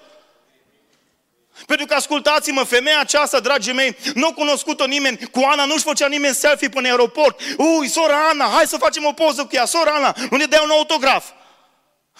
Pentru 1.65 1.85
că 1.85 1.93
ascultați-mă, 1.93 2.63
femeia 2.63 2.99
aceasta, 2.99 3.39
dragii 3.39 3.73
mei, 3.73 3.97
nu 4.13 4.27
a 4.27 4.33
cunoscut-o 4.33 4.85
nimeni, 4.85 5.19
cu 5.31 5.41
Ana 5.51 5.65
nu-și 5.65 5.83
făcea 5.83 6.07
nimeni 6.07 6.35
selfie 6.35 6.69
până 6.69 6.87
în 6.87 6.91
aeroport. 6.91 7.39
Ui, 7.57 7.87
sora 7.87 8.27
Ana, 8.29 8.45
hai 8.45 8.67
să 8.67 8.77
facem 8.77 9.05
o 9.05 9.11
poză 9.11 9.41
cu 9.41 9.55
ea, 9.55 9.65
sora 9.65 9.91
Ana, 9.91 10.15
nu 10.29 10.37
ne 10.37 10.45
dea 10.45 10.61
un 10.61 10.69
autograf. 10.69 11.25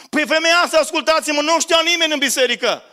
Păi 0.10 0.26
femeia 0.28 0.58
asta, 0.58 0.78
ascultați-mă, 0.78 1.42
nu 1.42 1.60
știa 1.60 1.82
nimeni 1.84 2.14
în 2.14 2.20
biserică. 2.20 2.84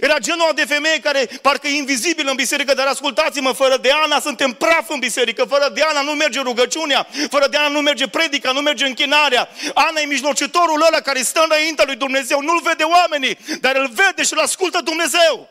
Era 0.00 0.18
genul 0.18 0.52
de 0.54 0.64
femeie 0.64 0.98
care 1.00 1.30
parcă 1.42 1.66
e 1.66 1.76
invizibil 1.76 2.28
în 2.28 2.34
biserică, 2.34 2.74
dar 2.74 2.86
ascultați-mă, 2.86 3.52
fără 3.52 3.76
de 3.76 3.90
Ana 3.90 4.20
suntem 4.20 4.52
praf 4.52 4.88
în 4.88 4.98
biserică, 4.98 5.44
fără 5.44 5.70
de 5.74 5.82
Ana 5.82 6.00
nu 6.00 6.10
merge 6.12 6.40
rugăciunea, 6.40 7.06
fără 7.30 7.46
de 7.48 7.56
Ana 7.56 7.68
nu 7.68 7.80
merge 7.80 8.08
predica, 8.08 8.52
nu 8.52 8.60
merge 8.60 8.86
închinarea. 8.86 9.48
Ana 9.74 10.00
e 10.00 10.04
mijlocitorul 10.04 10.84
ăla 10.86 11.00
care 11.00 11.22
stă 11.22 11.42
înaintea 11.44 11.84
lui 11.84 11.96
Dumnezeu, 11.96 12.40
nu-l 12.40 12.60
vede 12.64 12.82
oamenii, 12.82 13.38
dar 13.60 13.76
îl 13.76 13.88
vede 13.88 14.22
și 14.22 14.32
îl 14.32 14.38
ascultă 14.38 14.80
Dumnezeu. 14.80 15.48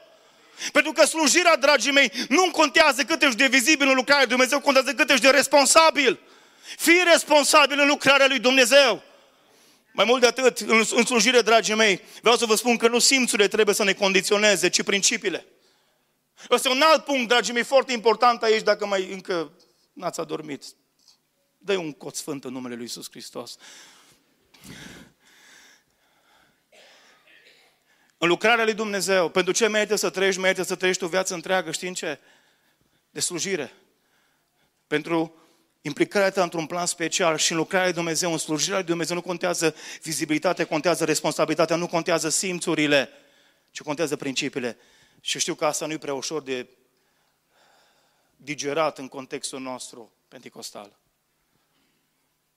Pentru 0.72 0.91
că 0.91 1.05
slujirea, 1.05 1.55
dragii 1.55 1.91
mei, 1.91 2.12
nu 2.30 2.49
contează 2.51 3.03
cât 3.03 3.22
ești 3.22 3.36
de 3.36 3.47
vizibil 3.47 3.88
în 3.88 3.95
lucrarea 3.95 4.24
lui 4.24 4.36
Dumnezeu, 4.36 4.60
contează 4.60 4.93
cât 4.93 5.10
ești 5.10 5.24
de 5.24 5.30
responsabil. 5.30 6.20
Fii 6.78 7.03
responsabil 7.12 7.80
în 7.80 7.88
lucrarea 7.88 8.28
lui 8.28 8.39
Dumnezeu. 8.39 9.03
Mai 10.00 10.08
mult 10.08 10.22
de 10.22 10.28
atât, 10.28 10.60
în 10.91 11.06
slujire, 11.06 11.41
dragii 11.41 11.76
mei, 11.76 12.02
vreau 12.22 12.36
să 12.36 12.45
vă 12.45 12.56
spun 12.56 12.78
că 12.78 12.88
nu 12.88 13.00
simțurile 13.00 13.47
trebuie 13.47 13.76
să 13.76 13.84
ne 13.84 13.93
condiționeze, 13.93 14.70
ci 14.70 14.84
principiile. 14.84 15.45
Ăsta 16.50 16.70
e 16.70 16.72
un 16.72 16.82
alt 16.82 17.04
punct, 17.04 17.28
dragii 17.28 17.54
mei, 17.54 17.64
foarte 17.64 17.91
important 17.91 18.43
aici, 18.43 18.64
dacă 18.64 18.86
mai 18.86 19.12
încă 19.12 19.52
n-ați 19.93 20.20
adormit. 20.20 20.64
dă 21.58 21.78
un 21.78 21.93
cot 21.93 22.16
sfânt 22.16 22.43
în 22.43 22.52
numele 22.52 22.74
Lui 22.74 22.84
Iisus 22.84 23.10
Hristos. 23.10 23.58
În 28.18 28.28
lucrarea 28.28 28.64
lui 28.64 28.74
Dumnezeu. 28.74 29.30
Pentru 29.30 29.54
ce 29.54 29.68
merită 29.68 29.95
să 29.95 30.10
trăiești? 30.10 30.39
Merită 30.39 30.64
să 30.64 30.76
trăiești 30.76 31.04
o 31.04 31.08
viață 31.08 31.34
întreagă. 31.34 31.72
Știți 31.72 31.88
în 31.88 31.93
ce? 31.93 32.20
De 33.10 33.20
slujire. 33.20 33.74
Pentru 34.88 35.36
implicarea 35.82 36.32
ta 36.32 36.44
într-un 36.44 36.66
plan 36.66 36.86
special 36.86 37.38
și 37.38 37.52
în 37.52 37.58
lucrarea 37.58 37.86
lui 37.86 37.96
Dumnezeu, 37.96 38.32
în 38.32 38.38
slujirea 38.38 38.78
lui 38.78 38.86
Dumnezeu, 38.86 39.16
nu 39.16 39.22
contează 39.22 39.76
vizibilitatea, 40.02 40.66
contează 40.66 41.06
responsabilitatea, 41.06 41.76
nu 41.76 41.88
contează 41.88 42.30
simțurile, 42.30 43.10
ci 43.72 43.82
contează 43.82 44.16
principiile. 44.16 44.78
Și 45.22 45.40
știu 45.40 45.54
că 45.56 45.66
asta 45.66 45.86
nu 45.86 45.92
e 45.92 45.98
prea 45.98 46.14
ușor 46.14 46.42
de 46.42 46.68
digerat 48.36 48.98
în 48.98 49.08
contextul 49.08 49.60
nostru 49.60 50.12
pentecostal. 50.28 50.98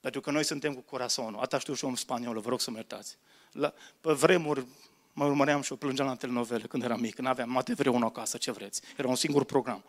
Pentru 0.01 0.21
că 0.21 0.31
noi 0.31 0.45
suntem 0.45 0.75
cu 0.75 0.81
corazonul. 0.81 1.41
Asta 1.41 1.59
știu 1.59 1.75
și 1.75 1.85
eu 1.85 1.91
în 1.91 1.97
spaniolă, 1.97 2.41
vă 2.41 2.49
rog 2.49 2.61
să 2.61 2.71
mă 2.71 2.77
iertați. 2.77 3.17
La, 3.53 3.75
pe 4.01 4.13
vremuri 4.13 4.67
mă 5.13 5.25
urmăream 5.25 5.63
și 5.63 5.73
o 5.73 5.77
plângeam 5.77 6.07
la 6.07 6.15
telenovele 6.15 6.67
când 6.67 6.83
eram 6.83 7.01
mic. 7.01 7.19
N-aveam 7.19 7.51
mate 7.51 7.75
vreo 7.75 7.93
unul 7.93 8.07
acasă, 8.07 8.37
ce 8.37 8.51
vreți. 8.51 8.81
Era 8.97 9.09
un 9.09 9.15
singur 9.15 9.45
program. 9.45 9.85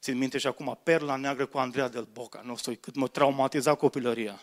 Țin 0.00 0.18
minte 0.18 0.38
și 0.38 0.46
acum, 0.46 0.78
Perla 0.82 1.16
Neagră 1.16 1.46
cu 1.46 1.58
Andreea 1.58 1.88
Del 1.88 2.08
Boca. 2.12 2.40
Nu 2.40 2.56
știu 2.56 2.74
cât 2.74 2.94
mă 2.94 3.08
traumatiza 3.08 3.74
copilăria. 3.74 4.42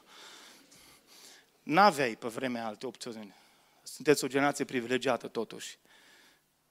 N-aveai 1.63 2.15
pe 2.15 2.27
vremea 2.27 2.65
alte 2.65 2.85
opțiuni. 2.85 3.35
Sunteți 3.83 4.23
o 4.23 4.27
generație 4.27 4.65
privilegiată 4.65 5.27
totuși. 5.27 5.77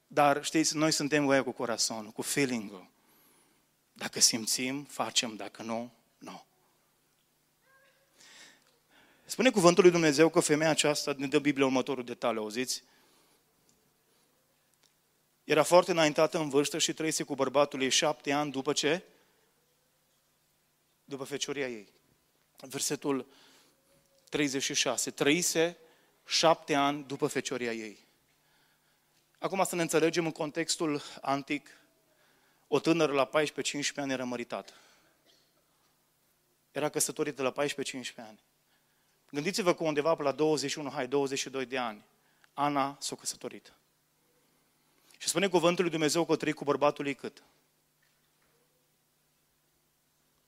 Dar 0.07 0.45
știți, 0.45 0.77
noi 0.77 0.91
suntem 0.91 1.27
oia 1.27 1.43
cu 1.43 1.51
corazonul, 1.51 2.11
cu 2.11 2.23
feeling-ul. 2.23 2.91
Dacă 3.93 4.21
simțim, 4.21 4.85
facem, 4.85 5.37
dacă 5.37 5.63
nu, 5.63 5.93
nu. 6.19 6.45
Spune 9.25 9.51
cuvântul 9.51 9.83
lui 9.83 9.93
Dumnezeu 9.93 10.29
că 10.29 10.41
femeia 10.41 10.71
aceasta, 10.71 11.15
ne 11.17 11.27
dă 11.27 11.39
Biblia 11.39 11.67
următorul 11.67 12.05
detaliu, 12.05 12.41
auziți? 12.41 12.83
Era 15.47 15.63
foarte 15.63 15.91
înaintată 15.91 16.39
în 16.39 16.49
vârstă 16.49 16.79
și 16.79 16.93
trăise 16.93 17.23
cu 17.23 17.35
bărbatul 17.35 17.83
ei 17.83 17.89
șapte 17.89 18.33
ani 18.33 18.51
după 18.51 18.73
ce? 18.73 19.03
După 21.05 21.25
fecioria 21.25 21.69
ei. 21.69 21.89
Versetul 22.57 23.27
36. 24.29 25.11
Trăise 25.11 25.77
șapte 26.25 26.75
ani 26.75 27.05
după 27.05 27.27
fecioria 27.27 27.73
ei. 27.73 28.07
Acum 29.39 29.65
să 29.65 29.75
ne 29.75 29.83
înțelegem 29.83 30.25
în 30.25 30.33
contextul 30.33 31.03
antic, 31.21 31.69
o 32.67 32.81
tânără 32.81 33.13
la 33.13 33.29
14-15 33.29 33.31
ani 33.97 34.13
era 34.13 34.25
măritată. 34.25 34.73
Era 36.71 36.89
căsătorită 36.89 37.43
la 37.43 37.53
14-15 37.53 37.55
ani. 38.17 38.41
Gândiți-vă 39.31 39.75
că 39.75 39.85
undeva 39.85 40.15
pe 40.15 40.23
la 40.23 40.33
21, 40.33 40.91
hai, 40.91 41.09
22 41.09 41.67
de 41.67 41.79
ani, 41.79 42.05
Ana 42.53 42.97
s-a 43.01 43.17
căsătorit. 43.17 43.73
Și 45.17 45.29
spune 45.29 45.49
cuvântul 45.49 45.83
lui 45.83 45.93
Dumnezeu 45.93 46.25
că 46.25 46.33
o 46.33 46.37
trăi 46.37 46.53
cu 46.53 46.65
bărbatul 46.65 47.07
ei 47.07 47.15
cât? 47.15 47.43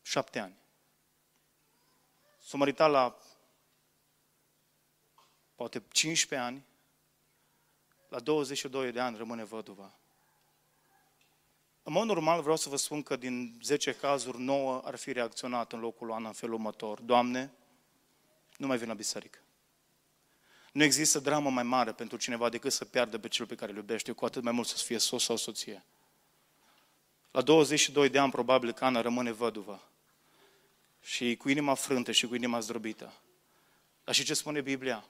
Șapte 0.02 0.38
ani. 0.38 0.56
S-a 2.38 2.56
măritat 2.56 2.90
la 2.90 3.18
poate 5.54 5.82
15 5.92 6.48
ani, 6.48 6.64
la 8.08 8.20
22 8.20 8.92
de 8.92 9.00
ani 9.00 9.16
rămâne 9.16 9.44
văduva. 9.44 9.92
În 11.82 11.92
mod 11.92 12.06
normal 12.06 12.40
vreau 12.40 12.56
să 12.56 12.68
vă 12.68 12.76
spun 12.76 13.02
că 13.02 13.16
din 13.16 13.58
10 13.62 13.94
cazuri, 13.94 14.38
9 14.38 14.80
ar 14.84 14.96
fi 14.96 15.12
reacționat 15.12 15.72
în 15.72 15.80
locul 15.80 16.06
lui 16.06 16.16
Ana 16.16 16.28
în 16.28 16.34
felul 16.34 16.54
următor. 16.54 17.00
Doamne, 17.00 17.52
nu 18.56 18.66
mai 18.66 18.78
vin 18.78 18.88
la 18.88 18.94
biserică. 18.94 19.38
Nu 20.78 20.84
există 20.84 21.18
dramă 21.18 21.50
mai 21.50 21.62
mare 21.62 21.92
pentru 21.92 22.16
cineva 22.16 22.48
decât 22.48 22.72
să 22.72 22.84
piardă 22.84 23.18
pe 23.18 23.28
cel 23.28 23.46
pe 23.46 23.54
care 23.54 23.70
îl 23.70 23.76
iubește, 23.76 24.12
cu 24.12 24.24
atât 24.24 24.42
mai 24.42 24.52
mult 24.52 24.66
să 24.66 24.76
fie 24.76 24.98
sos 24.98 25.24
sau 25.24 25.36
soție. 25.36 25.84
La 27.30 27.42
22 27.42 28.08
de 28.08 28.18
ani, 28.18 28.30
probabil, 28.30 28.72
Cana 28.72 29.00
rămâne 29.00 29.30
văduvă. 29.30 29.88
Și 31.00 31.36
cu 31.36 31.48
inima 31.48 31.74
frântă 31.74 32.12
și 32.12 32.26
cu 32.26 32.34
inima 32.34 32.60
zdrobită. 32.60 33.12
Dar 34.04 34.14
și 34.14 34.24
ce 34.24 34.34
spune 34.34 34.60
Biblia? 34.60 35.04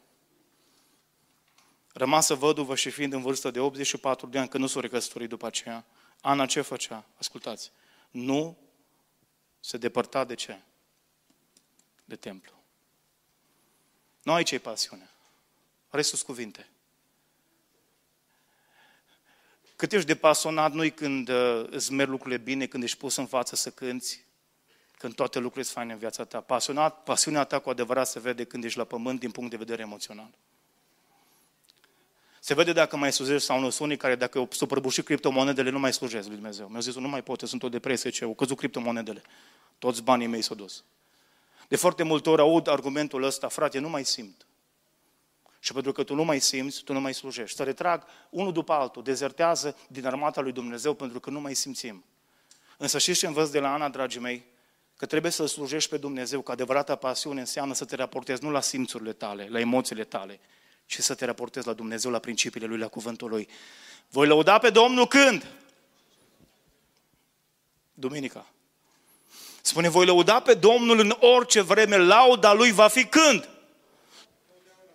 Rămasă 1.93 2.35
văduvă 2.35 2.75
și 2.75 2.91
fiind 2.91 3.13
în 3.13 3.23
vârstă 3.23 3.51
de 3.51 3.61
84 3.61 4.27
de 4.27 4.39
ani, 4.39 4.49
că 4.49 4.59
nu 4.59 4.67
s-o 4.67 4.81
recăsătorit 4.81 5.29
după 5.29 5.47
aceea, 5.47 5.85
Ana 6.21 6.47
ce 6.47 6.61
făcea? 6.61 7.05
Ascultați. 7.19 7.73
Nu 8.11 8.59
se 9.61 9.77
depărta 9.77 10.25
de 10.25 10.35
ce? 10.35 10.61
De 12.05 12.17
templu. 12.17 12.63
Nu 14.23 14.33
aici 14.33 14.51
e 14.51 14.59
pasiunea. 14.59 15.13
Restul 15.91 16.19
cuvinte. 16.27 16.69
Cât 19.77 19.93
ești 19.93 20.07
de 20.07 20.15
pasionat 20.15 20.73
nu 20.73 20.91
când 20.91 21.29
uh, 21.29 21.67
îți 21.71 21.93
merg 21.93 22.11
lucrurile 22.11 22.41
bine, 22.41 22.67
când 22.67 22.83
ești 22.83 22.99
pus 22.99 23.17
în 23.17 23.27
față 23.27 23.57
să 23.57 23.71
cânți, 23.71 24.25
când 24.99 25.15
toate 25.15 25.39
lucrurile 25.39 25.65
sunt 25.65 25.77
faine 25.77 25.93
în 25.93 25.99
viața 25.99 26.25
ta. 26.25 26.41
Pasionat, 26.41 27.03
pasiunea 27.03 27.45
ta 27.45 27.59
cu 27.59 27.71
adevărat 27.71 28.09
se 28.09 28.21
vede 28.21 28.45
când 28.45 28.65
ești 28.65 28.79
la 28.79 28.85
pământ 28.85 29.21
din 29.21 29.31
punct 29.31 29.51
de 29.51 29.57
vedere 29.57 29.83
emoțional. 29.83 30.31
Se 32.41 32.55
vede 32.55 32.73
dacă 32.73 32.97
mai 32.97 33.13
slujești 33.13 33.47
sau 33.47 33.61
nu. 33.61 33.71
Sunt 33.71 33.87
unii 33.87 33.97
care 33.97 34.15
dacă 34.15 34.49
s-au 34.51 34.67
prăbușit 34.67 35.05
criptomonedele 35.05 35.71
nu 35.71 35.79
mai 35.79 35.93
slujesc 35.93 36.27
lui 36.27 36.37
Dumnezeu. 36.37 36.69
Mi-au 36.69 36.81
zis, 36.81 36.95
nu 36.95 37.09
mai 37.09 37.23
pot, 37.23 37.41
sunt 37.41 37.63
o 37.63 37.69
depresie, 37.69 38.11
ce 38.11 38.25
au 38.25 38.35
căzut 38.35 38.57
criptomonedele. 38.57 39.23
Toți 39.79 40.03
banii 40.03 40.27
mei 40.27 40.43
s-au 40.43 40.57
dus. 40.57 40.85
De 41.69 41.77
foarte 41.77 42.03
multe 42.03 42.31
ori 42.31 42.41
aud 42.41 42.69
argumentul 42.69 43.23
ăsta, 43.23 43.49
frate, 43.49 43.79
nu 43.79 43.89
mai 43.89 44.05
simt. 44.05 44.47
Și 45.59 45.73
pentru 45.73 45.93
că 45.93 46.03
tu 46.03 46.15
nu 46.15 46.25
mai 46.25 46.41
simți, 46.41 46.83
tu 46.83 46.93
nu 46.93 47.01
mai 47.01 47.15
slujești. 47.15 47.57
Să 47.57 47.63
retrag 47.63 48.05
unul 48.31 48.53
după 48.53 48.73
altul, 48.73 49.03
dezertează 49.03 49.77
din 49.89 50.07
armata 50.07 50.41
lui 50.41 50.53
Dumnezeu 50.53 50.95
pentru 50.95 51.21
că 51.21 51.31
nu 51.31 51.41
mai 51.41 51.55
simțim. 51.55 52.05
Însă 52.77 52.99
știți 52.99 53.19
ce 53.19 53.27
învăț 53.27 53.49
de 53.49 53.59
la 53.59 53.73
Ana, 53.73 53.89
dragii 53.89 54.21
mei? 54.21 54.45
Că 54.97 55.07
trebuie 55.07 55.33
să 55.33 55.47
slujești 55.47 55.91
pe 55.91 55.97
Dumnezeu, 55.97 56.41
că 56.41 56.53
adevărata 56.53 56.97
pasiune 56.97 57.41
înseamnă 57.41 57.75
să 57.75 57.85
te 57.85 57.97
raportezi 57.97 58.43
nu 58.43 58.51
la 58.51 58.61
simțurile 58.61 59.13
tale, 59.13 59.47
la 59.51 59.61
emoțiile 59.61 60.05
tale, 60.05 60.41
ci 60.87 60.99
să 60.99 61.15
te 61.15 61.25
raportezi 61.25 61.67
la 61.67 61.73
Dumnezeu, 61.73 62.11
la 62.11 62.19
principiile 62.19 62.67
Lui, 62.67 62.79
la 62.79 62.89
cuvântul 62.89 63.29
Lui. 63.29 63.49
Voi 64.09 64.27
lăuda 64.27 64.59
pe 64.59 64.71
Domnul 64.71 65.07
când? 65.07 65.47
Duminica. 67.95 68.47
Spune, 69.61 69.89
voi 69.89 70.07
lăuda 70.07 70.41
pe 70.41 70.55
Domnul 70.55 70.99
în 70.99 71.17
orice 71.21 71.61
vreme, 71.61 71.97
lauda 71.97 72.53
Lui 72.53 72.73
va 72.73 72.89
fi 72.89 73.05
când? 73.05 73.49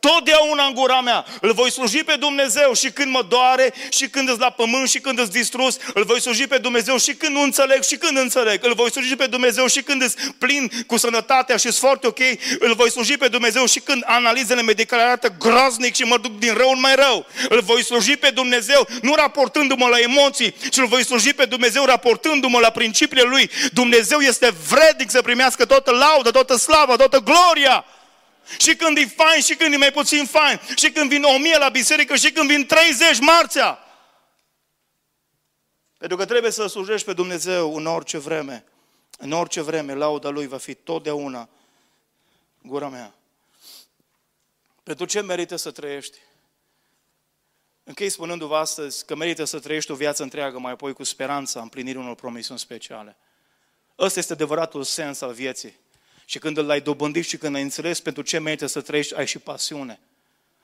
Totdeauna 0.07 0.65
în 0.65 0.73
gura 0.73 1.01
mea. 1.01 1.25
Îl 1.41 1.53
voi 1.53 1.71
sluji 1.71 2.03
pe 2.03 2.15
Dumnezeu 2.19 2.73
și 2.73 2.91
când 2.91 3.11
mă 3.11 3.25
doare, 3.29 3.73
și 3.89 4.07
când 4.07 4.29
îți 4.29 4.39
la 4.39 4.49
pământ, 4.49 4.89
și 4.89 4.99
când 4.99 5.19
îți 5.19 5.31
distrus. 5.31 5.77
Îl 5.93 6.03
voi 6.03 6.21
sluji 6.21 6.47
pe 6.47 6.57
Dumnezeu 6.57 6.97
și 6.97 7.13
când 7.13 7.35
nu 7.35 7.41
înțeleg, 7.41 7.83
și 7.83 7.95
când 7.95 8.17
înțeleg. 8.17 8.65
Îl 8.65 8.73
voi 8.73 8.91
sluji 8.91 9.15
pe 9.15 9.25
Dumnezeu 9.25 9.67
și 9.67 9.81
când 9.81 10.01
îți 10.01 10.15
plin 10.37 10.71
cu 10.87 10.97
sănătatea 10.97 11.55
și 11.55 11.61
sunt 11.61 11.75
foarte 11.75 12.07
ok. 12.07 12.19
Îl 12.59 12.73
voi 12.75 12.91
sluji 12.91 13.17
pe 13.17 13.27
Dumnezeu 13.27 13.65
și 13.65 13.79
când 13.79 14.03
analizele 14.05 14.61
medicale 14.61 15.01
arată 15.01 15.35
groaznic 15.39 15.95
și 15.95 16.03
mă 16.03 16.17
duc 16.17 16.39
din 16.39 16.53
rău 16.53 16.69
în 16.69 16.79
mai 16.79 16.95
rău. 16.95 17.25
Îl 17.49 17.61
voi 17.61 17.83
sluji 17.83 18.17
pe 18.17 18.29
Dumnezeu 18.29 18.87
nu 19.01 19.15
raportându-mă 19.15 19.87
la 19.87 19.99
emoții, 19.99 20.55
ci 20.69 20.77
îl 20.77 20.87
voi 20.87 21.05
sluji 21.05 21.33
pe 21.33 21.45
Dumnezeu 21.45 21.85
raportându-mă 21.85 22.59
la 22.59 22.69
principiile 22.69 23.23
Lui. 23.23 23.49
Dumnezeu 23.73 24.19
este 24.19 24.53
vrednic 24.69 25.09
să 25.09 25.21
primească 25.21 25.65
toată 25.65 25.91
laudă, 25.91 26.31
toată 26.31 26.55
slavă, 26.55 26.95
toată 26.95 27.17
gloria. 27.17 27.85
Și 28.57 28.75
când 28.75 28.97
e 28.97 29.05
fain 29.05 29.41
și 29.41 29.55
când 29.55 29.73
e 29.73 29.77
mai 29.77 29.91
puțin 29.91 30.25
fain. 30.25 30.59
Și 30.75 30.91
când 30.91 31.09
vin 31.09 31.23
o 31.23 31.37
mie 31.37 31.57
la 31.57 31.69
biserică 31.69 32.15
și 32.15 32.31
când 32.31 32.49
vin 32.49 32.65
30 32.65 33.19
marțea. 33.19 33.79
Pentru 35.97 36.17
că 36.17 36.25
trebuie 36.25 36.51
să 36.51 36.67
slujești 36.67 37.05
pe 37.05 37.13
Dumnezeu 37.13 37.75
în 37.75 37.85
orice 37.85 38.17
vreme. 38.17 38.65
În 39.17 39.31
orice 39.31 39.61
vreme, 39.61 39.93
lauda 39.93 40.29
Lui 40.29 40.47
va 40.47 40.57
fi 40.57 40.73
totdeauna 40.73 41.49
gura 42.61 42.89
mea. 42.89 43.15
Pentru 44.83 45.05
ce 45.05 45.21
merită 45.21 45.55
să 45.55 45.71
trăiești? 45.71 46.17
Închei 47.83 48.09
spunându-vă 48.09 48.57
astăzi 48.57 49.05
că 49.05 49.15
merită 49.15 49.43
să 49.43 49.59
trăiești 49.59 49.91
o 49.91 49.95
viață 49.95 50.23
întreagă 50.23 50.59
mai 50.59 50.71
apoi 50.71 50.93
cu 50.93 51.03
speranța 51.03 51.61
împlinirii 51.61 52.01
unor 52.01 52.15
promisiuni 52.15 52.59
speciale. 52.59 53.17
Ăsta 53.99 54.19
este 54.19 54.33
adevăratul 54.33 54.83
sens 54.83 55.21
al 55.21 55.33
vieții. 55.33 55.79
Și 56.26 56.39
când 56.39 56.57
îl 56.57 56.69
ai 56.69 56.82
dobândit 56.82 57.26
și 57.26 57.38
când 57.38 57.55
ai 57.55 57.61
înțeles 57.61 57.99
pentru 57.99 58.24
ce 58.24 58.38
merită 58.38 58.65
să 58.65 58.82
trăiești, 58.82 59.15
ai 59.15 59.28
și 59.28 59.39
pasiune. 59.39 59.99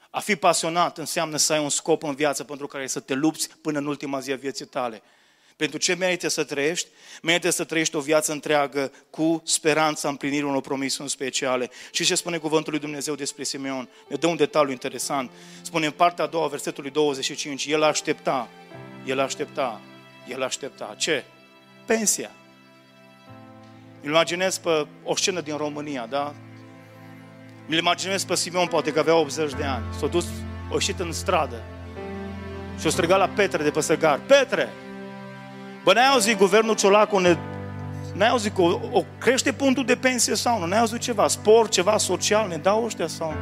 A 0.10 0.20
fi 0.20 0.36
pasionat 0.36 0.98
înseamnă 0.98 1.38
să 1.38 1.54
ai 1.54 1.60
un 1.60 1.70
scop 1.70 2.04
în 2.04 2.16
viață 2.16 2.44
pentru 2.44 2.68
care 2.68 2.88
să 2.88 3.00
te 3.00 3.14
lupți 3.14 3.50
până 3.62 3.78
în 3.78 3.86
ultima 3.86 4.20
zi 4.20 4.32
a 4.32 4.36
vieții 4.36 4.66
tale. 4.66 5.02
Pentru 5.56 5.78
ce 5.78 5.94
merită 5.94 6.28
să 6.28 6.44
trăiești? 6.44 6.88
Merită 7.22 7.50
să 7.50 7.64
trăiești 7.64 7.96
o 7.96 8.00
viață 8.00 8.32
întreagă 8.32 8.92
cu 9.10 9.42
speranța 9.46 10.10
împlinirii 10.10 10.48
unor 10.48 10.62
promisiuni 10.62 11.10
speciale. 11.10 11.70
Și 11.92 12.06
ce 12.06 12.16
spune 12.16 12.38
cuvântul 12.38 12.72
lui 12.72 12.82
Dumnezeu 12.82 13.16
despre 13.16 13.44
Simeon? 13.44 13.90
Ne 14.08 14.16
dă 14.16 14.28
un 14.28 14.36
detaliu 14.36 14.72
interesant. 14.72 15.32
Spune 15.62 15.86
în 15.86 15.92
partea 15.92 16.24
a 16.24 16.28
doua, 16.28 16.48
versetului 16.48 16.90
25, 16.90 17.66
el 17.66 17.84
aștepta, 17.84 18.50
el 19.06 19.20
aștepta, 19.20 19.82
el 20.28 20.44
aștepta. 20.44 20.96
Ce? 20.98 21.24
Pensia. 21.86 22.32
Îl 24.02 24.10
imaginez 24.10 24.58
pe 24.58 24.88
o 25.04 25.16
scenă 25.16 25.42
din 25.42 25.58
România, 25.58 26.06
da? 26.10 26.34
Mi-l 27.66 27.78
imaginez 27.78 28.24
pe 28.24 28.36
Simeon, 28.36 28.68
poate 28.68 28.92
că 28.92 29.00
avea 29.00 29.16
80 29.16 29.54
de 29.54 29.64
ani. 29.64 29.84
S-a 30.00 30.08
dus, 30.08 30.26
a 30.70 30.74
ieșit 30.74 31.00
în 31.00 31.12
stradă. 31.12 31.62
Și 32.80 32.88
o 32.88 32.90
striga 32.90 33.16
la 33.16 33.30
Petre 33.36 33.64
de 33.64 33.70
pe 33.70 33.82
săgar. 33.82 34.20
Petre! 34.26 34.70
Bă, 35.84 35.94
n-ai 35.94 36.08
auzit 36.08 36.38
guvernul 36.38 36.76
Ciolacu 36.76 37.18
ne... 37.18 37.38
N-ai 38.14 38.30
auzit 38.30 38.56
că 38.56 38.62
o, 38.62 38.80
o 38.92 39.04
crește 39.18 39.52
punctul 39.52 39.86
de 39.86 39.96
pensie 39.96 40.36
sau 40.36 40.60
nu? 40.60 40.66
N-ai 40.66 40.80
auzit 40.80 41.00
ceva? 41.00 41.28
Sport, 41.28 41.72
ceva 41.72 41.98
social, 41.98 42.48
ne 42.48 42.58
dau 42.58 42.84
ăștia 42.84 43.08
sau... 43.08 43.34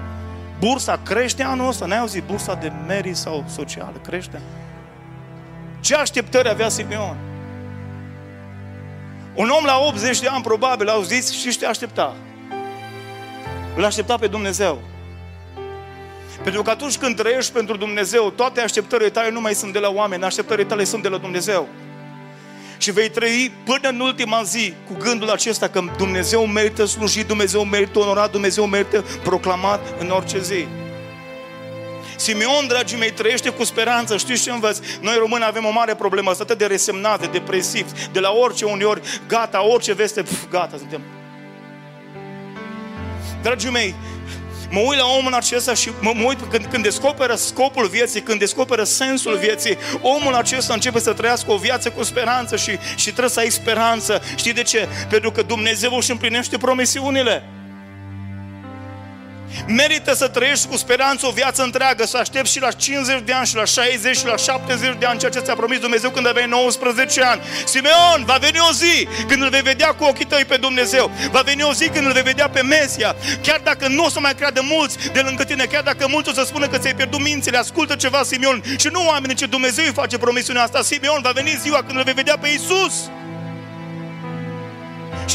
Bursa 0.60 0.99
crește 1.03 1.43
anul 1.43 1.68
ăsta? 1.68 1.86
N-ai 1.86 1.99
auzit 1.99 2.24
bursa 2.24 2.53
de 2.53 2.72
merit 2.88 3.16
sau 3.16 3.43
socială? 3.47 4.01
Crește? 4.03 4.41
Ce 5.80 5.95
așteptări 5.95 6.49
avea 6.49 6.70
Simeon? 6.70 7.18
Un 9.38 9.49
om 9.49 9.65
la 9.65 9.79
80 9.79 10.19
de 10.19 10.27
ani 10.27 10.43
probabil, 10.43 10.88
auziți, 10.88 11.35
și 11.35 11.57
ce 11.57 11.65
aștepta? 11.65 12.15
Îl 13.75 13.85
aștepta 13.85 14.17
pe 14.17 14.27
Dumnezeu. 14.27 14.81
Pentru 16.43 16.61
că 16.61 16.69
atunci 16.69 16.97
când 16.97 17.15
trăiești 17.15 17.51
pentru 17.51 17.77
Dumnezeu, 17.77 18.29
toate 18.29 18.61
așteptările 18.61 19.09
tale 19.09 19.29
nu 19.29 19.41
mai 19.41 19.53
sunt 19.53 19.73
de 19.73 19.79
la 19.79 19.89
oameni, 19.89 20.23
așteptările 20.23 20.67
tale 20.67 20.83
sunt 20.83 21.01
de 21.01 21.07
la 21.07 21.17
Dumnezeu. 21.17 21.67
Și 22.77 22.91
vei 22.91 23.09
trăi 23.09 23.51
până 23.63 23.89
în 23.89 23.99
ultima 23.99 24.43
zi 24.43 24.73
cu 24.88 24.97
gândul 24.99 25.29
acesta 25.29 25.67
că 25.67 25.81
Dumnezeu 25.97 26.45
merită 26.45 26.85
slujit, 26.85 27.27
Dumnezeu 27.27 27.63
merită 27.63 27.99
onorat, 27.99 28.31
Dumnezeu 28.31 28.65
merită 28.65 29.05
proclamat 29.23 29.81
în 29.99 30.09
orice 30.09 30.41
zi. 30.41 30.65
Simeon, 32.18 32.68
dragii 32.68 32.97
mei, 32.97 33.11
trăiește 33.11 33.49
cu 33.49 33.63
speranță. 33.63 34.18
Știți 34.18 34.43
ce 34.43 34.51
învăț? 34.51 34.78
Noi 35.01 35.15
români 35.20 35.43
avem 35.43 35.65
o 35.65 35.72
mare 35.72 35.95
problemă, 35.95 36.32
atât 36.39 36.57
de 36.57 36.65
resemnat, 36.65 37.20
de 37.20 37.28
depresiv, 37.28 37.91
de 38.11 38.20
la 38.20 38.32
orice 38.32 38.65
uneori, 38.65 39.01
gata, 39.28 39.65
orice 39.65 39.93
veste, 39.93 40.22
pf, 40.22 40.49
gata, 40.49 40.78
suntem. 40.78 41.01
Dragii 43.41 43.70
mei, 43.70 43.95
mă 44.70 44.80
uit 44.80 44.99
la 44.99 45.05
omul 45.05 45.34
acesta 45.34 45.74
și 45.74 45.89
mă, 46.01 46.11
mă 46.15 46.24
uit 46.28 46.39
când, 46.49 46.65
când 46.65 46.84
descoperă 46.84 47.36
scopul 47.36 47.88
vieții, 47.88 48.22
când 48.22 48.39
descoperă 48.39 48.84
sensul 48.84 49.36
vieții, 49.36 49.78
omul 50.01 50.34
acesta 50.34 50.74
începe 50.74 50.99
să 50.99 51.13
trăiască 51.13 51.51
o 51.51 51.57
viață 51.57 51.89
cu 51.89 52.03
speranță 52.03 52.55
și, 52.55 52.78
și 52.95 53.09
trebuie 53.09 53.30
să 53.30 53.39
ai 53.39 53.49
speranță. 53.49 54.22
Știi 54.36 54.53
de 54.53 54.63
ce? 54.63 54.88
Pentru 55.09 55.32
că 55.32 55.41
Dumnezeu 55.41 55.95
își 55.95 56.11
împlinește 56.11 56.57
promisiunile. 56.57 57.49
Merită 59.67 60.13
să 60.13 60.27
trăiești 60.27 60.67
cu 60.67 60.77
speranță 60.77 61.27
o 61.27 61.31
viață 61.31 61.63
întreagă, 61.63 62.05
să 62.05 62.17
aștepți 62.17 62.51
și 62.51 62.59
la 62.59 62.71
50 62.71 63.21
de 63.25 63.33
ani, 63.33 63.47
și 63.47 63.55
la 63.55 63.65
60, 63.65 64.17
și 64.17 64.25
la 64.25 64.35
70 64.35 64.95
de 64.99 65.05
ani, 65.05 65.19
ceea 65.19 65.31
ce 65.31 65.39
ți-a 65.39 65.55
promis 65.55 65.79
Dumnezeu 65.79 66.09
când 66.09 66.27
aveai 66.27 66.47
19 66.47 67.21
ani. 67.21 67.41
Simeon, 67.65 68.23
va 68.25 68.37
veni 68.41 68.59
o 68.69 68.71
zi 68.71 69.07
când 69.27 69.41
îl 69.41 69.49
vei 69.49 69.61
vedea 69.61 69.87
cu 69.87 70.03
ochii 70.03 70.25
tăi 70.25 70.45
pe 70.45 70.57
Dumnezeu. 70.57 71.11
Va 71.31 71.41
veni 71.41 71.63
o 71.63 71.73
zi 71.73 71.89
când 71.89 72.05
îl 72.05 72.11
vei 72.11 72.21
vedea 72.21 72.49
pe 72.49 72.61
Mesia. 72.61 73.15
Chiar 73.41 73.59
dacă 73.63 73.87
nu 73.87 74.03
o 74.03 74.09
să 74.09 74.19
mai 74.19 74.35
creadă 74.35 74.61
mulți 74.63 74.97
de 75.13 75.19
lângă 75.19 75.43
tine, 75.43 75.65
chiar 75.65 75.83
dacă 75.83 76.07
mulți 76.09 76.29
o 76.29 76.33
să 76.33 76.43
spună 76.45 76.67
că 76.67 76.77
ți-ai 76.77 76.95
pierdut 76.95 77.21
mințile, 77.21 77.57
ascultă 77.57 77.95
ceva, 77.95 78.23
Simeon. 78.23 78.63
Și 78.77 78.87
nu 78.91 79.05
oamenii, 79.07 79.35
ce 79.35 79.45
Dumnezeu 79.45 79.85
îi 79.85 79.93
face 79.93 80.17
promisiunea 80.17 80.63
asta. 80.63 80.81
Simeon, 80.81 81.19
va 81.21 81.31
veni 81.31 81.59
ziua 81.61 81.83
când 81.83 81.97
îl 81.97 82.03
vei 82.03 82.13
vedea 82.13 82.37
pe 82.37 82.47
Isus. 82.47 83.09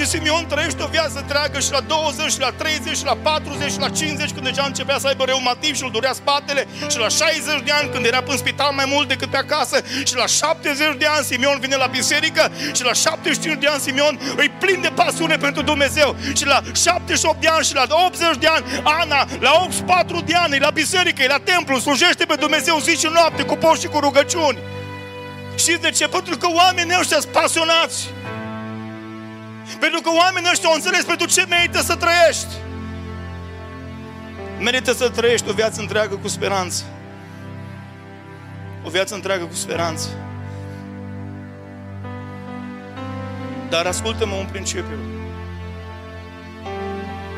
Și 0.03 0.09
Simeon 0.09 0.47
trăiește 0.47 0.83
o 0.83 0.87
viață 0.87 1.19
întreagă 1.19 1.59
și 1.61 1.71
la 1.71 1.81
20, 1.81 2.31
și 2.33 2.41
la 2.41 2.51
30, 2.51 2.97
și 2.97 3.05
la 3.05 3.17
40, 3.23 3.71
și 3.71 3.79
la 3.79 3.89
50, 3.89 4.31
când 4.31 4.45
deja 4.45 4.65
începea 4.67 4.99
să 4.99 5.07
aibă 5.07 5.25
reumatism 5.25 5.75
și 5.75 5.83
îl 5.83 5.91
durea 5.91 6.13
spatele, 6.13 6.67
și 6.91 6.99
la 6.99 7.09
60 7.09 7.63
de 7.65 7.71
ani, 7.71 7.91
când 7.93 8.05
era 8.05 8.23
în 8.27 8.37
spital 8.37 8.73
mai 8.73 8.85
mult 8.89 9.09
decât 9.09 9.31
pe 9.31 9.37
acasă, 9.37 9.77
și 10.05 10.15
la 10.15 10.27
70 10.27 10.97
de 10.99 11.07
ani 11.07 11.25
Simeon 11.25 11.59
vine 11.61 11.77
la 11.77 11.87
biserică, 11.87 12.53
și 12.77 12.83
la 12.85 12.93
75 12.93 13.59
de 13.61 13.67
ani 13.67 13.81
Simeon 13.81 14.21
îi 14.37 14.49
plin 14.49 14.81
de 14.81 14.91
pasiune 14.95 15.37
pentru 15.37 15.63
Dumnezeu, 15.63 16.17
și 16.37 16.47
la 16.47 16.61
78 16.85 17.41
de 17.41 17.49
ani, 17.49 17.65
și 17.65 17.75
la 17.75 17.85
80 18.07 18.37
de 18.37 18.47
ani, 18.47 18.65
Ana, 18.83 19.27
la 19.41 19.53
84 19.55 20.21
de 20.21 20.35
ani, 20.35 20.57
e 20.57 20.59
la 20.59 20.71
biserică, 20.71 21.23
e 21.23 21.27
la 21.27 21.41
templu, 21.45 21.79
slujește 21.79 22.25
pe 22.25 22.35
Dumnezeu 22.35 22.79
zi 22.79 22.99
și 22.99 23.09
noapte, 23.13 23.43
cu 23.43 23.57
post 23.57 23.81
și 23.81 23.87
cu 23.87 23.99
rugăciuni. 23.99 24.59
Știți 25.57 25.81
de 25.81 25.91
ce? 25.91 26.07
Pentru 26.09 26.37
că 26.37 26.47
oamenii 26.51 26.97
ăștia 27.01 27.21
sunt 27.21 27.33
pasionați. 27.33 28.09
Pentru 29.81 30.01
că 30.01 30.11
oamenii 30.19 30.49
ăștia 30.53 30.69
au 30.69 30.75
înțeles 30.75 31.05
pentru 31.05 31.27
ce 31.27 31.47
merită 31.49 31.81
să 31.81 31.97
trăiești. 31.97 32.55
Merită 34.59 34.93
să 34.93 35.09
trăiești 35.09 35.49
o 35.49 35.53
viață 35.53 35.81
întreagă 35.81 36.17
cu 36.17 36.29
speranță. 36.29 36.85
O 38.85 38.91
viață 38.91 39.15
întreagă 39.15 39.45
cu 39.45 39.55
speranță. 39.55 40.09
Dar 43.69 43.87
ascultă-mă 43.87 44.35
un 44.35 44.47
principiu. 44.51 44.99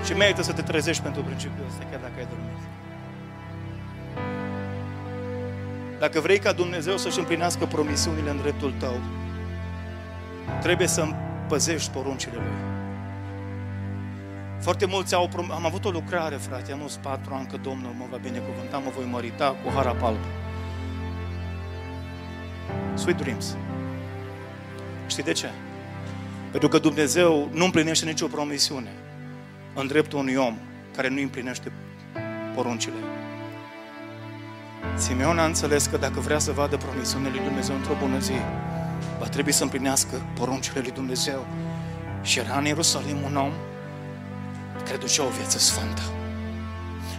Și 0.05 0.13
merită 0.13 0.43
să 0.43 0.53
te 0.53 0.63
trezești 0.63 1.03
pentru 1.03 1.23
principiul 1.23 1.67
ăsta, 1.69 1.85
chiar 1.91 2.01
dacă 2.01 2.13
ai 2.19 2.27
dormit. 2.31 2.55
Dacă 5.99 6.21
vrei 6.21 6.39
ca 6.39 6.53
Dumnezeu 6.53 6.97
să-și 6.97 7.19
împlinească 7.19 7.67
promisiunile 7.67 8.31
în 8.31 8.37
dreptul 8.37 8.75
tău, 8.79 9.01
trebuie 10.61 10.87
să 10.87 11.07
păzești 11.49 11.91
poruncile 11.91 12.35
Lui. 12.35 12.73
Foarte 14.61 14.87
mulți 14.87 15.15
au 15.15 15.29
prom- 15.29 15.51
Am 15.51 15.65
avut 15.65 15.85
o 15.85 15.91
lucrare, 15.91 16.37
frate, 16.37 16.73
am 16.73 16.79
dus 16.79 16.97
patru 16.97 17.35
ani 17.35 17.47
că 17.47 17.57
Domnul 17.57 17.93
mă 17.99 18.05
va 18.11 18.17
binecuvânta, 18.17 18.79
mă 18.79 18.91
voi 18.97 19.09
mărita 19.11 19.57
cu 19.65 19.71
harap 19.75 20.03
alb. 20.03 20.19
Sweet 22.95 23.17
dreams. 23.17 23.57
Știi 25.07 25.23
de 25.23 25.33
ce? 25.33 25.51
Pentru 26.51 26.69
că 26.69 26.79
Dumnezeu 26.79 27.49
nu 27.53 27.65
împlinește 27.65 28.05
nicio 28.05 28.27
promisiune 28.27 28.91
în 29.75 29.87
dreptul 29.87 30.19
unui 30.19 30.35
om 30.35 30.57
care 30.97 31.09
nu 31.09 31.21
împlinește 31.21 31.73
poruncile. 32.55 32.95
Simeon 34.97 35.39
a 35.39 35.45
înțeles 35.45 35.87
că 35.87 35.97
dacă 35.97 36.21
vrea 36.21 36.39
să 36.39 36.53
vadă 36.53 36.77
promisiunile 36.77 37.31
lui 37.31 37.45
Dumnezeu 37.45 37.75
într-o 37.75 37.97
bună 38.01 38.19
zi, 38.19 38.33
va 39.25 39.31
trebui 39.31 39.53
să 39.53 39.63
împlinească 39.63 40.23
poruncile 40.39 40.81
lui 40.81 40.91
Dumnezeu. 40.91 41.47
Și 42.23 42.39
era 42.39 42.59
în 42.59 42.65
Ierusalim 42.65 43.23
un 43.23 43.37
om 43.37 43.53
care 44.85 44.97
ducea 44.97 45.25
o 45.25 45.29
viață 45.29 45.59
sfântă. 45.59 46.03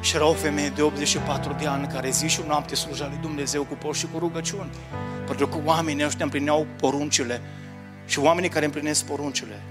Și 0.01 0.15
era 0.15 0.25
o 0.25 0.33
femeie 0.33 0.69
de 0.69 0.81
84 0.81 1.55
de 1.59 1.67
ani 1.67 1.87
care 1.87 2.09
zi 2.09 2.27
și 2.27 2.41
noapte 2.47 2.75
slujea 2.75 3.07
lui 3.07 3.17
Dumnezeu 3.21 3.63
cu 3.63 3.73
post 3.73 3.99
și 3.99 4.07
cu 4.11 4.19
rugăciuni. 4.19 4.69
Pentru 5.25 5.47
că 5.47 5.57
oamenii 5.63 6.05
ăștia 6.05 6.23
împlineau 6.25 6.67
poruncile 6.79 7.41
și 8.05 8.19
oamenii 8.19 8.49
care 8.49 8.65
împlinesc 8.65 9.05
poruncile 9.05 9.61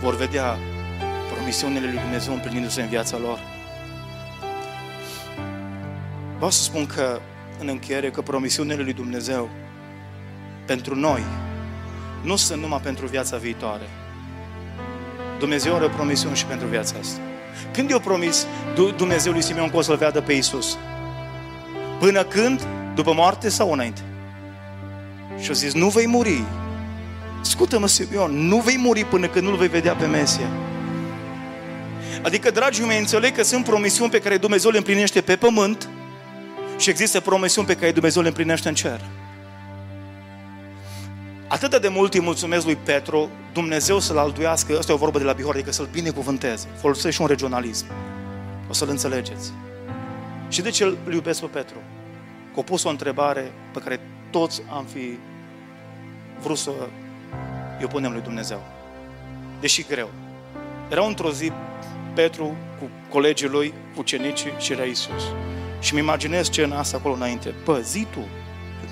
vor 0.00 0.16
vedea 0.16 0.56
promisiunile 1.34 1.86
lui 1.86 1.98
Dumnezeu 1.98 2.32
împlinindu-se 2.32 2.82
în 2.82 2.88
viața 2.88 3.18
lor. 3.18 3.38
Vreau 6.34 6.50
să 6.50 6.62
spun 6.62 6.86
că, 6.86 7.20
în 7.60 7.68
încheiere, 7.68 8.10
că 8.10 8.20
promisiunile 8.20 8.82
lui 8.82 8.92
Dumnezeu 8.92 9.50
pentru 10.72 10.94
noi 10.94 11.24
nu 12.22 12.36
sunt 12.36 12.60
numai 12.60 12.80
pentru 12.82 13.06
viața 13.06 13.36
viitoare. 13.36 13.88
Dumnezeu 15.38 15.74
are 15.74 15.84
o 15.84 15.88
promisiune 15.88 16.34
și 16.34 16.44
pentru 16.44 16.66
viața 16.66 16.94
asta. 17.00 17.20
Când 17.72 17.90
i-a 17.90 17.98
promis 17.98 18.46
Dumnezeu 18.96 19.32
lui 19.32 19.42
Simeon 19.42 19.70
că 19.70 19.76
o 19.76 19.80
să-L 19.80 19.96
vadă 19.96 20.20
pe 20.20 20.32
Iisus? 20.32 20.78
Până 21.98 22.24
când? 22.24 22.66
După 22.94 23.12
moarte 23.12 23.48
sau 23.48 23.72
înainte? 23.72 24.00
Și 25.40 25.50
a 25.50 25.52
zis, 25.52 25.72
nu 25.72 25.88
vei 25.88 26.06
muri. 26.06 26.44
Scută-mă, 27.40 27.86
Simeon, 27.86 28.30
nu 28.30 28.56
vei 28.56 28.76
muri 28.78 29.04
până 29.04 29.26
când 29.26 29.46
nu-L 29.46 29.56
vei 29.56 29.68
vedea 29.68 29.94
pe 29.94 30.06
Mesia. 30.06 30.48
Adică, 32.22 32.50
dragii 32.50 32.84
mei, 32.84 32.98
înțeleg 32.98 33.34
că 33.34 33.42
sunt 33.42 33.64
promisiuni 33.64 34.10
pe 34.10 34.20
care 34.20 34.36
Dumnezeu 34.36 34.70
le 34.70 34.76
împlinește 34.76 35.20
pe 35.20 35.36
pământ 35.36 35.88
și 36.78 36.90
există 36.90 37.20
promisiuni 37.20 37.66
pe 37.66 37.76
care 37.76 37.92
Dumnezeu 37.92 38.22
le 38.22 38.28
împlinește 38.28 38.68
în 38.68 38.74
cer. 38.74 39.00
Atât 41.52 41.80
de 41.80 41.88
mult 41.88 42.14
îi 42.14 42.20
mulțumesc 42.20 42.64
lui 42.64 42.76
Petru, 42.76 43.28
Dumnezeu 43.52 43.98
să-l 43.98 44.18
alduiască, 44.18 44.78
asta 44.78 44.92
e 44.92 44.94
o 44.94 44.98
vorbă 44.98 45.18
de 45.18 45.24
la 45.24 45.32
Bihor, 45.32 45.54
adică 45.54 45.72
să-l 45.72 45.88
binecuvânteze. 45.92 46.66
Folosește 46.80 47.10
și 47.10 47.20
un 47.20 47.26
regionalism. 47.26 47.86
O 48.68 48.72
să-l 48.72 48.88
înțelegeți. 48.88 49.52
Și 50.48 50.62
de 50.62 50.70
ce 50.70 50.84
îl 50.84 51.12
iubesc 51.12 51.40
pe 51.40 51.46
Petru? 51.46 51.76
Că 52.54 52.60
a 52.60 52.62
pus 52.62 52.84
o 52.84 52.88
întrebare 52.88 53.52
pe 53.72 53.78
care 53.78 54.00
toți 54.30 54.62
am 54.70 54.84
fi 54.92 55.18
vrut 56.42 56.58
să 56.58 56.70
i-o 57.80 57.86
punem 57.86 58.12
lui 58.12 58.20
Dumnezeu. 58.20 58.62
Deși 59.60 59.84
greu. 59.88 60.10
Era 60.90 61.06
într-o 61.06 61.30
zi 61.30 61.52
Petru 62.14 62.56
cu 62.78 62.90
colegii 63.08 63.48
lui, 63.48 63.74
cu 63.96 64.02
cenicii 64.02 64.52
și 64.58 64.72
era 64.72 64.84
Iisus. 64.84 65.22
Și 65.80 65.94
mi 65.94 66.00
imaginez 66.00 66.46
scena 66.46 66.78
asta 66.78 66.96
acolo 66.96 67.14
înainte. 67.14 67.54
Bă, 67.64 67.80
zi 67.80 68.06
tu. 68.10 68.20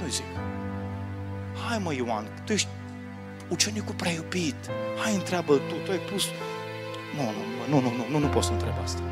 Nu 0.03 0.09
zic 0.09 0.39
hai 1.71 1.79
mă 1.79 1.95
Ioan, 1.95 2.25
tu 2.45 2.53
ești 2.53 2.68
ucenicul 3.49 3.95
prea 3.95 4.12
iubit, 4.12 4.55
hai 5.03 5.14
întreabă 5.14 5.55
tu, 5.57 5.75
tu 5.85 5.91
ai 5.91 5.99
pus... 5.99 6.25
Nu, 7.16 7.23
nu, 7.23 7.43
nu, 7.68 7.81
nu, 7.81 7.97
nu, 7.97 8.05
nu, 8.11 8.18
nu 8.18 8.27
poți 8.27 8.47
să 8.47 8.53
întreb 8.53 8.73
asta. 8.83 9.03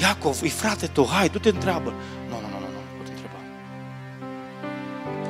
Iacov, 0.00 0.40
e 0.42 0.48
frate 0.48 0.86
tău, 0.86 1.06
hai, 1.06 1.28
du-te 1.28 1.48
întreabă. 1.48 1.94
Nu, 2.28 2.40
nu, 2.40 2.48
nu, 2.48 2.58
nu, 2.58 2.58
nu, 2.58 2.80
nu 2.88 2.96
pot 2.98 3.08
întreba. 3.08 3.40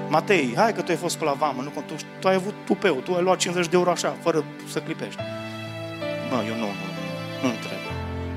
Matei, 0.09 0.53
hai 0.57 0.73
că 0.73 0.83
tu 0.83 0.91
ai 0.91 0.97
fost 0.97 1.16
pe 1.16 1.25
la 1.25 1.33
vamă, 1.33 1.62
nu, 1.62 1.71
tu, 1.87 1.95
tu 2.18 2.29
ai 2.29 2.35
avut 2.35 2.55
tupeu, 2.64 2.95
tu 2.95 3.14
ai 3.14 3.23
luat 3.23 3.39
50 3.39 3.71
de 3.71 3.77
euro 3.77 3.91
așa, 3.91 4.16
fără 4.23 4.45
să 4.71 4.79
clipești. 4.81 5.21
Bă, 6.29 6.43
eu 6.47 6.55
nu, 6.55 6.61
nu, 6.61 6.87
nu, 6.97 7.03
nu 7.43 7.49
întreb. 7.49 7.79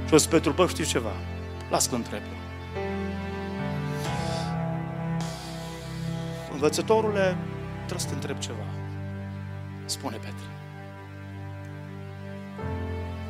Și 0.08 0.14
o 0.14 0.18
să 0.18 0.28
Petru, 0.28 0.52
bă, 0.52 0.68
știți 0.68 0.90
ceva? 0.90 1.12
Las 1.70 1.88
că 1.88 1.96
întreb. 1.96 2.22
Învățătorule, 6.52 7.38
trebuie 7.86 8.00
să 8.00 8.08
te 8.08 8.14
întreb 8.14 8.38
ceva. 8.38 8.66
Spune 9.86 10.16
Petre. 10.16 10.48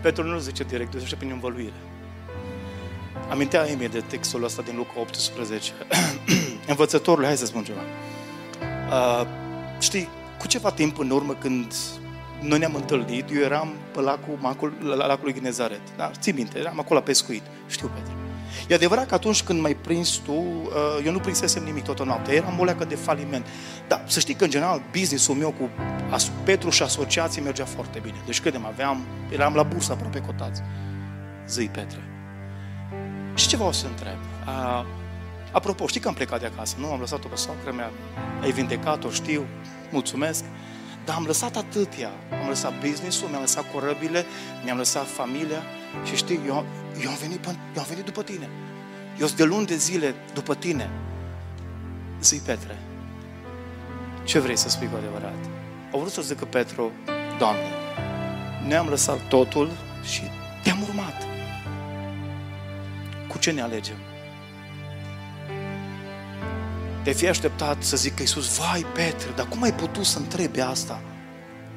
Petru 0.01 0.23
nu 0.23 0.37
zice 0.37 0.63
direct, 0.63 0.95
duce 0.95 1.15
prin 1.15 1.29
învăluire. 1.31 1.81
Amintea 3.29 3.69
Emie 3.69 3.87
de 3.87 3.99
textul 3.99 4.43
ăsta 4.43 4.61
din 4.61 4.75
Luca 4.75 4.99
18. 4.99 5.71
Învățătorule, 6.67 7.25
hai 7.25 7.37
să 7.37 7.45
spun 7.45 7.63
ceva. 7.63 7.81
Uh, 8.89 9.27
știi, 9.79 10.09
cu 10.39 10.47
ceva 10.47 10.71
timp 10.71 10.99
în 10.99 11.09
urmă 11.09 11.33
când 11.33 11.73
noi 12.41 12.59
ne-am 12.59 12.75
întâlnit, 12.75 13.29
eu 13.33 13.41
eram 13.41 13.73
pe 13.93 13.99
lacul, 13.99 14.37
macul, 14.39 14.73
la 14.81 15.05
lacul 15.05 15.23
lui 15.23 15.33
Ghinezaret. 15.33 15.81
Da? 15.97 16.11
Ții 16.19 16.31
minte, 16.31 16.59
eram 16.59 16.79
acolo 16.79 16.99
la 16.99 17.05
pescuit. 17.05 17.43
Știu, 17.67 17.87
Petru. 17.87 18.22
E 18.67 18.73
adevărat 18.73 19.07
că 19.07 19.13
atunci 19.13 19.43
când 19.43 19.61
m-ai 19.61 19.75
prins 19.75 20.09
tu, 20.09 20.31
uh, 20.31 21.05
eu 21.05 21.11
nu 21.11 21.19
prinsesem 21.19 21.63
nimic 21.63 21.83
toată 21.83 22.03
noaptea. 22.03 22.33
Eram 22.33 22.59
o 22.59 22.63
leacă 22.63 22.85
de 22.85 22.95
faliment. 22.95 23.45
Dar 23.87 24.03
să 24.07 24.19
știi 24.19 24.33
că, 24.33 24.43
în 24.43 24.49
general, 24.49 24.81
business-ul 24.91 25.35
meu 25.35 25.49
cu 25.49 25.69
Petru 26.43 26.69
și 26.69 26.83
asociații 26.83 27.41
mergea 27.41 27.65
foarte 27.65 27.99
bine. 27.99 28.15
Deci, 28.25 28.41
credem, 28.41 28.65
aveam, 28.65 29.05
eram 29.31 29.53
la 29.53 29.63
bursă 29.63 29.91
aproape 29.91 30.19
cotați. 30.19 30.61
Zăi, 31.47 31.69
Petre. 31.69 32.03
Și 33.33 33.47
ceva 33.47 33.65
o 33.65 33.71
să 33.71 33.85
întreb. 33.87 34.17
Uh, 34.47 34.85
apropo, 35.51 35.87
știi 35.87 35.99
că 35.99 36.07
am 36.07 36.13
plecat 36.13 36.39
de 36.39 36.45
acasă, 36.45 36.75
nu? 36.79 36.91
Am 36.91 36.99
lăsat-o 36.99 37.27
pe 37.27 37.35
soacră 37.35 37.71
mea, 37.71 37.91
ai 38.41 38.51
vindecat-o, 38.51 39.09
știu, 39.09 39.45
mulțumesc. 39.91 40.43
Dar 41.05 41.15
am 41.15 41.23
lăsat 41.25 41.55
atâtea. 41.55 42.11
Am 42.41 42.47
lăsat 42.47 42.79
business-ul, 42.79 43.29
mi-am 43.29 43.41
lăsat 43.41 43.71
corăbile, 43.71 44.25
mi-am 44.63 44.77
lăsat 44.77 45.07
familia 45.07 45.63
și 46.03 46.15
știi, 46.15 46.39
eu, 46.45 46.65
eu, 47.03 47.09
am 47.09 47.17
venit, 47.21 47.45
eu 47.45 47.81
am 47.81 47.85
venit 47.89 48.05
după 48.05 48.23
tine. 48.23 48.49
Eu 49.19 49.25
sunt 49.25 49.37
de 49.37 49.43
luni 49.43 49.65
de 49.65 49.75
zile 49.75 50.15
după 50.33 50.55
tine. 50.55 50.89
Zi, 52.21 52.35
Petre, 52.35 52.77
ce 54.23 54.39
vrei 54.39 54.57
să 54.57 54.69
spui 54.69 54.89
cu 54.91 54.95
adevărat? 54.97 55.37
Au 55.91 55.99
vrut 55.99 56.11
să 56.11 56.21
zică 56.21 56.45
Petru, 56.45 56.91
Doamne, 57.37 57.69
ne-am 58.67 58.87
lăsat 58.87 59.19
totul 59.27 59.71
și 60.03 60.21
te-am 60.63 60.81
urmat. 60.81 61.23
Cu 63.27 63.37
ce 63.37 63.51
ne 63.51 63.61
alegem? 63.61 63.95
Te 67.03 67.11
fi 67.11 67.27
așteptat 67.27 67.83
să 67.83 67.97
zică 67.97 68.15
Iisus, 68.19 68.57
vai 68.57 68.85
Petre, 68.93 69.29
dar 69.35 69.47
cum 69.47 69.63
ai 69.63 69.73
putut 69.73 70.05
să 70.05 70.17
întrebi 70.17 70.59
asta? 70.59 71.01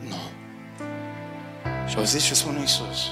Nu. 0.00 0.20
Și 1.88 1.96
au 1.96 2.02
zis 2.02 2.22
și 2.22 2.34
spune 2.34 2.58
Iisus. 2.58 3.10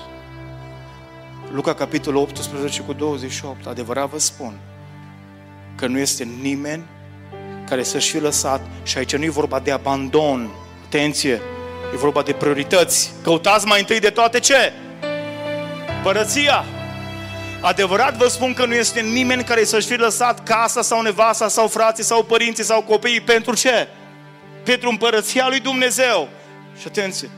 Luca 1.53 1.75
capitolul 1.75 2.21
18 2.21 2.83
cu 2.83 2.93
28, 2.93 3.67
adevărat 3.67 4.09
vă 4.09 4.19
spun 4.19 4.59
că 5.77 5.87
nu 5.87 5.99
este 5.99 6.25
nimeni 6.25 6.85
care 7.69 7.83
să-și 7.83 8.11
fi 8.11 8.19
lăsat 8.19 8.61
și 8.83 8.99
aici 8.99 9.17
nu 9.17 9.25
e 9.25 9.31
vorba 9.31 9.61
de 9.61 9.71
abandon, 9.71 10.51
atenție, 10.87 11.41
e 11.93 11.97
vorba 11.97 12.23
de 12.23 12.33
priorități. 12.33 13.12
Căutați 13.23 13.67
mai 13.67 13.81
întâi 13.81 14.01
de 14.01 14.11
toate 14.11 14.41
ce? 14.41 14.73
Părăția. 16.03 16.65
Adevărat 17.65 18.17
vă 18.17 18.29
spun 18.29 18.55
că 18.55 18.67
nu 18.67 18.75
este 18.75 19.01
nimeni 19.01 19.45
care 19.45 19.65
să-și 19.65 19.87
fi 19.87 19.95
lăsat 19.95 20.43
casa 20.43 20.83
sau 20.83 21.03
nevasta 21.03 21.49
sau 21.49 21.69
frații 21.69 22.05
sau 22.05 22.23
părinții 22.23 22.65
sau 22.65 22.83
copiii 22.83 23.21
pentru 23.21 23.55
ce? 23.55 23.89
Pentru 24.65 24.89
împărăția 24.89 25.49
lui 25.49 25.61
Dumnezeu. 25.61 26.29
Și 26.81 26.85
atenție. 26.87 27.31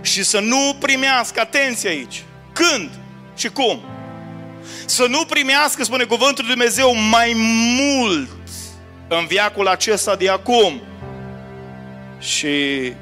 Și 0.00 0.22
să 0.22 0.40
nu 0.40 0.76
primească, 0.78 1.40
atenție 1.40 1.88
aici, 1.88 2.22
când 2.52 2.90
și 3.36 3.48
cum. 3.48 3.82
Să 4.84 5.06
nu 5.06 5.24
primească, 5.24 5.84
spune 5.84 6.04
cuvântul 6.04 6.44
lui 6.44 6.54
Dumnezeu, 6.54 6.94
mai 6.94 7.32
mult 7.78 8.28
în 9.08 9.26
viacul 9.26 9.68
acesta 9.68 10.16
de 10.16 10.28
acum. 10.28 10.82
Și 12.18 12.92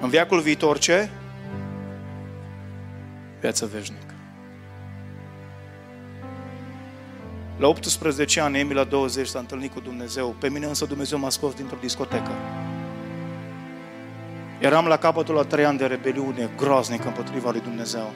în 0.00 0.08
viacul 0.08 0.40
viitor 0.40 0.78
ce? 0.78 1.08
Viața 3.40 3.66
veșnică. 3.66 4.03
La 7.56 7.68
18 7.68 8.40
ani, 8.40 8.58
Emil 8.58 8.76
la 8.76 8.84
20 8.84 9.26
s-a 9.26 9.38
întâlnit 9.38 9.72
cu 9.72 9.80
Dumnezeu. 9.80 10.34
Pe 10.38 10.48
mine 10.48 10.66
însă 10.66 10.84
Dumnezeu 10.84 11.18
m-a 11.18 11.28
scos 11.28 11.54
dintr-o 11.54 11.76
discotecă. 11.80 12.30
Eram 14.60 14.86
la 14.86 14.96
capătul 14.96 15.34
la 15.34 15.42
trei 15.42 15.64
ani 15.64 15.78
de 15.78 15.86
rebeliune 15.86 16.50
groaznică 16.56 17.06
împotriva 17.06 17.50
lui 17.50 17.60
Dumnezeu. 17.60 18.12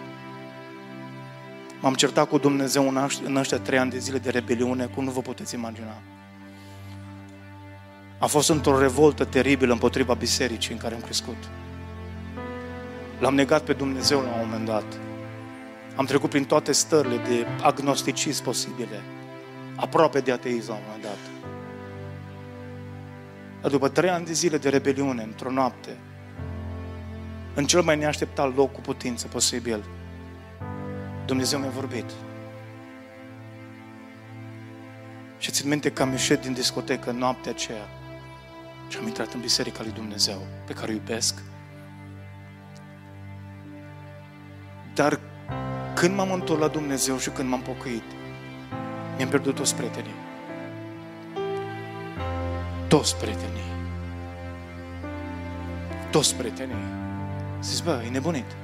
M-am 1.81 1.95
certat 1.95 2.29
cu 2.29 2.39
Dumnezeu 2.39 2.89
în 3.25 3.37
ăștia 3.37 3.59
trei 3.59 3.79
ani 3.79 3.91
de 3.91 3.99
zile 3.99 4.19
de 4.19 4.31
rebeliune, 4.31 4.85
cum 4.87 5.05
nu 5.05 5.11
vă 5.11 5.21
puteți 5.21 5.55
imagina. 5.55 6.03
A 8.19 8.27
fost 8.27 8.49
într-o 8.49 8.79
revoltă 8.79 9.25
teribilă 9.25 9.73
împotriva 9.73 10.15
bisericii 10.15 10.73
în 10.73 10.79
care 10.79 10.95
am 10.95 11.01
crescut. 11.01 11.49
L-am 13.19 13.35
negat 13.35 13.63
pe 13.63 13.73
Dumnezeu 13.73 14.21
la 14.21 14.29
un 14.29 14.49
moment 14.49 14.67
dat. 14.67 14.99
Am 15.97 16.05
trecut 16.05 16.31
prin 16.31 16.45
toate 16.45 16.73
stările 16.73 17.17
de 17.17 17.47
agnosticism 17.63 18.43
posibile 18.43 19.03
aproape 19.81 20.21
de 20.21 20.33
ateism 20.33 20.71
la 20.71 20.77
un 20.77 20.83
moment 20.87 21.03
dat. 21.03 21.19
Dar 23.61 23.71
după 23.71 23.89
trei 23.89 24.11
ani 24.11 24.27
de 24.27 24.33
zile 24.33 24.59
de 24.59 24.69
rebeliune, 24.69 25.23
într-o 25.23 25.51
noapte, 25.51 25.97
în 27.55 27.67
cel 27.67 27.83
mai 27.83 27.97
neașteptat 27.97 28.57
loc 28.57 28.73
cu 28.73 28.81
putință 28.81 29.27
posibil, 29.27 29.85
Dumnezeu 31.27 31.59
mi-a 31.59 31.69
vorbit. 31.69 32.11
Și 35.39 35.51
țin 35.51 35.69
minte 35.69 35.91
că 35.91 36.03
am 36.03 36.11
ieșit 36.11 36.39
din 36.39 36.53
discotecă 36.53 37.11
noaptea 37.11 37.51
aceea 37.51 37.89
și 38.89 38.99
am 38.99 39.07
intrat 39.07 39.33
în 39.33 39.41
biserica 39.41 39.83
lui 39.83 39.93
Dumnezeu, 39.93 40.47
pe 40.67 40.73
care 40.73 40.91
o 40.91 40.95
iubesc. 40.95 41.43
Dar 44.95 45.21
când 45.95 46.15
m-am 46.15 46.33
întors 46.33 46.61
la 46.61 46.69
Dumnezeu 46.69 47.19
și 47.19 47.31
când 47.31 47.49
m-am 47.49 47.63
pocăit, 47.63 48.03
mi-am 49.19 49.31
pierdut 49.31 49.55
toți 49.55 49.75
prietenii. 49.75 50.15
Toți 52.89 53.17
prietenii. 53.17 53.69
Toți 56.11 56.35
prietenii. 56.35 56.85
Zici, 57.63 57.85
bă, 57.85 58.03
e 58.07 58.09
nebunit. 58.09 58.57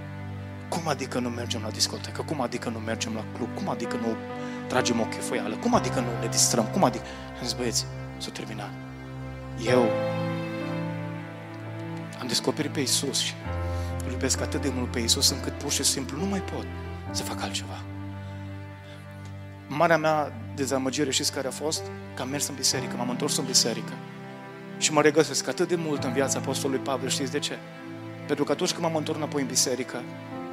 Cum 0.68 0.88
adică 0.88 1.18
nu 1.18 1.28
mergem 1.28 1.61
la 1.62 1.70
discotecă? 1.70 2.22
Cum 2.22 2.40
adică 2.40 2.68
nu 2.68 2.78
mergem 2.78 3.14
la 3.14 3.24
club? 3.36 3.48
Cum 3.55 3.68
adică 3.68 3.96
nu 3.96 4.16
tragem 4.68 5.00
o 5.00 5.05
chefoială? 5.05 5.55
Cum 5.55 5.74
adică 5.74 6.00
nu 6.00 6.09
ne 6.20 6.26
distrăm? 6.26 6.64
Cum 6.64 6.84
adică... 6.84 7.05
Am 7.38 7.46
zis, 7.46 7.52
băieți, 7.52 7.86
s-a 8.18 8.30
terminat. 8.30 8.70
Eu 9.66 9.88
am 12.20 12.26
descoperit 12.26 12.70
pe 12.70 12.80
Isus 12.80 13.18
și 13.18 13.34
îl 14.05 14.11
iubesc 14.11 14.40
atât 14.40 14.62
de 14.62 14.72
mult 14.74 14.90
pe 14.90 14.98
Isus 14.98 15.30
încât 15.30 15.52
pur 15.52 15.70
și 15.70 15.82
simplu 15.82 16.18
nu 16.18 16.26
mai 16.26 16.40
pot 16.40 16.66
să 17.11 17.22
fac 17.22 17.42
altceva. 17.42 17.93
Marea 19.68 19.98
mea 19.98 20.32
dezamăgire, 20.54 21.10
știți 21.10 21.32
care 21.32 21.46
a 21.46 21.50
fost? 21.50 21.82
Că 22.14 22.22
am 22.22 22.28
mers 22.28 22.48
în 22.48 22.54
biserică, 22.54 22.96
m-am 22.96 23.10
întors 23.10 23.36
în 23.36 23.44
biserică. 23.44 23.92
Și 24.78 24.92
mă 24.92 25.00
regăsesc 25.00 25.48
atât 25.48 25.68
de 25.68 25.74
mult 25.74 26.04
în 26.04 26.12
viața 26.12 26.38
Apostolului 26.38 26.82
Pavel, 26.82 27.08
știți 27.08 27.30
de 27.30 27.38
ce? 27.38 27.58
Pentru 28.26 28.44
că 28.44 28.52
atunci 28.52 28.70
când 28.70 28.82
m-am 28.82 28.96
întors 28.96 29.16
înapoi 29.16 29.40
în 29.40 29.46
biserică, 29.48 30.02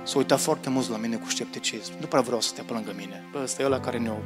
s-a 0.03 0.18
uitat 0.18 0.39
foarte 0.39 0.70
mult 0.70 0.89
la 0.89 0.97
mine 0.97 1.16
cu 1.16 1.30
scepticism. 1.30 1.91
Nu 1.99 2.05
prea 2.05 2.22
vreau 2.22 2.41
să 2.41 2.47
stea 2.47 2.64
pe 2.68 2.74
lângă 2.74 2.93
mine. 2.97 3.24
Bă, 3.32 3.39
ăsta 3.43 3.62
e 3.62 3.66
ăla 3.66 3.80
care 3.80 3.97
ne-a 3.97 4.18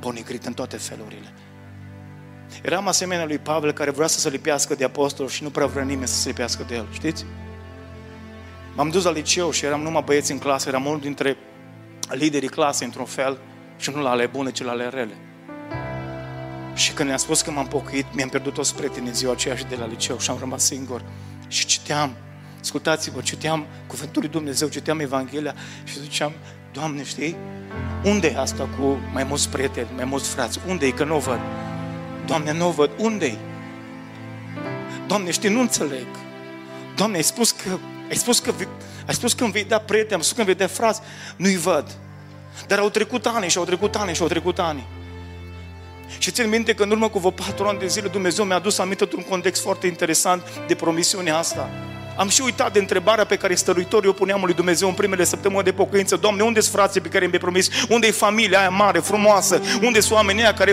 ponigrit 0.00 0.46
în 0.46 0.52
toate 0.52 0.76
felurile. 0.76 1.32
Eram 2.62 2.88
asemenea 2.88 3.24
lui 3.24 3.38
Pavel 3.38 3.72
care 3.72 3.90
vrea 3.90 4.06
să 4.06 4.18
se 4.18 4.28
lipească 4.28 4.74
de 4.74 4.84
apostol 4.84 5.28
și 5.28 5.42
nu 5.42 5.50
prea 5.50 5.66
vrea 5.66 5.84
nimeni 5.84 6.08
să 6.08 6.14
se 6.14 6.28
lipească 6.28 6.64
de 6.68 6.74
el, 6.74 6.86
știți? 6.92 7.24
M-am 8.74 8.88
dus 8.88 9.04
la 9.04 9.10
liceu 9.10 9.50
și 9.50 9.64
eram 9.64 9.80
numai 9.80 10.02
băieți 10.04 10.32
în 10.32 10.38
clasă, 10.38 10.68
eram 10.68 10.86
unul 10.86 11.00
dintre 11.00 11.36
liderii 12.10 12.48
clasei 12.48 12.86
într-un 12.86 13.04
fel 13.04 13.38
și 13.82 13.90
nu 13.90 14.02
la 14.02 14.10
ale 14.10 14.26
bune, 14.26 14.50
ci 14.50 14.62
la 14.62 14.70
ale 14.70 14.88
rele. 14.88 15.16
Și 16.74 16.92
când 16.92 17.08
mi-a 17.08 17.16
spus 17.16 17.40
că 17.40 17.50
m-am 17.50 17.66
pocăit, 17.66 18.06
mi-am 18.12 18.28
pierdut 18.28 18.54
toți 18.54 18.74
prietenii 18.74 19.08
în 19.08 19.14
ziua 19.14 19.32
aceea 19.32 19.56
și 19.56 19.64
de 19.64 19.76
la 19.76 19.86
liceu 19.86 20.18
și 20.18 20.30
am 20.30 20.36
rămas 20.38 20.64
singur. 20.64 21.02
Și 21.48 21.66
citeam, 21.66 22.16
ascultați-vă, 22.60 23.20
citeam 23.20 23.66
Cuvântul 23.86 24.22
lui 24.22 24.30
Dumnezeu, 24.30 24.68
citeam 24.68 25.00
Evanghelia 25.00 25.54
și 25.84 26.00
ziceam, 26.00 26.32
Doamne, 26.72 27.04
știi, 27.04 27.36
unde 28.04 28.26
e 28.26 28.38
asta 28.38 28.68
cu 28.78 28.98
mai 29.12 29.24
mulți 29.24 29.48
prieteni, 29.48 29.88
mai 29.96 30.04
mulți 30.04 30.28
frați? 30.28 30.58
Unde 30.66 30.86
e 30.86 30.90
că 30.90 31.04
nu 31.04 31.16
o 31.16 31.18
văd? 31.18 31.40
Doamne, 32.26 32.52
nu 32.52 32.66
o 32.66 32.70
văd. 32.70 32.90
unde 32.98 33.26
e? 33.26 33.36
Doamne, 35.06 35.30
știi, 35.30 35.50
nu 35.50 35.60
înțeleg. 35.60 36.06
Doamne, 36.96 37.16
ai 37.16 37.22
spus 37.22 37.50
că, 37.50 37.78
ai 38.08 38.16
spus 38.16 38.38
că, 38.38 38.52
ai 39.06 39.14
spus 39.14 39.32
că 39.32 39.42
îmi 39.44 39.52
vei 39.52 39.64
da 39.64 39.78
prieteni, 39.78 40.14
ai 40.14 40.22
spus 40.22 40.36
că 40.36 40.42
îmi 40.42 40.54
vei 40.54 40.66
da 40.66 40.72
frați. 40.72 41.00
Nu-i 41.36 41.56
văd. 41.56 41.96
Dar 42.66 42.78
au 42.78 42.88
trecut 42.88 43.26
ani 43.26 43.48
și 43.48 43.58
au 43.58 43.64
trecut 43.64 43.94
ani 43.94 44.14
și 44.14 44.22
au 44.22 44.28
trecut 44.28 44.58
ani. 44.58 44.86
Și 46.18 46.30
țin 46.30 46.48
minte 46.48 46.74
că 46.74 46.82
în 46.82 46.90
urmă 46.90 47.08
cu 47.08 47.18
vă 47.18 47.32
patru 47.32 47.66
ani 47.66 47.78
de 47.78 47.86
zile 47.86 48.08
Dumnezeu 48.08 48.44
mi-a 48.44 48.56
adus 48.56 48.78
aminte 48.78 49.02
într-un 49.02 49.22
context 49.22 49.62
foarte 49.62 49.86
interesant 49.86 50.42
de 50.66 50.74
promisiunea 50.74 51.38
asta. 51.38 51.70
Am 52.16 52.28
și 52.28 52.40
uitat 52.40 52.72
de 52.72 52.78
întrebarea 52.78 53.24
pe 53.24 53.36
care 53.36 53.54
stăruitorii 53.54 54.08
o 54.08 54.12
puneam 54.12 54.42
lui 54.44 54.54
Dumnezeu 54.54 54.88
în 54.88 54.94
primele 54.94 55.24
săptămâni 55.24 55.64
de 55.64 55.72
pocăință. 55.72 56.16
Doamne, 56.16 56.42
unde 56.42 56.60
sunt 56.60 56.74
frații 56.74 57.00
pe 57.00 57.08
care 57.08 57.26
mi-ai 57.26 57.38
promis? 57.38 57.68
Unde 57.88 58.06
e 58.06 58.10
familia 58.10 58.58
aia 58.58 58.68
mare, 58.68 58.98
frumoasă? 58.98 59.60
Unde 59.82 60.00
sunt 60.00 60.12
oamenii 60.12 60.42
aia 60.42 60.54
care 60.54 60.70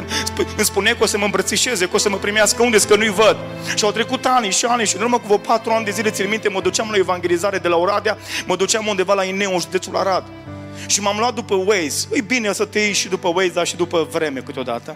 îmi 0.55 0.65
spune 0.65 0.91
că 0.91 1.03
o 1.03 1.05
să 1.05 1.17
mă 1.17 1.25
îmbrățișeze, 1.25 1.85
că 1.85 1.95
o 1.95 1.97
să 1.97 2.09
mă 2.09 2.17
primească? 2.17 2.63
Unde 2.63 2.77
că 2.87 2.95
nu-i 2.95 3.09
văd? 3.09 3.37
Și 3.75 3.83
au 3.83 3.91
trecut 3.91 4.25
ani 4.25 4.51
și 4.51 4.65
ani 4.65 4.85
și 4.85 4.95
în 4.95 5.01
urmă 5.01 5.17
cu 5.17 5.25
vreo 5.25 5.37
patru 5.37 5.71
ani 5.71 5.85
de 5.85 5.91
zile, 5.91 6.09
țin 6.09 6.29
minte, 6.29 6.49
mă 6.49 6.61
duceam 6.61 6.87
la 6.91 6.97
evangelizare 6.97 7.57
de 7.57 7.67
la 7.67 7.75
Oradea, 7.75 8.17
mă 8.45 8.55
duceam 8.55 8.87
undeva 8.87 9.13
la 9.13 9.23
Ineu, 9.23 9.53
în 9.53 9.59
județul 9.59 9.95
Arad. 9.95 10.23
Și 10.87 11.01
m-am 11.01 11.17
luat 11.17 11.33
după 11.33 11.55
Waze. 11.55 12.07
E 12.13 12.21
bine 12.21 12.53
să 12.53 12.65
te 12.65 12.79
iei 12.79 12.93
și 12.93 13.07
după 13.07 13.27
Waze, 13.27 13.51
dar 13.53 13.67
și 13.67 13.75
după 13.75 14.07
vreme 14.11 14.39
câteodată. 14.39 14.95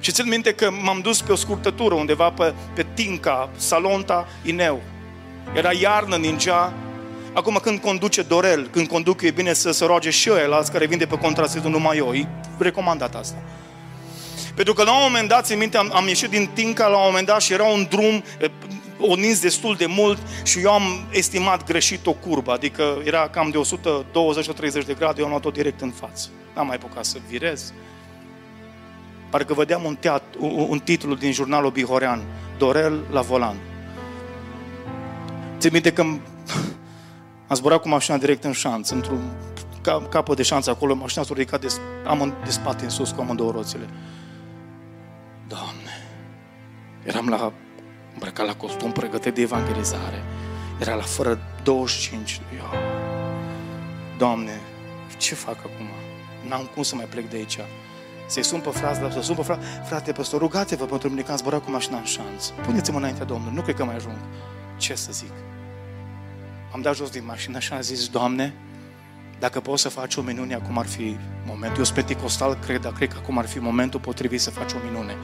Și 0.00 0.12
țin 0.12 0.28
minte 0.28 0.52
că 0.52 0.70
m-am 0.70 1.00
dus 1.00 1.20
pe 1.20 1.32
o 1.32 1.36
scurtătură 1.36 1.94
undeva 1.94 2.30
pe, 2.30 2.54
pe 2.74 2.86
Tinca, 2.94 3.50
Salonta, 3.56 4.28
Ineu. 4.44 4.82
Era 5.54 5.72
iarnă, 5.72 6.16
ningea. 6.16 6.72
Acum 7.32 7.58
când 7.62 7.80
conduce 7.80 8.22
Dorel, 8.22 8.68
când 8.70 8.88
conduc 8.88 9.22
eu, 9.22 9.28
e 9.28 9.32
bine 9.32 9.52
să 9.52 9.70
se 9.70 9.84
roage 9.84 10.10
și 10.10 10.30
ăia, 10.30 10.48
alți 10.50 10.72
care 10.72 10.86
vin 10.86 10.98
de 10.98 11.06
pe 11.06 11.18
contrasezul 11.18 11.70
numai 11.70 11.96
eu. 11.96 12.12
E 12.14 12.28
recomandat 12.58 13.14
asta. 13.14 13.36
Pentru 14.54 14.74
că 14.74 14.82
la 14.82 14.92
un 14.92 15.02
moment 15.02 15.28
dat, 15.28 15.46
țin 15.46 15.58
minte, 15.58 15.76
am, 15.76 15.90
am 15.94 16.06
ieșit 16.06 16.30
din 16.30 16.48
Tinca 16.54 16.86
la 16.86 16.96
un 16.96 17.02
moment 17.06 17.26
dat 17.26 17.40
și 17.40 17.52
era 17.52 17.64
un 17.64 17.86
drum 17.90 18.22
o 19.00 19.14
nins 19.14 19.40
destul 19.40 19.74
de 19.74 19.86
mult 19.86 20.18
și 20.44 20.60
eu 20.60 20.72
am 20.72 20.82
estimat 21.10 21.64
greșit 21.64 22.06
o 22.06 22.12
curbă, 22.12 22.52
adică 22.52 23.02
era 23.04 23.28
cam 23.28 23.50
de 23.50 23.60
120-130 24.82 24.86
de 24.86 24.94
grade, 24.98 25.18
eu 25.18 25.24
am 25.24 25.30
luat-o 25.30 25.50
direct 25.50 25.80
în 25.80 25.90
față. 25.90 26.28
N-am 26.54 26.66
mai 26.66 26.76
apucat 26.76 27.04
să 27.04 27.18
virez. 27.28 27.72
Parcă 29.30 29.54
vedeam 29.54 29.84
un, 29.84 29.96
teat, 29.96 30.22
un, 30.38 30.66
un 30.68 30.78
titlu 30.78 31.14
din 31.14 31.32
jurnalul 31.32 31.70
Bihorean, 31.70 32.22
Dorel 32.58 33.00
la 33.10 33.20
volan. 33.20 33.56
Ți 35.58 35.68
minte 35.72 35.92
că 35.92 36.00
am 36.00 36.20
zburat 37.54 37.80
cu 37.80 37.88
mașina 37.88 38.16
direct 38.16 38.44
în 38.44 38.52
șanț, 38.52 38.90
într-un 38.90 39.32
capăt 40.08 40.36
de 40.36 40.42
șanț 40.42 40.66
acolo, 40.66 40.94
mașina 40.94 41.24
s-a 41.24 41.34
ridicat 41.34 41.60
de, 41.60 41.66
am 42.06 42.34
de 42.44 42.50
spate 42.50 42.84
în 42.84 42.90
sus 42.90 43.10
cu 43.10 43.20
amândouă 43.20 43.50
roțile. 43.50 43.88
Doamne, 45.48 46.08
eram 47.04 47.28
la 47.28 47.52
îmbrăcat 48.12 48.46
la 48.46 48.54
costum 48.54 48.92
pregătit 48.92 49.34
de 49.34 49.40
evangelizare. 49.40 50.22
Era 50.80 50.94
la 50.94 51.02
fără 51.02 51.38
25. 51.62 52.40
Eu, 52.56 52.78
Doamne, 54.18 54.60
ce 55.18 55.34
fac 55.34 55.56
acum? 55.58 55.86
N-am 56.48 56.70
cum 56.74 56.82
să 56.82 56.94
mai 56.94 57.04
plec 57.04 57.30
de 57.30 57.36
aici. 57.36 57.58
Să-i 58.26 58.42
sun 58.42 58.60
pe 58.60 58.68
frate, 58.68 59.10
să 59.12 59.20
sun 59.20 59.34
pe 59.34 59.42
frate, 59.42 59.64
frate 59.84 60.12
păstor, 60.12 60.40
rugați-vă 60.40 60.84
pentru 60.84 61.08
mine 61.08 61.22
că 61.22 61.30
am 61.30 61.36
zburat 61.36 61.64
cu 61.64 61.70
mașina 61.70 61.96
în 61.96 62.04
șanț. 62.04 62.46
Puneți-mă 62.46 62.98
înaintea 62.98 63.24
Domnului, 63.24 63.54
nu 63.54 63.62
cred 63.62 63.74
că 63.74 63.84
mai 63.84 63.94
ajung. 63.94 64.16
Ce 64.76 64.94
să 64.94 65.12
zic? 65.12 65.32
Am 66.72 66.80
dat 66.80 66.94
jos 66.94 67.10
din 67.10 67.24
mașină 67.24 67.58
și 67.58 67.72
am 67.72 67.80
zis, 67.80 68.08
Doamne, 68.08 68.54
dacă 69.42 69.60
poți 69.60 69.82
să 69.82 69.88
faci 69.88 70.16
o 70.16 70.22
minune, 70.22 70.54
acum 70.54 70.78
ar 70.78 70.86
fi 70.86 71.16
momentul. 71.46 71.78
Eu 71.78 71.84
sunt 71.84 71.96
penticostal, 71.96 72.58
cred, 72.66 72.80
dar 72.80 72.92
cred 72.92 73.08
că 73.08 73.16
acum 73.22 73.38
ar 73.38 73.46
fi 73.46 73.58
momentul 73.58 74.00
potrivit 74.00 74.40
să 74.40 74.50
faci 74.50 74.72
o 74.72 74.76
minune. 74.84 75.16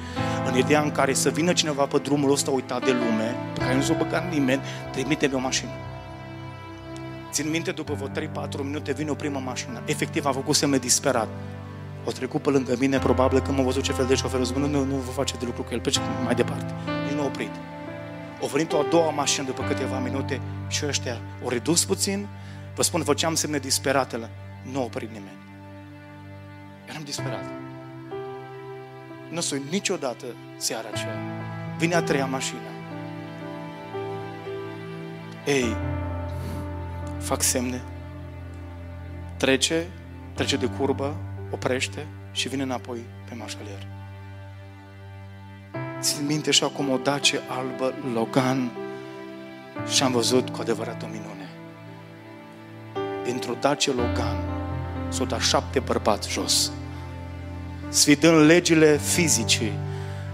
În 0.46 0.56
ideea 0.56 0.80
în 0.80 0.90
care 0.90 1.12
să 1.12 1.30
vină 1.30 1.52
cineva 1.52 1.86
pe 1.86 1.98
drumul 1.98 2.32
ăsta 2.32 2.50
uitat 2.50 2.84
de 2.84 2.90
lume, 2.90 3.36
pe 3.54 3.60
care 3.60 3.74
nu 3.74 3.82
s-o 3.82 3.94
băgat 3.94 4.32
nimeni, 4.32 4.60
trimite-mi 4.92 5.34
o 5.34 5.38
mașină. 5.38 5.70
Țin 7.30 7.50
minte, 7.50 7.70
după 7.70 7.94
vreo 7.94 8.08
3-4 8.08 8.48
minute 8.62 8.92
vine 8.92 9.10
o 9.10 9.14
primă 9.14 9.42
mașină. 9.44 9.82
Efectiv, 9.84 10.24
a 10.26 10.32
făcut 10.32 10.54
semne 10.54 10.78
disperat. 10.78 11.28
O 12.04 12.10
trecut 12.10 12.42
pe 12.42 12.50
lângă 12.50 12.74
mine, 12.78 12.98
probabil 12.98 13.40
că 13.40 13.52
m-a 13.52 13.62
văzut 13.62 13.82
ce 13.82 13.92
fel 13.92 14.06
de 14.06 14.14
șofer. 14.14 14.44
Zic, 14.44 14.56
nu, 14.56 14.66
nu, 14.66 14.84
nu 14.84 14.94
vă 14.94 15.10
face 15.10 15.34
de 15.38 15.44
lucru 15.44 15.62
cu 15.62 15.68
el, 15.72 15.80
pe 15.80 15.90
ce 15.90 16.00
mai 16.24 16.34
departe. 16.34 16.74
Nici 17.04 17.14
nu 17.14 17.22
a 17.22 17.24
oprit. 17.24 17.52
O 18.40 18.46
venit 18.46 18.72
o 18.72 18.78
a 18.78 18.86
doua 18.90 19.10
mașină 19.10 19.46
după 19.46 19.62
câteva 19.62 19.98
minute 19.98 20.40
și 20.68 20.86
ăștia 20.86 21.20
au 21.42 21.48
redus 21.48 21.84
puțin, 21.84 22.28
Vă 22.78 22.84
spun, 22.84 23.02
făceam 23.02 23.34
semne 23.34 23.58
disperatele. 23.58 24.30
Nu 24.70 24.80
a 24.80 24.82
oprit 24.84 25.08
nimeni. 25.08 25.36
Eram 26.88 27.02
disperat. 27.02 27.44
Nu 29.30 29.40
sunt 29.40 29.70
niciodată 29.70 30.24
seara 30.56 30.88
aceea. 30.92 31.18
Vine 31.78 31.94
a 31.94 32.02
treia 32.02 32.26
mașină. 32.26 32.60
Ei, 35.46 35.76
fac 37.18 37.42
semne. 37.42 37.82
Trece, 39.36 39.86
trece 40.34 40.56
de 40.56 40.66
curbă, 40.66 41.16
oprește 41.50 42.06
și 42.32 42.48
vine 42.48 42.62
înapoi 42.62 43.00
pe 43.28 43.34
mașalier. 43.34 43.86
Țin 46.00 46.26
minte 46.26 46.50
și 46.50 46.64
acum 46.64 46.88
o 46.88 46.96
dace 46.96 47.40
albă, 47.48 47.94
Logan, 48.14 48.70
și 49.88 50.02
am 50.02 50.12
văzut 50.12 50.48
cu 50.48 50.60
adevărat 50.60 51.02
o 51.02 51.06
minune 51.06 51.37
dintr-o 53.28 53.54
Dacia 53.60 53.92
Logan 53.92 54.36
s-au 55.08 55.26
dat 55.26 55.40
șapte 55.40 55.80
bărbați 55.80 56.30
jos. 56.30 56.72
Sfidând 57.88 58.46
legile 58.46 58.98
fizice, 58.98 59.72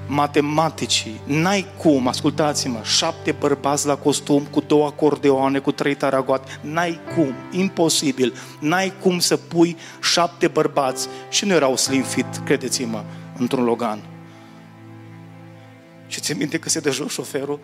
matematicii, 0.07 1.21
n-ai 1.25 1.67
cum, 1.79 2.09
ascultați-mă, 2.09 2.81
șapte 2.83 3.33
bărbați 3.33 3.87
la 3.87 3.97
costum 3.97 4.43
cu 4.43 4.61
două 4.61 4.87
acordeoane, 4.87 5.59
cu 5.59 5.73
trei 5.73 5.95
taragoate, 5.95 6.59
n-ai 6.61 7.01
cum, 7.15 7.35
imposibil, 7.51 8.35
n-ai 8.61 8.93
cum 9.01 9.19
să 9.19 9.37
pui 9.37 9.77
șapte 10.03 10.49
bărbați 10.49 11.09
și 11.31 11.45
nu 11.45 11.53
erau 11.53 11.77
slim 11.77 12.03
fit, 12.03 12.37
credeți-mă, 12.45 13.05
într-un 13.39 13.65
Logan. 13.65 14.03
Și 16.07 16.21
ți 16.21 16.33
minte 16.33 16.59
că 16.59 16.69
se 16.69 16.81
dă 16.81 16.91
jos 16.91 17.13
șoferul? 17.13 17.61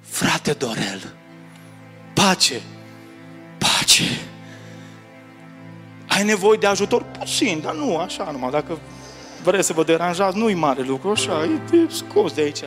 Frate 0.00 0.52
Dorel, 0.52 1.14
pace, 2.14 2.60
pace 3.58 4.04
ai 6.10 6.24
nevoie 6.24 6.58
de 6.58 6.66
ajutor? 6.66 7.02
Puțin, 7.02 7.60
dar 7.62 7.74
nu 7.74 7.96
așa 7.96 8.30
numai. 8.30 8.50
Dacă 8.50 8.78
vreți 9.42 9.66
să 9.66 9.72
vă 9.72 9.84
deranjați, 9.84 10.36
nu-i 10.36 10.54
mare 10.54 10.82
lucru, 10.82 11.10
așa, 11.10 11.44
e, 11.44 11.76
e 11.76 11.88
scos 11.88 12.32
de 12.32 12.40
aici. 12.40 12.62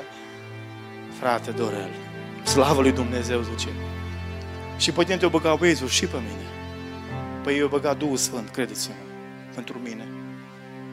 Frate 1.19 1.51
Dorel, 1.51 1.89
slavă 2.43 2.81
lui 2.81 2.91
Dumnezeu, 2.91 3.41
zice. 3.41 3.67
Și 4.77 4.91
poate 4.91 5.15
te-o 5.15 5.29
băga 5.29 5.55
Băiețul 5.55 5.87
și 5.87 6.05
pe 6.05 6.17
mine. 6.17 6.47
Păi 7.43 7.57
eu 7.57 7.67
băga 7.67 7.93
Duhul 7.93 8.17
Sfânt, 8.17 8.49
credeți-mă, 8.49 8.95
pentru 9.53 9.79
mine. 9.83 10.07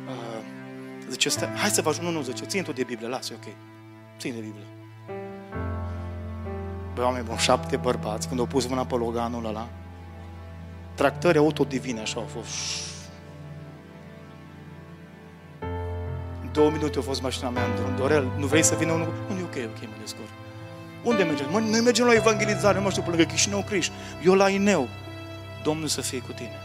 Uh, 0.09 0.45
zice, 1.11 1.29
stai, 1.29 1.49
hai 1.57 1.69
să 1.69 1.83
vă 1.83 1.89
ajung, 1.89 2.07
nu, 2.07 2.13
nu, 2.13 2.23
zice, 2.23 2.45
țin 2.45 2.63
tu 2.63 2.73
de 2.73 2.83
Biblie, 2.83 3.09
lasă, 3.09 3.33
ok. 3.37 3.53
Țin 4.19 4.35
de 4.35 4.41
Biblie. 4.41 4.67
Băi, 6.95 7.05
oameni 7.05 7.25
buni, 7.25 7.39
șapte 7.39 7.77
bărbați, 7.77 8.29
când 8.29 8.41
au 8.41 8.47
pus 8.47 8.67
mâna 8.67 8.85
pe 8.85 8.95
Loganul 8.95 9.47
ăla, 9.47 9.69
tractări 11.01 11.39
autodivine, 11.39 12.01
așa 12.01 12.21
au 12.21 12.29
fost. 12.37 12.55
În 16.43 16.49
două 16.53 16.71
minute 16.71 16.99
a 16.99 17.03
fost 17.03 17.23
mașina 17.23 17.49
mea 17.51 17.65
în 17.65 17.75
drum. 17.75 17.97
Dorel, 17.97 18.33
nu 18.39 18.47
vrei 18.47 18.63
să 18.63 18.75
vină 18.75 18.93
unul? 18.93 19.13
Nu, 19.29 19.39
e 19.39 19.43
ok, 19.43 19.71
ok, 19.75 19.81
mă 19.81 19.97
descurc. 20.01 20.29
Unde 21.05 21.23
mergem? 21.23 21.47
Mă, 21.51 21.59
noi 21.59 21.81
mergem 21.81 22.07
la 22.07 22.15
evangelizare, 22.15 22.79
nu 22.79 22.85
mă 22.85 22.91
știu, 22.91 23.03
pe 23.03 23.09
lângă 23.09 23.25
Chișinău 23.25 23.63
Criș. 23.63 23.89
Eu 24.25 24.35
la 24.35 24.49
Ineu. 24.49 24.89
Domnul 25.63 25.89
să 25.89 26.01
fie 26.01 26.19
cu 26.19 26.33
tine. 26.33 26.59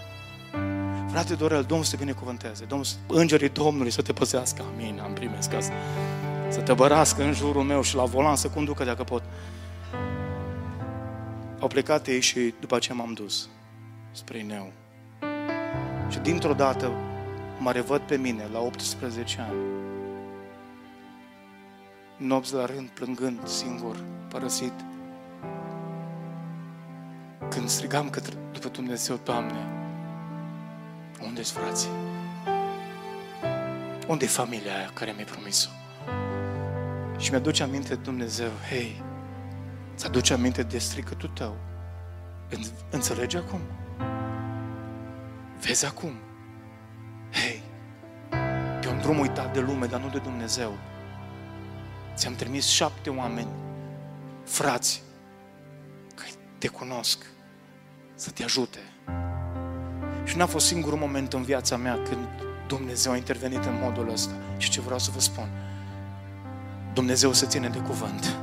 Frate 1.12 1.34
Dorel, 1.34 1.64
Domnul 1.64 1.86
să 1.86 1.92
te 1.92 1.98
binecuvânteze. 1.98 2.66
Domnul, 2.66 2.88
îngerii 3.08 3.50
Domnului 3.50 3.92
să 3.92 4.02
te 4.02 4.14
păzească. 4.14 4.64
Amin, 4.74 5.00
am 5.04 5.14
primesc 5.14 5.54
asta. 5.54 5.74
Să 6.50 6.60
te 6.60 6.74
bărască 6.74 7.24
în 7.24 7.34
jurul 7.34 7.64
meu 7.64 7.82
și 7.82 7.96
la 7.96 8.04
volan 8.04 8.36
să 8.36 8.48
conducă 8.48 8.84
dacă 8.84 9.04
pot. 9.04 9.24
Au 11.60 11.68
plecat 11.68 12.08
ei 12.08 12.22
și 12.22 12.54
după 12.60 12.76
aceea 12.76 12.98
m-am 12.98 13.14
dus 13.14 13.50
spre 14.16 14.38
Ineu. 14.38 14.72
Și 16.10 16.20
dintr-o 16.20 16.54
dată 16.54 16.92
mă 17.60 17.72
revăd 17.72 18.02
pe 18.02 18.18
mine 18.18 18.48
la 18.52 18.60
18 18.60 19.42
ani. 19.42 19.56
Nopți 22.18 22.54
la 22.54 22.66
rând, 22.66 22.90
plângând, 22.90 23.48
singur, 23.48 24.04
părăsit. 24.30 24.74
Când 27.50 27.70
strigam 27.70 28.10
către, 28.10 28.34
după 28.52 28.68
Dumnezeu, 28.68 29.20
Doamne, 29.24 29.68
unde-s 31.24 31.52
frații? 31.52 31.90
Unde 34.08 34.26
e 34.26 34.28
familia 34.28 34.76
aia 34.76 34.90
care 34.94 35.12
mi-ai 35.12 35.26
promis-o? 35.26 35.70
Și 37.18 37.30
mi-aduce 37.30 37.64
aminte 37.64 37.96
Dumnezeu, 37.96 38.50
hei, 38.70 39.04
ți-aduce 39.96 40.34
aminte 40.34 40.64
de 40.64 40.78
stricătul 40.78 41.30
tău. 41.30 41.56
Înțelegi 42.92 43.38
acum? 43.38 43.60
Vezi 45.60 45.86
acum? 45.86 46.14
Hei, 47.32 47.64
pe 48.82 48.88
un 48.88 49.00
drum 49.02 49.20
uitat 49.20 49.54
de 49.54 49.60
lume, 49.60 49.86
dar 49.86 50.00
nu 50.00 50.10
de 50.10 50.18
Dumnezeu. 50.18 50.78
Ți-am 52.16 52.36
trimis 52.36 52.68
șapte 52.68 53.10
oameni, 53.10 53.50
frați, 54.44 55.04
care 56.16 56.30
te 56.58 56.68
cunosc, 56.68 57.26
să 58.16 58.30
te 58.30 58.44
ajute. 58.44 58.80
Și 60.24 60.38
n-a 60.38 60.46
fost 60.46 60.66
singurul 60.66 61.00
moment 61.00 61.34
în 61.34 61.44
viața 61.44 61.78
mea 61.78 62.00
când 62.10 62.28
Dumnezeu 62.68 63.12
a 63.12 63.16
intervenit 63.16 63.66
în 63.66 63.80
modul 63.82 64.10
ăsta. 64.10 64.34
Și 64.58 64.70
ce 64.70 64.82
vreau 64.82 65.00
să 65.00 65.12
vă 65.14 65.20
spun? 65.20 65.48
Dumnezeu 66.94 67.34
se 67.34 67.46
ține 67.46 67.70
de 67.70 67.80
cuvânt. 67.80 68.38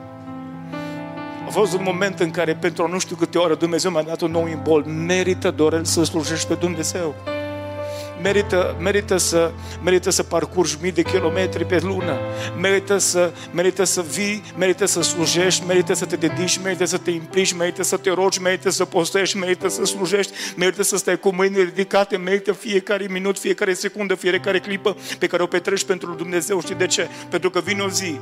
Au 1.54 1.58
fost 1.58 1.72
un 1.72 1.82
moment 1.82 2.20
în 2.20 2.30
care 2.30 2.54
pentru 2.54 2.88
nu 2.88 2.98
știu 2.98 3.16
câte 3.16 3.38
ore 3.38 3.54
Dumnezeu 3.54 3.90
mi-a 3.90 4.02
dat 4.02 4.20
un 4.20 4.30
nou 4.30 4.48
imbol. 4.48 4.84
Merită, 4.84 5.50
Dorel, 5.50 5.84
să 5.84 6.04
slujești 6.04 6.46
pe 6.46 6.54
Dumnezeu 6.54 7.14
merită, 8.22 8.76
merită, 8.80 9.16
să, 9.16 9.50
merită 9.82 10.10
să 10.10 10.22
parcurgi 10.22 10.76
mii 10.80 10.92
de 10.92 11.02
kilometri 11.02 11.64
pe 11.64 11.78
lună, 11.82 12.18
merită 12.60 12.98
să, 12.98 13.32
merită 13.50 13.84
să 13.84 14.02
vii, 14.02 14.42
merită 14.56 14.84
să 14.84 15.02
slujești, 15.02 15.66
merită 15.66 15.94
să 15.94 16.04
te 16.04 16.16
dedici, 16.16 16.60
merită 16.62 16.84
să 16.84 16.98
te 16.98 17.10
implici, 17.10 17.52
merită 17.52 17.82
să 17.82 17.96
te 17.96 18.10
rogi, 18.10 18.40
merită 18.40 18.70
să 18.70 18.84
postești, 18.84 19.36
merită 19.36 19.68
să 19.68 19.84
slujești, 19.84 20.32
merită 20.56 20.82
să 20.82 20.96
stai 20.96 21.18
cu 21.18 21.34
mâinile 21.34 21.62
ridicate, 21.62 22.16
merită 22.16 22.52
fiecare 22.52 23.06
minut, 23.10 23.38
fiecare 23.38 23.74
secundă, 23.74 24.14
fiecare 24.14 24.58
clipă 24.58 24.96
pe 25.18 25.26
care 25.26 25.42
o 25.42 25.46
petrești 25.46 25.86
pentru 25.86 26.12
Dumnezeu. 26.12 26.60
Știi 26.60 26.74
de 26.74 26.86
ce? 26.86 27.08
Pentru 27.28 27.50
că 27.50 27.60
vine 27.60 27.82
o 27.82 27.88
zi 27.88 28.20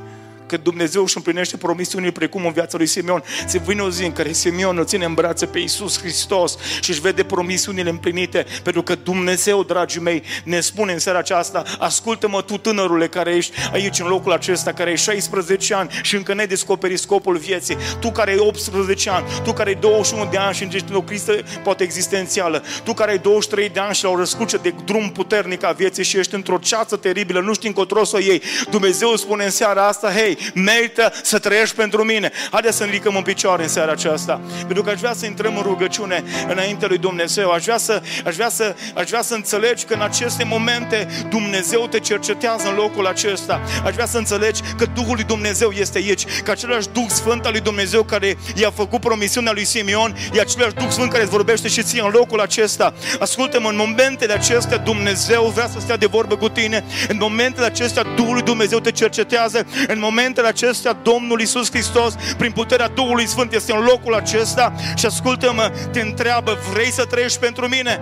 că 0.51 0.57
Dumnezeu 0.57 1.03
își 1.03 1.17
împlinește 1.17 1.57
promisiunile 1.57 2.11
precum 2.11 2.45
în 2.45 2.51
viața 2.51 2.77
lui 2.77 2.85
Simeon. 2.85 3.23
Se 3.47 3.57
vine 3.57 3.81
o 3.81 3.89
zi 3.89 4.03
în 4.03 4.11
care 4.11 4.31
Simeon 4.31 4.77
îl 4.77 4.85
ține 4.85 5.05
în 5.05 5.13
brațe 5.13 5.45
pe 5.45 5.59
Iisus 5.59 5.99
Hristos 5.99 6.57
și 6.81 6.89
își 6.89 7.01
vede 7.01 7.23
promisiunile 7.23 7.89
împlinite, 7.89 8.45
pentru 8.63 8.81
că 8.83 8.95
Dumnezeu, 8.95 9.63
dragii 9.63 10.01
mei, 10.01 10.23
ne 10.43 10.59
spune 10.59 10.93
în 10.93 10.99
seara 10.99 11.17
aceasta, 11.17 11.63
ascultă-mă 11.79 12.41
tu 12.41 12.57
tânărule 12.57 13.07
care 13.07 13.35
ești 13.35 13.53
aici 13.71 13.99
în 13.99 14.07
locul 14.07 14.31
acesta, 14.31 14.73
care 14.73 14.89
ai 14.89 14.97
16 14.97 15.73
ani 15.73 15.89
și 16.01 16.15
încă 16.15 16.33
ne 16.33 16.45
descoperi 16.45 16.97
scopul 16.97 17.37
vieții, 17.37 17.77
tu 17.99 18.11
care 18.11 18.31
ai 18.31 18.37
18 18.37 19.09
ani, 19.09 19.25
tu 19.43 19.53
care 19.53 19.69
ai 19.69 19.75
21 19.75 20.27
de 20.31 20.37
ani 20.37 20.55
și 20.55 20.63
îngești 20.63 20.93
o 20.93 21.01
crisă 21.01 21.33
poate 21.63 21.83
existențială, 21.83 22.63
tu 22.83 22.93
care 22.93 23.11
ai 23.11 23.19
23 23.19 23.69
de 23.69 23.79
ani 23.79 23.95
și 23.95 24.03
la 24.03 24.09
o 24.09 24.17
răscuce 24.17 24.57
de 24.57 24.73
drum 24.85 25.11
puternic 25.11 25.63
a 25.63 25.71
vieții 25.71 26.03
și 26.03 26.17
ești 26.17 26.35
într-o 26.35 26.57
ceață 26.57 26.95
teribilă, 26.95 27.39
nu 27.39 27.53
știi 27.53 27.67
încotro 27.67 28.03
să 28.03 28.15
o 28.15 28.19
iei. 28.19 28.41
Dumnezeu 28.69 29.15
spune 29.15 29.43
în 29.43 29.49
seara 29.51 29.87
asta, 29.87 30.11
hei, 30.11 30.37
merită 30.53 31.11
să 31.23 31.39
trăiești 31.39 31.75
pentru 31.75 32.03
mine. 32.03 32.31
Haideți 32.51 32.77
să 32.77 32.83
ne 32.83 32.89
ridicăm 32.89 33.15
în 33.15 33.23
picioare 33.23 33.63
în 33.63 33.69
seara 33.69 33.91
aceasta. 33.91 34.41
Pentru 34.65 34.83
că 34.83 34.89
aș 34.89 34.99
vrea 34.99 35.13
să 35.13 35.25
intrăm 35.25 35.57
în 35.57 35.63
rugăciune 35.63 36.23
înainte 36.47 36.85
lui 36.87 36.97
Dumnezeu. 36.97 37.49
Aș 37.49 37.63
vrea 37.63 37.77
să, 37.77 38.01
aș 38.25 38.35
vrea 38.35 38.49
să, 38.49 38.75
aș 38.95 39.09
vrea 39.09 39.21
să 39.21 39.33
înțelegi 39.33 39.85
că 39.85 39.93
în 39.93 40.01
aceste 40.01 40.43
momente 40.43 41.07
Dumnezeu 41.29 41.87
te 41.87 41.99
cercetează 41.99 42.67
în 42.67 42.75
locul 42.75 43.07
acesta. 43.07 43.61
Aș 43.85 43.93
vrea 43.93 44.05
să 44.05 44.17
înțelegi 44.17 44.61
că 44.77 44.85
Duhul 44.93 45.15
lui 45.15 45.23
Dumnezeu 45.23 45.69
este 45.69 45.97
aici. 45.97 46.25
Că 46.43 46.51
același 46.51 46.87
Duh 46.89 47.05
Sfânt 47.07 47.45
al 47.45 47.51
lui 47.51 47.61
Dumnezeu 47.61 48.03
care 48.03 48.37
i-a 48.55 48.71
făcut 48.71 48.99
promisiunea 48.99 49.51
lui 49.51 49.65
Simeon, 49.65 50.15
e 50.33 50.39
același 50.39 50.73
Duh 50.73 50.89
Sfânt 50.89 51.11
care 51.11 51.23
îți 51.23 51.31
vorbește 51.31 51.67
și 51.67 51.83
ție 51.83 52.01
în 52.01 52.09
locul 52.13 52.39
acesta. 52.39 52.93
Ascultă-mă, 53.19 53.69
în 53.69 53.75
momentele 53.75 54.33
acestea 54.33 54.77
Dumnezeu 54.77 55.51
vrea 55.53 55.67
să 55.67 55.79
stea 55.79 55.97
de 55.97 56.05
vorbă 56.05 56.35
cu 56.35 56.49
tine. 56.49 56.85
În 57.07 57.17
momentele 57.19 57.65
acestea 57.65 58.03
Duhul 58.03 58.33
lui 58.33 58.41
Dumnezeu 58.41 58.79
te 58.79 58.91
cercetează. 58.91 59.65
În 59.87 59.99
momentele 59.99 60.30
acestea, 60.39 60.93
Domnul 60.93 61.41
Isus 61.41 61.69
Hristos, 61.69 62.15
prin 62.37 62.51
puterea 62.51 62.87
Duhului 62.87 63.27
Sfânt, 63.27 63.53
este 63.53 63.73
în 63.73 63.83
locul 63.83 64.15
acesta 64.15 64.73
și 64.95 65.05
ascultă-mă, 65.05 65.71
te 65.91 66.01
întreabă, 66.01 66.57
vrei 66.73 66.91
să 66.91 67.05
trăiești 67.05 67.39
pentru 67.39 67.67
mine? 67.67 68.01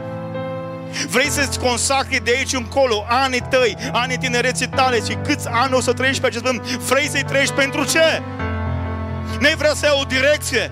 Vrei 1.10 1.30
să-ți 1.30 1.60
consacri 1.60 2.24
de 2.24 2.34
aici 2.38 2.54
încolo 2.54 3.06
anii 3.08 3.46
tăi, 3.50 3.78
anii 3.92 4.18
tinereții 4.18 4.68
tale 4.68 4.96
și 4.96 5.18
câți 5.26 5.48
ani 5.48 5.74
o 5.74 5.82
să 5.82 5.94
trăiești 5.94 6.22
pe 6.22 6.28
acest 6.28 6.44
pământ? 6.44 6.66
Vrei 6.66 7.10
să-i 7.10 7.24
trăiești 7.24 7.54
pentru 7.54 7.84
ce? 7.86 8.22
Nu-i 9.40 9.56
vrea 9.58 9.74
să 9.74 9.86
ai 9.86 9.98
o 10.02 10.04
direcție? 10.04 10.72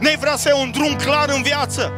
Nu-i 0.00 0.16
vrea 0.20 0.36
să 0.36 0.48
ai 0.48 0.60
un 0.62 0.70
drum 0.70 0.96
clar 0.96 1.28
în 1.28 1.42
viață? 1.42 1.92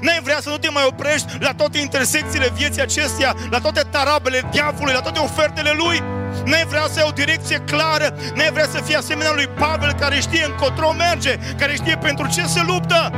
N-ai 0.00 0.20
vrea 0.22 0.38
să 0.40 0.48
nu 0.48 0.58
te 0.58 0.70
mai 0.70 0.84
oprești 0.86 1.26
la 1.38 1.52
toate 1.56 1.78
intersecțiile 1.78 2.48
vieții 2.54 2.82
acesteia, 2.82 3.36
la 3.50 3.58
toate 3.58 3.80
tarabele 3.90 4.48
diavolului, 4.50 4.94
la 4.94 5.00
toate 5.00 5.18
ofertele 5.18 5.72
lui? 5.76 6.02
N-ai 6.44 6.64
vrea 6.64 6.86
să 6.90 6.98
ai 6.98 7.06
o 7.08 7.12
direcție 7.12 7.58
clară, 7.58 8.16
n-ai 8.34 8.50
vrea 8.52 8.66
să 8.70 8.80
fii 8.80 8.94
asemenea 8.94 9.32
lui 9.34 9.46
Pavel 9.46 9.92
care 9.92 10.20
știe 10.20 10.44
încotro 10.44 10.92
merge, 10.92 11.38
care 11.58 11.74
știe 11.74 11.96
pentru 11.96 12.26
ce 12.26 12.42
se 12.42 12.62
luptă. 12.66 13.10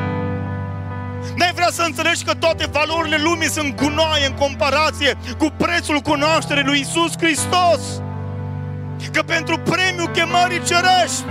N-ai 1.37 1.53
vrea 1.55 1.69
să 1.71 1.83
înțelegi 1.83 2.25
că 2.25 2.35
toate 2.35 2.67
valorile 2.71 3.17
lumii 3.17 3.51
sunt 3.51 3.75
gunoaie 3.75 4.27
în 4.27 4.35
comparație 4.35 5.17
cu 5.39 5.47
prețul 5.57 5.99
cunoașterii 6.01 6.65
lui 6.65 6.81
Isus 6.81 7.13
Hristos. 7.19 7.81
Că 9.13 9.23
pentru 9.23 9.59
premiul 9.59 10.09
chemării 10.09 10.63
cerești 10.63 11.25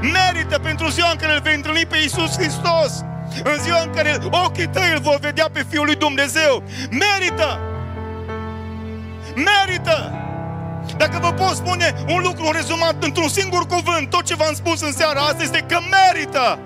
merită 0.00 0.58
pentru 0.58 0.88
ziua 0.88 1.10
în 1.10 1.16
care 1.16 1.34
îl 1.34 1.40
vei 1.40 1.54
întâlni 1.54 1.86
pe 1.86 1.96
Isus 2.04 2.36
Hristos. 2.36 3.04
În 3.44 3.62
ziua 3.62 3.82
în 3.82 3.90
care 3.90 4.18
ochii 4.44 4.68
tăi 4.68 4.92
îl 4.94 5.00
vor 5.00 5.18
vedea 5.20 5.48
pe 5.52 5.64
Fiul 5.68 5.84
lui 5.84 5.94
Dumnezeu. 5.94 6.62
Merită! 6.90 7.60
Merită! 9.34 10.16
Dacă 10.96 11.18
vă 11.20 11.32
pot 11.32 11.54
spune 11.56 11.94
un 12.08 12.22
lucru 12.22 12.50
rezumat 12.50 13.04
într-un 13.04 13.28
singur 13.28 13.66
cuvânt, 13.66 14.10
tot 14.10 14.22
ce 14.22 14.34
v-am 14.34 14.54
spus 14.54 14.80
în 14.80 14.92
seara 14.92 15.20
asta 15.20 15.42
este 15.42 15.64
că 15.68 15.78
merită. 15.90 16.58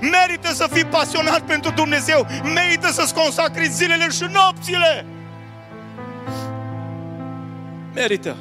Merită 0.00 0.52
să 0.52 0.68
fii 0.72 0.84
pasionat 0.84 1.40
pentru 1.40 1.70
Dumnezeu. 1.70 2.26
Merită 2.42 2.88
să-ți 2.88 3.14
consacri 3.14 3.68
zilele 3.68 4.08
și 4.08 4.24
nopțile. 4.32 5.06
Merită. 7.94 8.36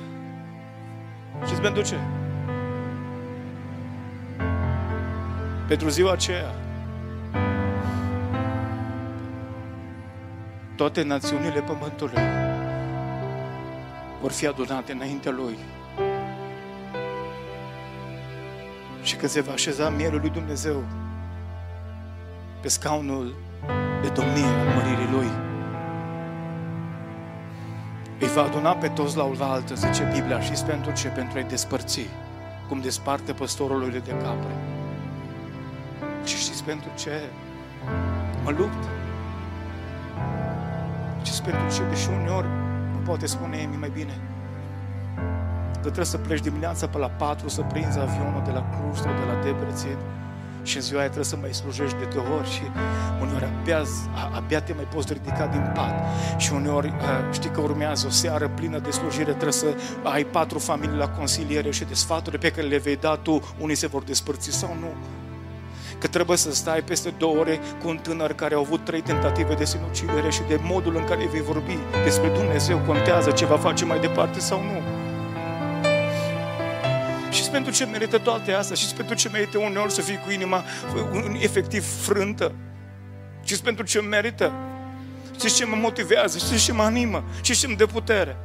Și 1.48 1.54
pentru 1.54 1.82
ce? 1.82 1.96
Pentru 5.68 5.90
ziua 5.90 6.12
aceea. 6.12 6.61
Toate 10.82 11.04
națiunile 11.04 11.62
pământului 11.62 12.22
vor 14.22 14.32
fi 14.32 14.48
adunate 14.48 14.92
înaintea 14.92 15.32
Lui. 15.32 15.58
Și 19.02 19.16
că 19.16 19.28
se 19.28 19.42
va 19.42 19.52
așeza 19.52 19.90
mielul 19.90 20.20
lui 20.20 20.30
Dumnezeu 20.30 20.84
pe 22.62 22.68
scaunul 22.68 23.36
de 24.02 24.10
domnie 24.10 24.44
al 24.44 24.76
măririi 24.76 25.12
Lui. 25.12 25.28
Îi 28.20 28.28
va 28.28 28.44
aduna 28.44 28.72
pe 28.76 28.88
toți 28.88 29.18
la 29.18 29.30
altă, 29.40 29.74
zice 29.76 30.12
Biblia, 30.14 30.40
și 30.40 30.64
pentru 30.64 30.92
ce? 30.92 31.08
Pentru 31.08 31.38
a-i 31.38 31.44
despărți, 31.44 32.08
cum 32.68 32.82
desparte 32.82 33.34
păstorului 33.34 33.92
de 33.92 34.12
capre. 34.12 34.56
Și 36.26 36.38
știți 36.38 36.64
pentru 36.64 36.90
ce? 36.96 37.22
Mă 38.44 38.52
lupt. 38.52 39.01
Știți 41.42 41.58
pentru 41.58 41.78
ce? 41.78 41.90
Deși 41.90 42.10
uneori 42.22 42.48
poate 43.06 43.26
spune 43.26 43.58
Emi 43.58 43.76
mai 43.76 43.92
bine. 43.94 44.16
Că 45.74 45.80
trebuie 45.80 46.06
să 46.06 46.18
pleci 46.18 46.40
dimineața 46.40 46.88
pe 46.88 46.98
la 46.98 47.10
4 47.10 47.50
să 47.50 47.62
prinzi 47.62 48.00
avionul 48.00 48.42
de 48.46 48.52
la 48.52 48.70
Cluj 48.70 48.98
sau 48.98 49.12
de 49.14 49.26
la 49.32 49.44
Debrecen 49.44 49.98
și 50.64 50.76
în 50.76 50.82
ziua 50.82 51.00
aia 51.00 51.10
trebuie 51.10 51.32
să 51.34 51.38
mai 51.42 51.54
slujești 51.54 51.98
de 51.98 52.06
două 52.14 52.38
ori 52.38 52.50
și 52.50 52.62
uneori 53.22 53.46
abia, 53.46 53.82
abia 54.32 54.62
te 54.62 54.74
mai 54.74 54.88
poți 54.94 55.14
ridica 55.14 55.46
din 55.48 55.72
pat 55.74 55.94
și 56.38 56.54
uneori 56.54 56.94
știi 57.32 57.50
că 57.50 57.62
urmează 57.62 58.08
o 58.08 58.10
seară 58.10 58.48
plină 58.48 58.80
de 58.80 58.92
slujire, 58.92 59.32
trebuie 59.32 59.52
să 59.52 59.68
ai 60.04 60.24
patru 60.24 60.60
familii 60.60 60.98
la 60.98 61.10
consiliere 61.10 61.72
și 61.72 61.84
de 61.84 61.94
sfaturi 61.94 62.38
pe 62.38 62.52
care 62.52 62.68
le 62.68 62.78
vei 62.78 62.96
da 62.96 63.16
tu, 63.16 63.42
unii 63.60 63.76
se 63.76 63.88
vor 63.88 64.04
despărți 64.04 64.52
sau 64.52 64.76
nu 64.80 64.90
că 66.02 66.08
trebuie 66.08 66.38
să 66.38 66.54
stai 66.54 66.82
peste 66.82 67.10
două 67.18 67.38
ore 67.38 67.60
cu 67.82 67.88
un 67.88 67.98
tânăr 67.98 68.34
care 68.34 68.56
a 68.56 68.58
avut 68.58 68.86
trei 68.86 69.02
tentative 69.02 69.54
de 69.54 69.66
sinucidere 69.66 70.30
și 70.30 70.42
de 70.48 70.60
modul 70.62 70.96
în 70.96 71.04
care 71.04 71.28
vei 71.32 71.42
vorbi 71.42 71.78
despre 72.04 72.28
Dumnezeu 72.28 72.78
contează 72.78 73.32
ce 73.32 73.46
va 73.46 73.58
face 73.58 73.86
mai 73.86 74.00
departe 74.00 74.40
sau 74.40 74.62
nu. 74.64 74.82
Și 77.32 77.50
pentru 77.50 77.72
ce 77.72 77.86
merită 77.86 78.18
toate 78.18 78.52
astea 78.52 78.76
și 78.76 78.94
pentru 78.94 79.16
ce 79.16 79.30
merită 79.30 79.58
uneori 79.58 79.92
să 79.92 80.02
fii 80.02 80.20
cu 80.26 80.32
inima 80.32 80.64
efectiv 81.40 81.86
frântă. 82.02 82.52
Și 83.44 83.62
pentru 83.62 83.86
ce 83.86 84.02
merită. 84.02 84.52
Știți 85.36 85.56
ce 85.56 85.66
mă 85.66 85.76
motivează, 85.76 86.38
știți 86.38 86.64
ce 86.64 86.72
mă 86.72 86.84
animă, 86.84 87.24
știți 87.42 87.60
ce 87.60 87.66
îmi 87.66 87.76
dă 87.76 87.86
putere. 87.86 88.38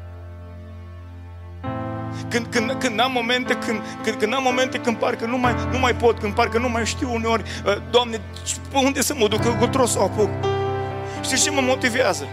Când, 2.28 2.46
când, 2.50 2.76
când 2.78 3.00
am 3.00 3.12
momente 3.12 3.54
când, 3.54 3.80
când, 4.02 4.16
când 4.16 4.34
am 4.34 4.42
momente 4.42 4.78
când 4.78 4.96
parcă 4.96 5.26
nu 5.26 5.38
mai, 5.38 5.54
nu 5.70 5.78
mai 5.78 5.94
pot, 5.94 6.18
când 6.18 6.34
parcă 6.34 6.58
nu 6.58 6.68
mai 6.68 6.86
știu 6.86 7.14
uneori, 7.14 7.42
uh, 7.66 7.76
Doamne, 7.90 8.20
unde 8.72 9.00
să 9.00 9.14
mă 9.18 9.28
duc, 9.28 9.40
că 9.40 9.86
să 9.86 9.98
o 9.98 10.02
apuc. 10.02 10.28
Știți 11.22 11.42
ce 11.42 11.50
mă 11.50 11.60
motivează? 11.60 12.26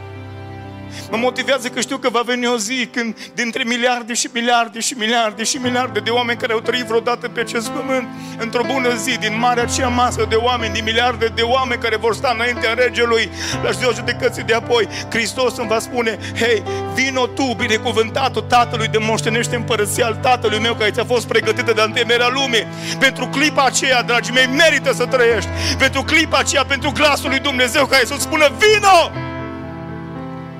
Mă 1.09 1.17
motivează 1.17 1.67
că 1.67 1.79
știu 1.79 1.97
că 1.97 2.09
va 2.09 2.21
veni 2.25 2.47
o 2.47 2.57
zi 2.57 2.87
când 2.91 3.17
dintre 3.33 3.63
miliarde 3.63 4.13
și 4.13 4.29
miliarde 4.33 4.79
și 4.79 4.93
miliarde 4.93 5.43
și 5.43 5.57
miliarde 5.57 5.99
de 5.99 6.09
oameni 6.09 6.39
care 6.39 6.53
au 6.53 6.59
trăit 6.59 6.85
vreodată 6.85 7.27
pe 7.27 7.39
acest 7.39 7.69
pământ, 7.69 8.07
într-o 8.37 8.63
bună 8.73 8.95
zi, 8.95 9.17
din 9.17 9.37
marea 9.39 9.63
aceea 9.63 9.87
masă 9.87 10.25
de 10.29 10.35
oameni, 10.35 10.73
din 10.73 10.83
miliarde 10.83 11.31
de 11.35 11.41
oameni 11.41 11.81
care 11.81 11.95
vor 11.95 12.15
sta 12.15 12.31
înaintea 12.33 12.73
regelui 12.73 13.29
la 13.63 13.71
ziua 13.71 13.91
judecății 13.91 14.43
de 14.43 14.53
apoi, 14.53 14.87
Hristos 15.09 15.57
îmi 15.57 15.67
va 15.67 15.79
spune, 15.79 16.19
hei, 16.39 16.63
vino 16.93 17.27
tu, 17.27 17.53
binecuvântatul 17.57 18.41
Tatălui 18.41 18.87
de 18.87 18.97
moștenește 18.97 19.55
împărăția 19.55 20.05
al 20.05 20.17
Tatălui 20.21 20.59
meu 20.59 20.73
care 20.73 20.91
ți-a 20.91 21.05
fost 21.05 21.27
pregătită 21.27 21.73
de 21.73 21.81
întemerea 21.81 22.27
lumii. 22.27 22.67
Pentru 22.99 23.27
clipa 23.27 23.63
aceea, 23.63 24.01
dragii 24.01 24.33
mei, 24.33 24.47
merită 24.47 24.93
să 24.93 25.05
trăiești. 25.05 25.49
Pentru 25.77 26.03
clipa 26.03 26.37
aceea, 26.37 26.65
pentru 26.65 26.91
glasul 26.91 27.29
lui 27.29 27.39
Dumnezeu 27.39 27.85
care 27.85 28.05
să-ți 28.05 28.21
spună, 28.21 28.51
vino! 28.57 29.31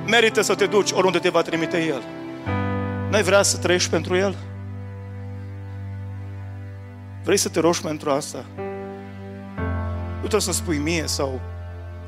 Merită 0.06 0.42
să 0.42 0.56
te 0.56 0.66
duci 0.66 0.92
oriunde 0.92 1.18
te 1.18 1.30
va 1.30 1.42
trimite 1.42 1.86
El. 1.86 2.04
N-ai 3.10 3.24
vrea 3.24 3.42
să 3.42 3.58
trăiești 3.58 3.90
pentru 3.90 4.16
El? 4.16 4.36
Vrei 7.24 7.38
să 7.38 7.50
te 7.50 7.60
rogi 7.60 7.82
pentru 7.82 8.10
asta? 8.10 8.46
trebuie 10.34 10.54
să 10.54 10.62
spui 10.62 10.78
mie 10.78 11.04
sau 11.06 11.42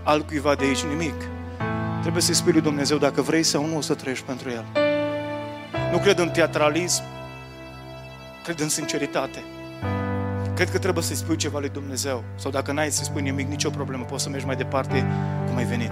altcuiva 0.03 0.55
de 0.55 0.63
aici 0.63 0.83
nimic. 0.83 1.15
Trebuie 2.01 2.21
să-i 2.21 2.33
spui 2.33 2.51
lui 2.51 2.61
Dumnezeu 2.61 2.97
dacă 2.97 3.21
vrei 3.21 3.43
sau 3.43 3.65
nu 3.65 3.77
o 3.77 3.81
să 3.81 3.93
trăiești 3.93 4.25
pentru 4.25 4.49
El. 4.49 4.65
Nu 5.91 5.97
cred 5.97 6.19
în 6.19 6.29
teatralism, 6.29 7.03
cred 8.43 8.59
în 8.59 8.69
sinceritate. 8.69 9.43
Cred 10.55 10.69
că 10.69 10.77
trebuie 10.77 11.03
să-i 11.03 11.15
spui 11.15 11.35
ceva 11.35 11.59
lui 11.59 11.69
Dumnezeu. 11.69 12.23
Sau 12.35 12.51
dacă 12.51 12.71
n-ai 12.71 12.91
să-i 12.91 13.05
spui 13.05 13.21
nimic, 13.21 13.47
nicio 13.47 13.69
problemă, 13.69 14.03
poți 14.03 14.23
să 14.23 14.29
mergi 14.29 14.45
mai 14.45 14.55
departe 14.55 15.05
cum 15.47 15.57
ai 15.57 15.65
venit. 15.65 15.91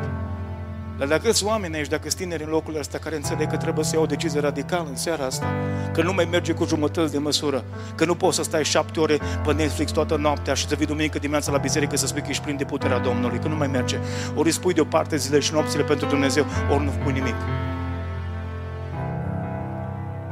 Dar 0.98 1.08
dacă 1.08 1.32
sunt 1.32 1.50
oameni 1.50 1.76
aici, 1.76 1.88
dacă 1.88 2.10
sunt 2.10 2.22
tineri 2.22 2.44
în 2.44 2.50
locul 2.50 2.78
ăsta 2.80 2.98
care 2.98 3.16
înțeleg 3.16 3.50
că 3.50 3.58
trebuie 3.58 3.86
să 3.86 3.96
iau 3.96 4.04
o 4.04 4.08
decizie 4.08 4.40
radicală 4.40 4.86
în 4.90 4.96
seara 4.96 5.26
asta, 5.26 5.46
că 5.94 6.02
nu 6.02 6.14
mai 6.14 6.28
merge 6.32 6.54
cu 6.54 6.66
jumătăți 6.66 7.12
de 7.12 7.18
măsură, 7.18 7.64
că 7.96 8.06
nu 8.06 8.16
poți 8.16 8.36
să 8.36 8.44
stai 8.44 8.64
șapte 8.64 9.00
ore 9.00 9.20
pe 9.46 9.54
Netflix 9.54 9.92
toată 9.92 10.16
noaptea 10.16 10.54
și 10.54 10.68
să 10.68 10.76
vii 10.76 10.86
duminică 10.86 11.20
dimineața 11.20 11.52
la 11.52 11.58
biserică 11.58 11.98
să 11.98 12.08
spui 12.08 12.22
că 12.22 12.28
ești 12.30 12.44
plin 12.44 12.58
de 12.58 12.64
puterea 12.64 13.00
Domnului, 13.00 13.40
că 13.40 13.48
nu 13.48 13.56
mai 13.56 13.68
merge. 13.68 13.98
Ori 14.36 14.48
îi 14.48 14.54
spui 14.54 14.74
deoparte 14.74 15.18
zile 15.18 15.40
și 15.40 15.54
nopțile 15.54 15.84
pentru 15.84 16.08
Dumnezeu, 16.08 16.46
ori 16.72 16.84
nu 16.84 16.92
pui 17.04 17.14
nimic. 17.14 17.36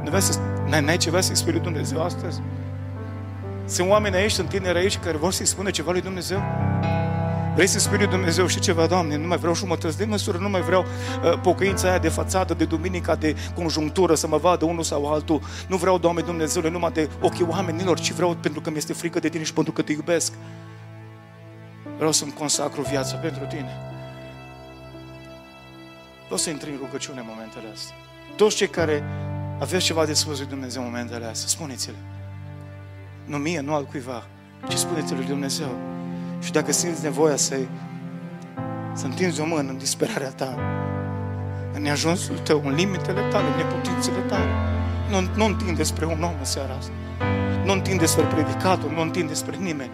Nu 0.04 0.20
să, 0.20 0.38
n-ai, 0.68 0.80
n-ai 0.80 0.96
ceva 0.96 1.20
să-i 1.20 1.36
spui 1.36 1.52
lui 1.52 1.60
Dumnezeu 1.60 2.02
astăzi? 2.02 2.40
Sunt 3.66 3.90
oameni 3.90 4.14
aici, 4.14 4.30
sunt 4.30 4.48
tineri 4.48 4.78
aici 4.78 4.98
care 4.98 5.16
vor 5.16 5.32
să-i 5.32 5.46
spună 5.46 5.70
ceva 5.70 5.90
lui 5.90 6.00
Dumnezeu? 6.00 6.42
Vrei 7.54 7.66
să 7.66 7.78
spui 7.78 7.96
lui 7.96 8.06
Dumnezeu 8.06 8.46
și 8.46 8.60
ceva, 8.60 8.86
Doamne, 8.86 9.16
nu 9.16 9.26
mai 9.26 9.36
vreau 9.36 9.54
jumătăți 9.54 9.98
de 9.98 10.04
măsură, 10.04 10.38
nu 10.38 10.48
mai 10.48 10.60
vreau 10.60 10.84
uh, 10.84 11.38
pocăința 11.42 11.88
aia 11.88 11.98
de 11.98 12.08
fațadă, 12.08 12.54
de 12.54 12.64
duminica, 12.64 13.14
de 13.14 13.36
conjunctură, 13.54 14.14
să 14.14 14.26
mă 14.26 14.36
vadă 14.36 14.64
unul 14.64 14.82
sau 14.82 15.12
altul. 15.12 15.40
Nu 15.68 15.76
vreau, 15.76 15.98
Doamne 15.98 16.22
Dumnezeu, 16.22 16.70
numai 16.70 16.92
de 16.92 17.08
ochii 17.20 17.46
oamenilor, 17.48 18.00
ci 18.00 18.12
vreau 18.12 18.36
pentru 18.40 18.60
că 18.60 18.70
mi-este 18.70 18.92
frică 18.92 19.18
de 19.18 19.28
Tine 19.28 19.44
și 19.44 19.52
pentru 19.52 19.72
că 19.72 19.82
Te 19.82 19.92
iubesc. 19.92 20.32
Vreau 21.96 22.12
să-mi 22.12 22.32
consacru 22.32 22.80
viața 22.80 23.16
pentru 23.16 23.44
Tine. 23.44 23.76
Vreau 26.24 26.38
să 26.38 26.50
intri 26.50 26.70
în 26.70 26.78
rugăciune 26.84 27.20
în 27.20 27.26
momentele 27.28 27.66
astea. 27.72 27.94
Toți 28.36 28.56
cei 28.56 28.68
care 28.68 29.02
aveți 29.60 29.84
ceva 29.84 30.04
de 30.04 30.12
spus 30.12 30.38
lui 30.38 30.48
Dumnezeu 30.48 30.82
în 30.82 30.88
momentele 30.90 31.24
astea, 31.24 31.48
spuneți-le. 31.48 31.96
Nu 33.24 33.36
mie, 33.36 33.60
nu 33.60 33.74
altcuiva, 33.74 34.26
ci 34.68 34.76
spuneți-le 34.76 35.16
lui 35.16 35.26
Dumnezeu. 35.26 36.00
Și 36.42 36.52
dacă 36.52 36.72
simți 36.72 37.02
nevoia 37.02 37.36
să 37.36 37.54
să 38.94 39.06
întinzi 39.06 39.40
o 39.40 39.46
mână 39.46 39.70
în 39.70 39.78
disperarea 39.78 40.28
ta, 40.28 40.56
în 41.72 41.82
neajunsul 41.82 42.38
tău, 42.38 42.62
în 42.64 42.74
limitele 42.74 43.20
tale, 43.30 43.46
în 43.46 43.56
neputințele 43.56 44.18
tale, 44.18 44.50
nu, 45.10 45.20
nu 45.36 45.44
întinde 45.44 45.82
spre 45.82 46.04
un 46.06 46.22
om 46.22 46.34
în 46.38 46.44
seara 46.44 46.74
asta. 46.78 46.92
Nu 47.64 47.72
întinde 47.72 48.06
spre 48.06 48.24
predicatul, 48.24 48.90
nu 48.90 49.00
întinde 49.00 49.34
spre 49.34 49.56
nimeni. 49.56 49.90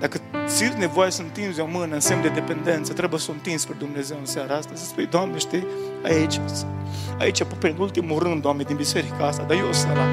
Dacă 0.00 0.20
simți 0.46 0.78
nevoie 0.78 1.10
să 1.10 1.22
întinzi 1.22 1.60
o 1.60 1.66
mână 1.66 1.94
în 1.94 2.00
semn 2.00 2.22
de 2.22 2.28
dependență, 2.28 2.92
trebuie 2.92 3.20
să 3.20 3.26
o 3.30 3.32
întinzi 3.32 3.62
spre 3.62 3.74
Dumnezeu 3.78 4.16
în 4.18 4.26
seara 4.26 4.54
asta, 4.54 4.70
să 4.74 4.84
spui, 4.84 5.06
Doamne, 5.06 5.38
știi, 5.38 5.66
aici, 6.04 6.40
aici, 7.18 7.42
pe 7.58 7.74
ultimul 7.78 8.18
rând, 8.18 8.42
Doamne, 8.42 8.62
din 8.62 8.76
biserica 8.76 9.26
asta, 9.26 9.42
dar 9.42 9.56
eu 9.56 9.72
sunt 9.72 9.94
la. 9.94 10.06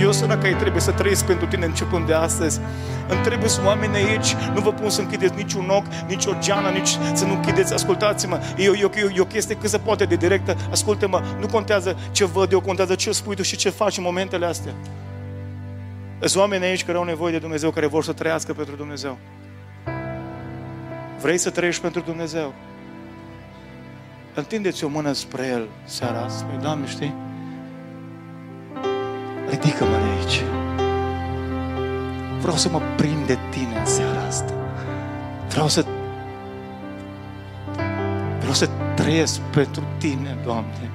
Eu 0.00 0.12
sunt 0.12 0.28
la 0.28 0.38
care 0.38 0.54
trebuie 0.54 0.80
să 0.80 0.90
trăiesc 0.90 1.24
pentru 1.24 1.46
Tine 1.46 1.64
începând 1.64 2.06
de 2.06 2.12
astăzi. 2.12 2.60
Îmi 3.08 3.20
trebuie 3.20 3.48
să 3.48 3.60
oameni 3.64 3.96
aici, 3.96 4.34
nu 4.54 4.60
vă 4.60 4.72
pun 4.72 4.90
să 4.90 5.00
închideți 5.00 5.34
niciun 5.34 5.68
ochi, 5.68 6.08
nici 6.08 6.26
o 6.26 6.32
geană, 6.38 6.68
nici 6.68 6.98
să 7.12 7.24
nu 7.24 7.32
închideți, 7.32 7.74
ascultați-mă, 7.74 8.40
e 8.56 8.68
o, 8.68 8.74
e, 8.74 8.84
o, 8.84 9.08
e 9.14 9.20
o 9.20 9.24
chestie 9.24 9.54
cât 9.54 9.70
se 9.70 9.78
poate 9.78 10.04
de 10.04 10.16
directă, 10.16 10.56
ascultă-mă, 10.70 11.22
nu 11.40 11.46
contează 11.46 11.96
ce 12.10 12.24
văd 12.24 12.52
eu, 12.52 12.60
contează 12.60 12.94
ce 12.94 13.12
spui 13.12 13.34
tu 13.34 13.42
și 13.42 13.56
ce 13.56 13.70
faci 13.70 13.96
în 13.96 14.02
momentele 14.02 14.46
astea. 14.46 14.72
Sunt 16.24 16.42
oameni 16.42 16.64
aici 16.64 16.84
care 16.84 16.98
au 16.98 17.04
nevoie 17.04 17.32
de 17.32 17.38
Dumnezeu, 17.38 17.70
care 17.70 17.86
vor 17.86 18.04
să 18.04 18.12
trăiască 18.12 18.52
pentru 18.52 18.74
Dumnezeu. 18.74 19.18
Vrei 21.20 21.38
să 21.38 21.50
trăiești 21.50 21.82
pentru 21.82 22.00
Dumnezeu? 22.00 22.54
Întindeți 24.34 24.84
o 24.84 24.88
mână 24.88 25.12
spre 25.12 25.46
El 25.46 25.68
seara 25.84 26.18
asta. 26.18 26.38
Spune, 26.38 26.62
Doamne, 26.62 26.86
știi? 26.86 27.14
Ridică-mă 29.48 29.90
de 29.90 30.20
aici. 30.20 30.42
Vreau 32.40 32.56
să 32.56 32.68
mă 32.68 32.80
prind 32.96 33.26
de 33.26 33.38
Tine 33.50 33.78
în 33.78 33.86
seara 33.86 34.26
asta. 34.26 34.52
Vreau 35.48 35.68
să 35.68 35.84
Vreau 38.38 38.54
să 38.54 38.68
trăiesc 38.94 39.40
pentru 39.40 39.82
Tine, 39.98 40.38
Doamne. 40.44 40.90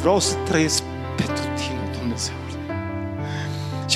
Vreau 0.00 0.18
să 0.18 0.36
trăiesc 0.44 0.82
pentru 1.16 1.44
Tine, 1.56 1.98
Dumnezeu. 1.98 2.47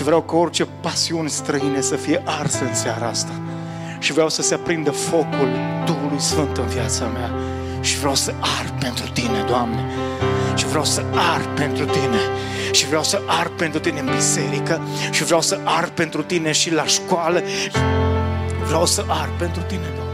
Și 0.03 0.09
vreau 0.09 0.23
ca 0.23 0.37
orice 0.37 0.67
pasiuni 0.81 1.31
străine 1.31 1.81
să 1.81 1.97
fie 1.97 2.23
arsă 2.25 2.65
în 2.65 2.75
seara 2.75 3.07
asta 3.07 3.33
și 3.99 4.13
vreau 4.13 4.29
să 4.29 4.43
se 4.43 4.55
aprindă 4.55 4.91
focul 4.91 5.49
Duhului 5.85 6.21
Sfânt 6.21 6.57
în 6.57 6.67
viața 6.67 7.05
mea 7.05 7.31
și 7.81 7.99
vreau 7.99 8.15
să 8.15 8.35
ar 8.41 8.75
pentru 8.81 9.09
Tine, 9.13 9.45
Doamne. 9.47 9.85
Și 10.57 10.67
vreau 10.67 10.85
să 10.85 11.05
ar 11.15 11.41
pentru 11.55 11.85
Tine. 11.85 12.21
Și 12.71 12.87
vreau 12.87 13.03
să 13.03 13.21
ar 13.27 13.49
pentru 13.49 13.81
Tine 13.81 14.01
în 14.01 14.11
biserică. 14.15 14.81
Și 15.11 15.25
vreau 15.25 15.41
să 15.41 15.59
ar 15.65 15.89
pentru 15.95 16.23
Tine 16.23 16.53
și 16.53 16.73
la 16.73 16.87
școală. 16.87 17.43
Vreau 18.67 18.87
să 18.87 19.05
ar 19.09 19.29
pentru 19.39 19.63
Tine, 19.63 19.87
Doamne. 19.97 20.12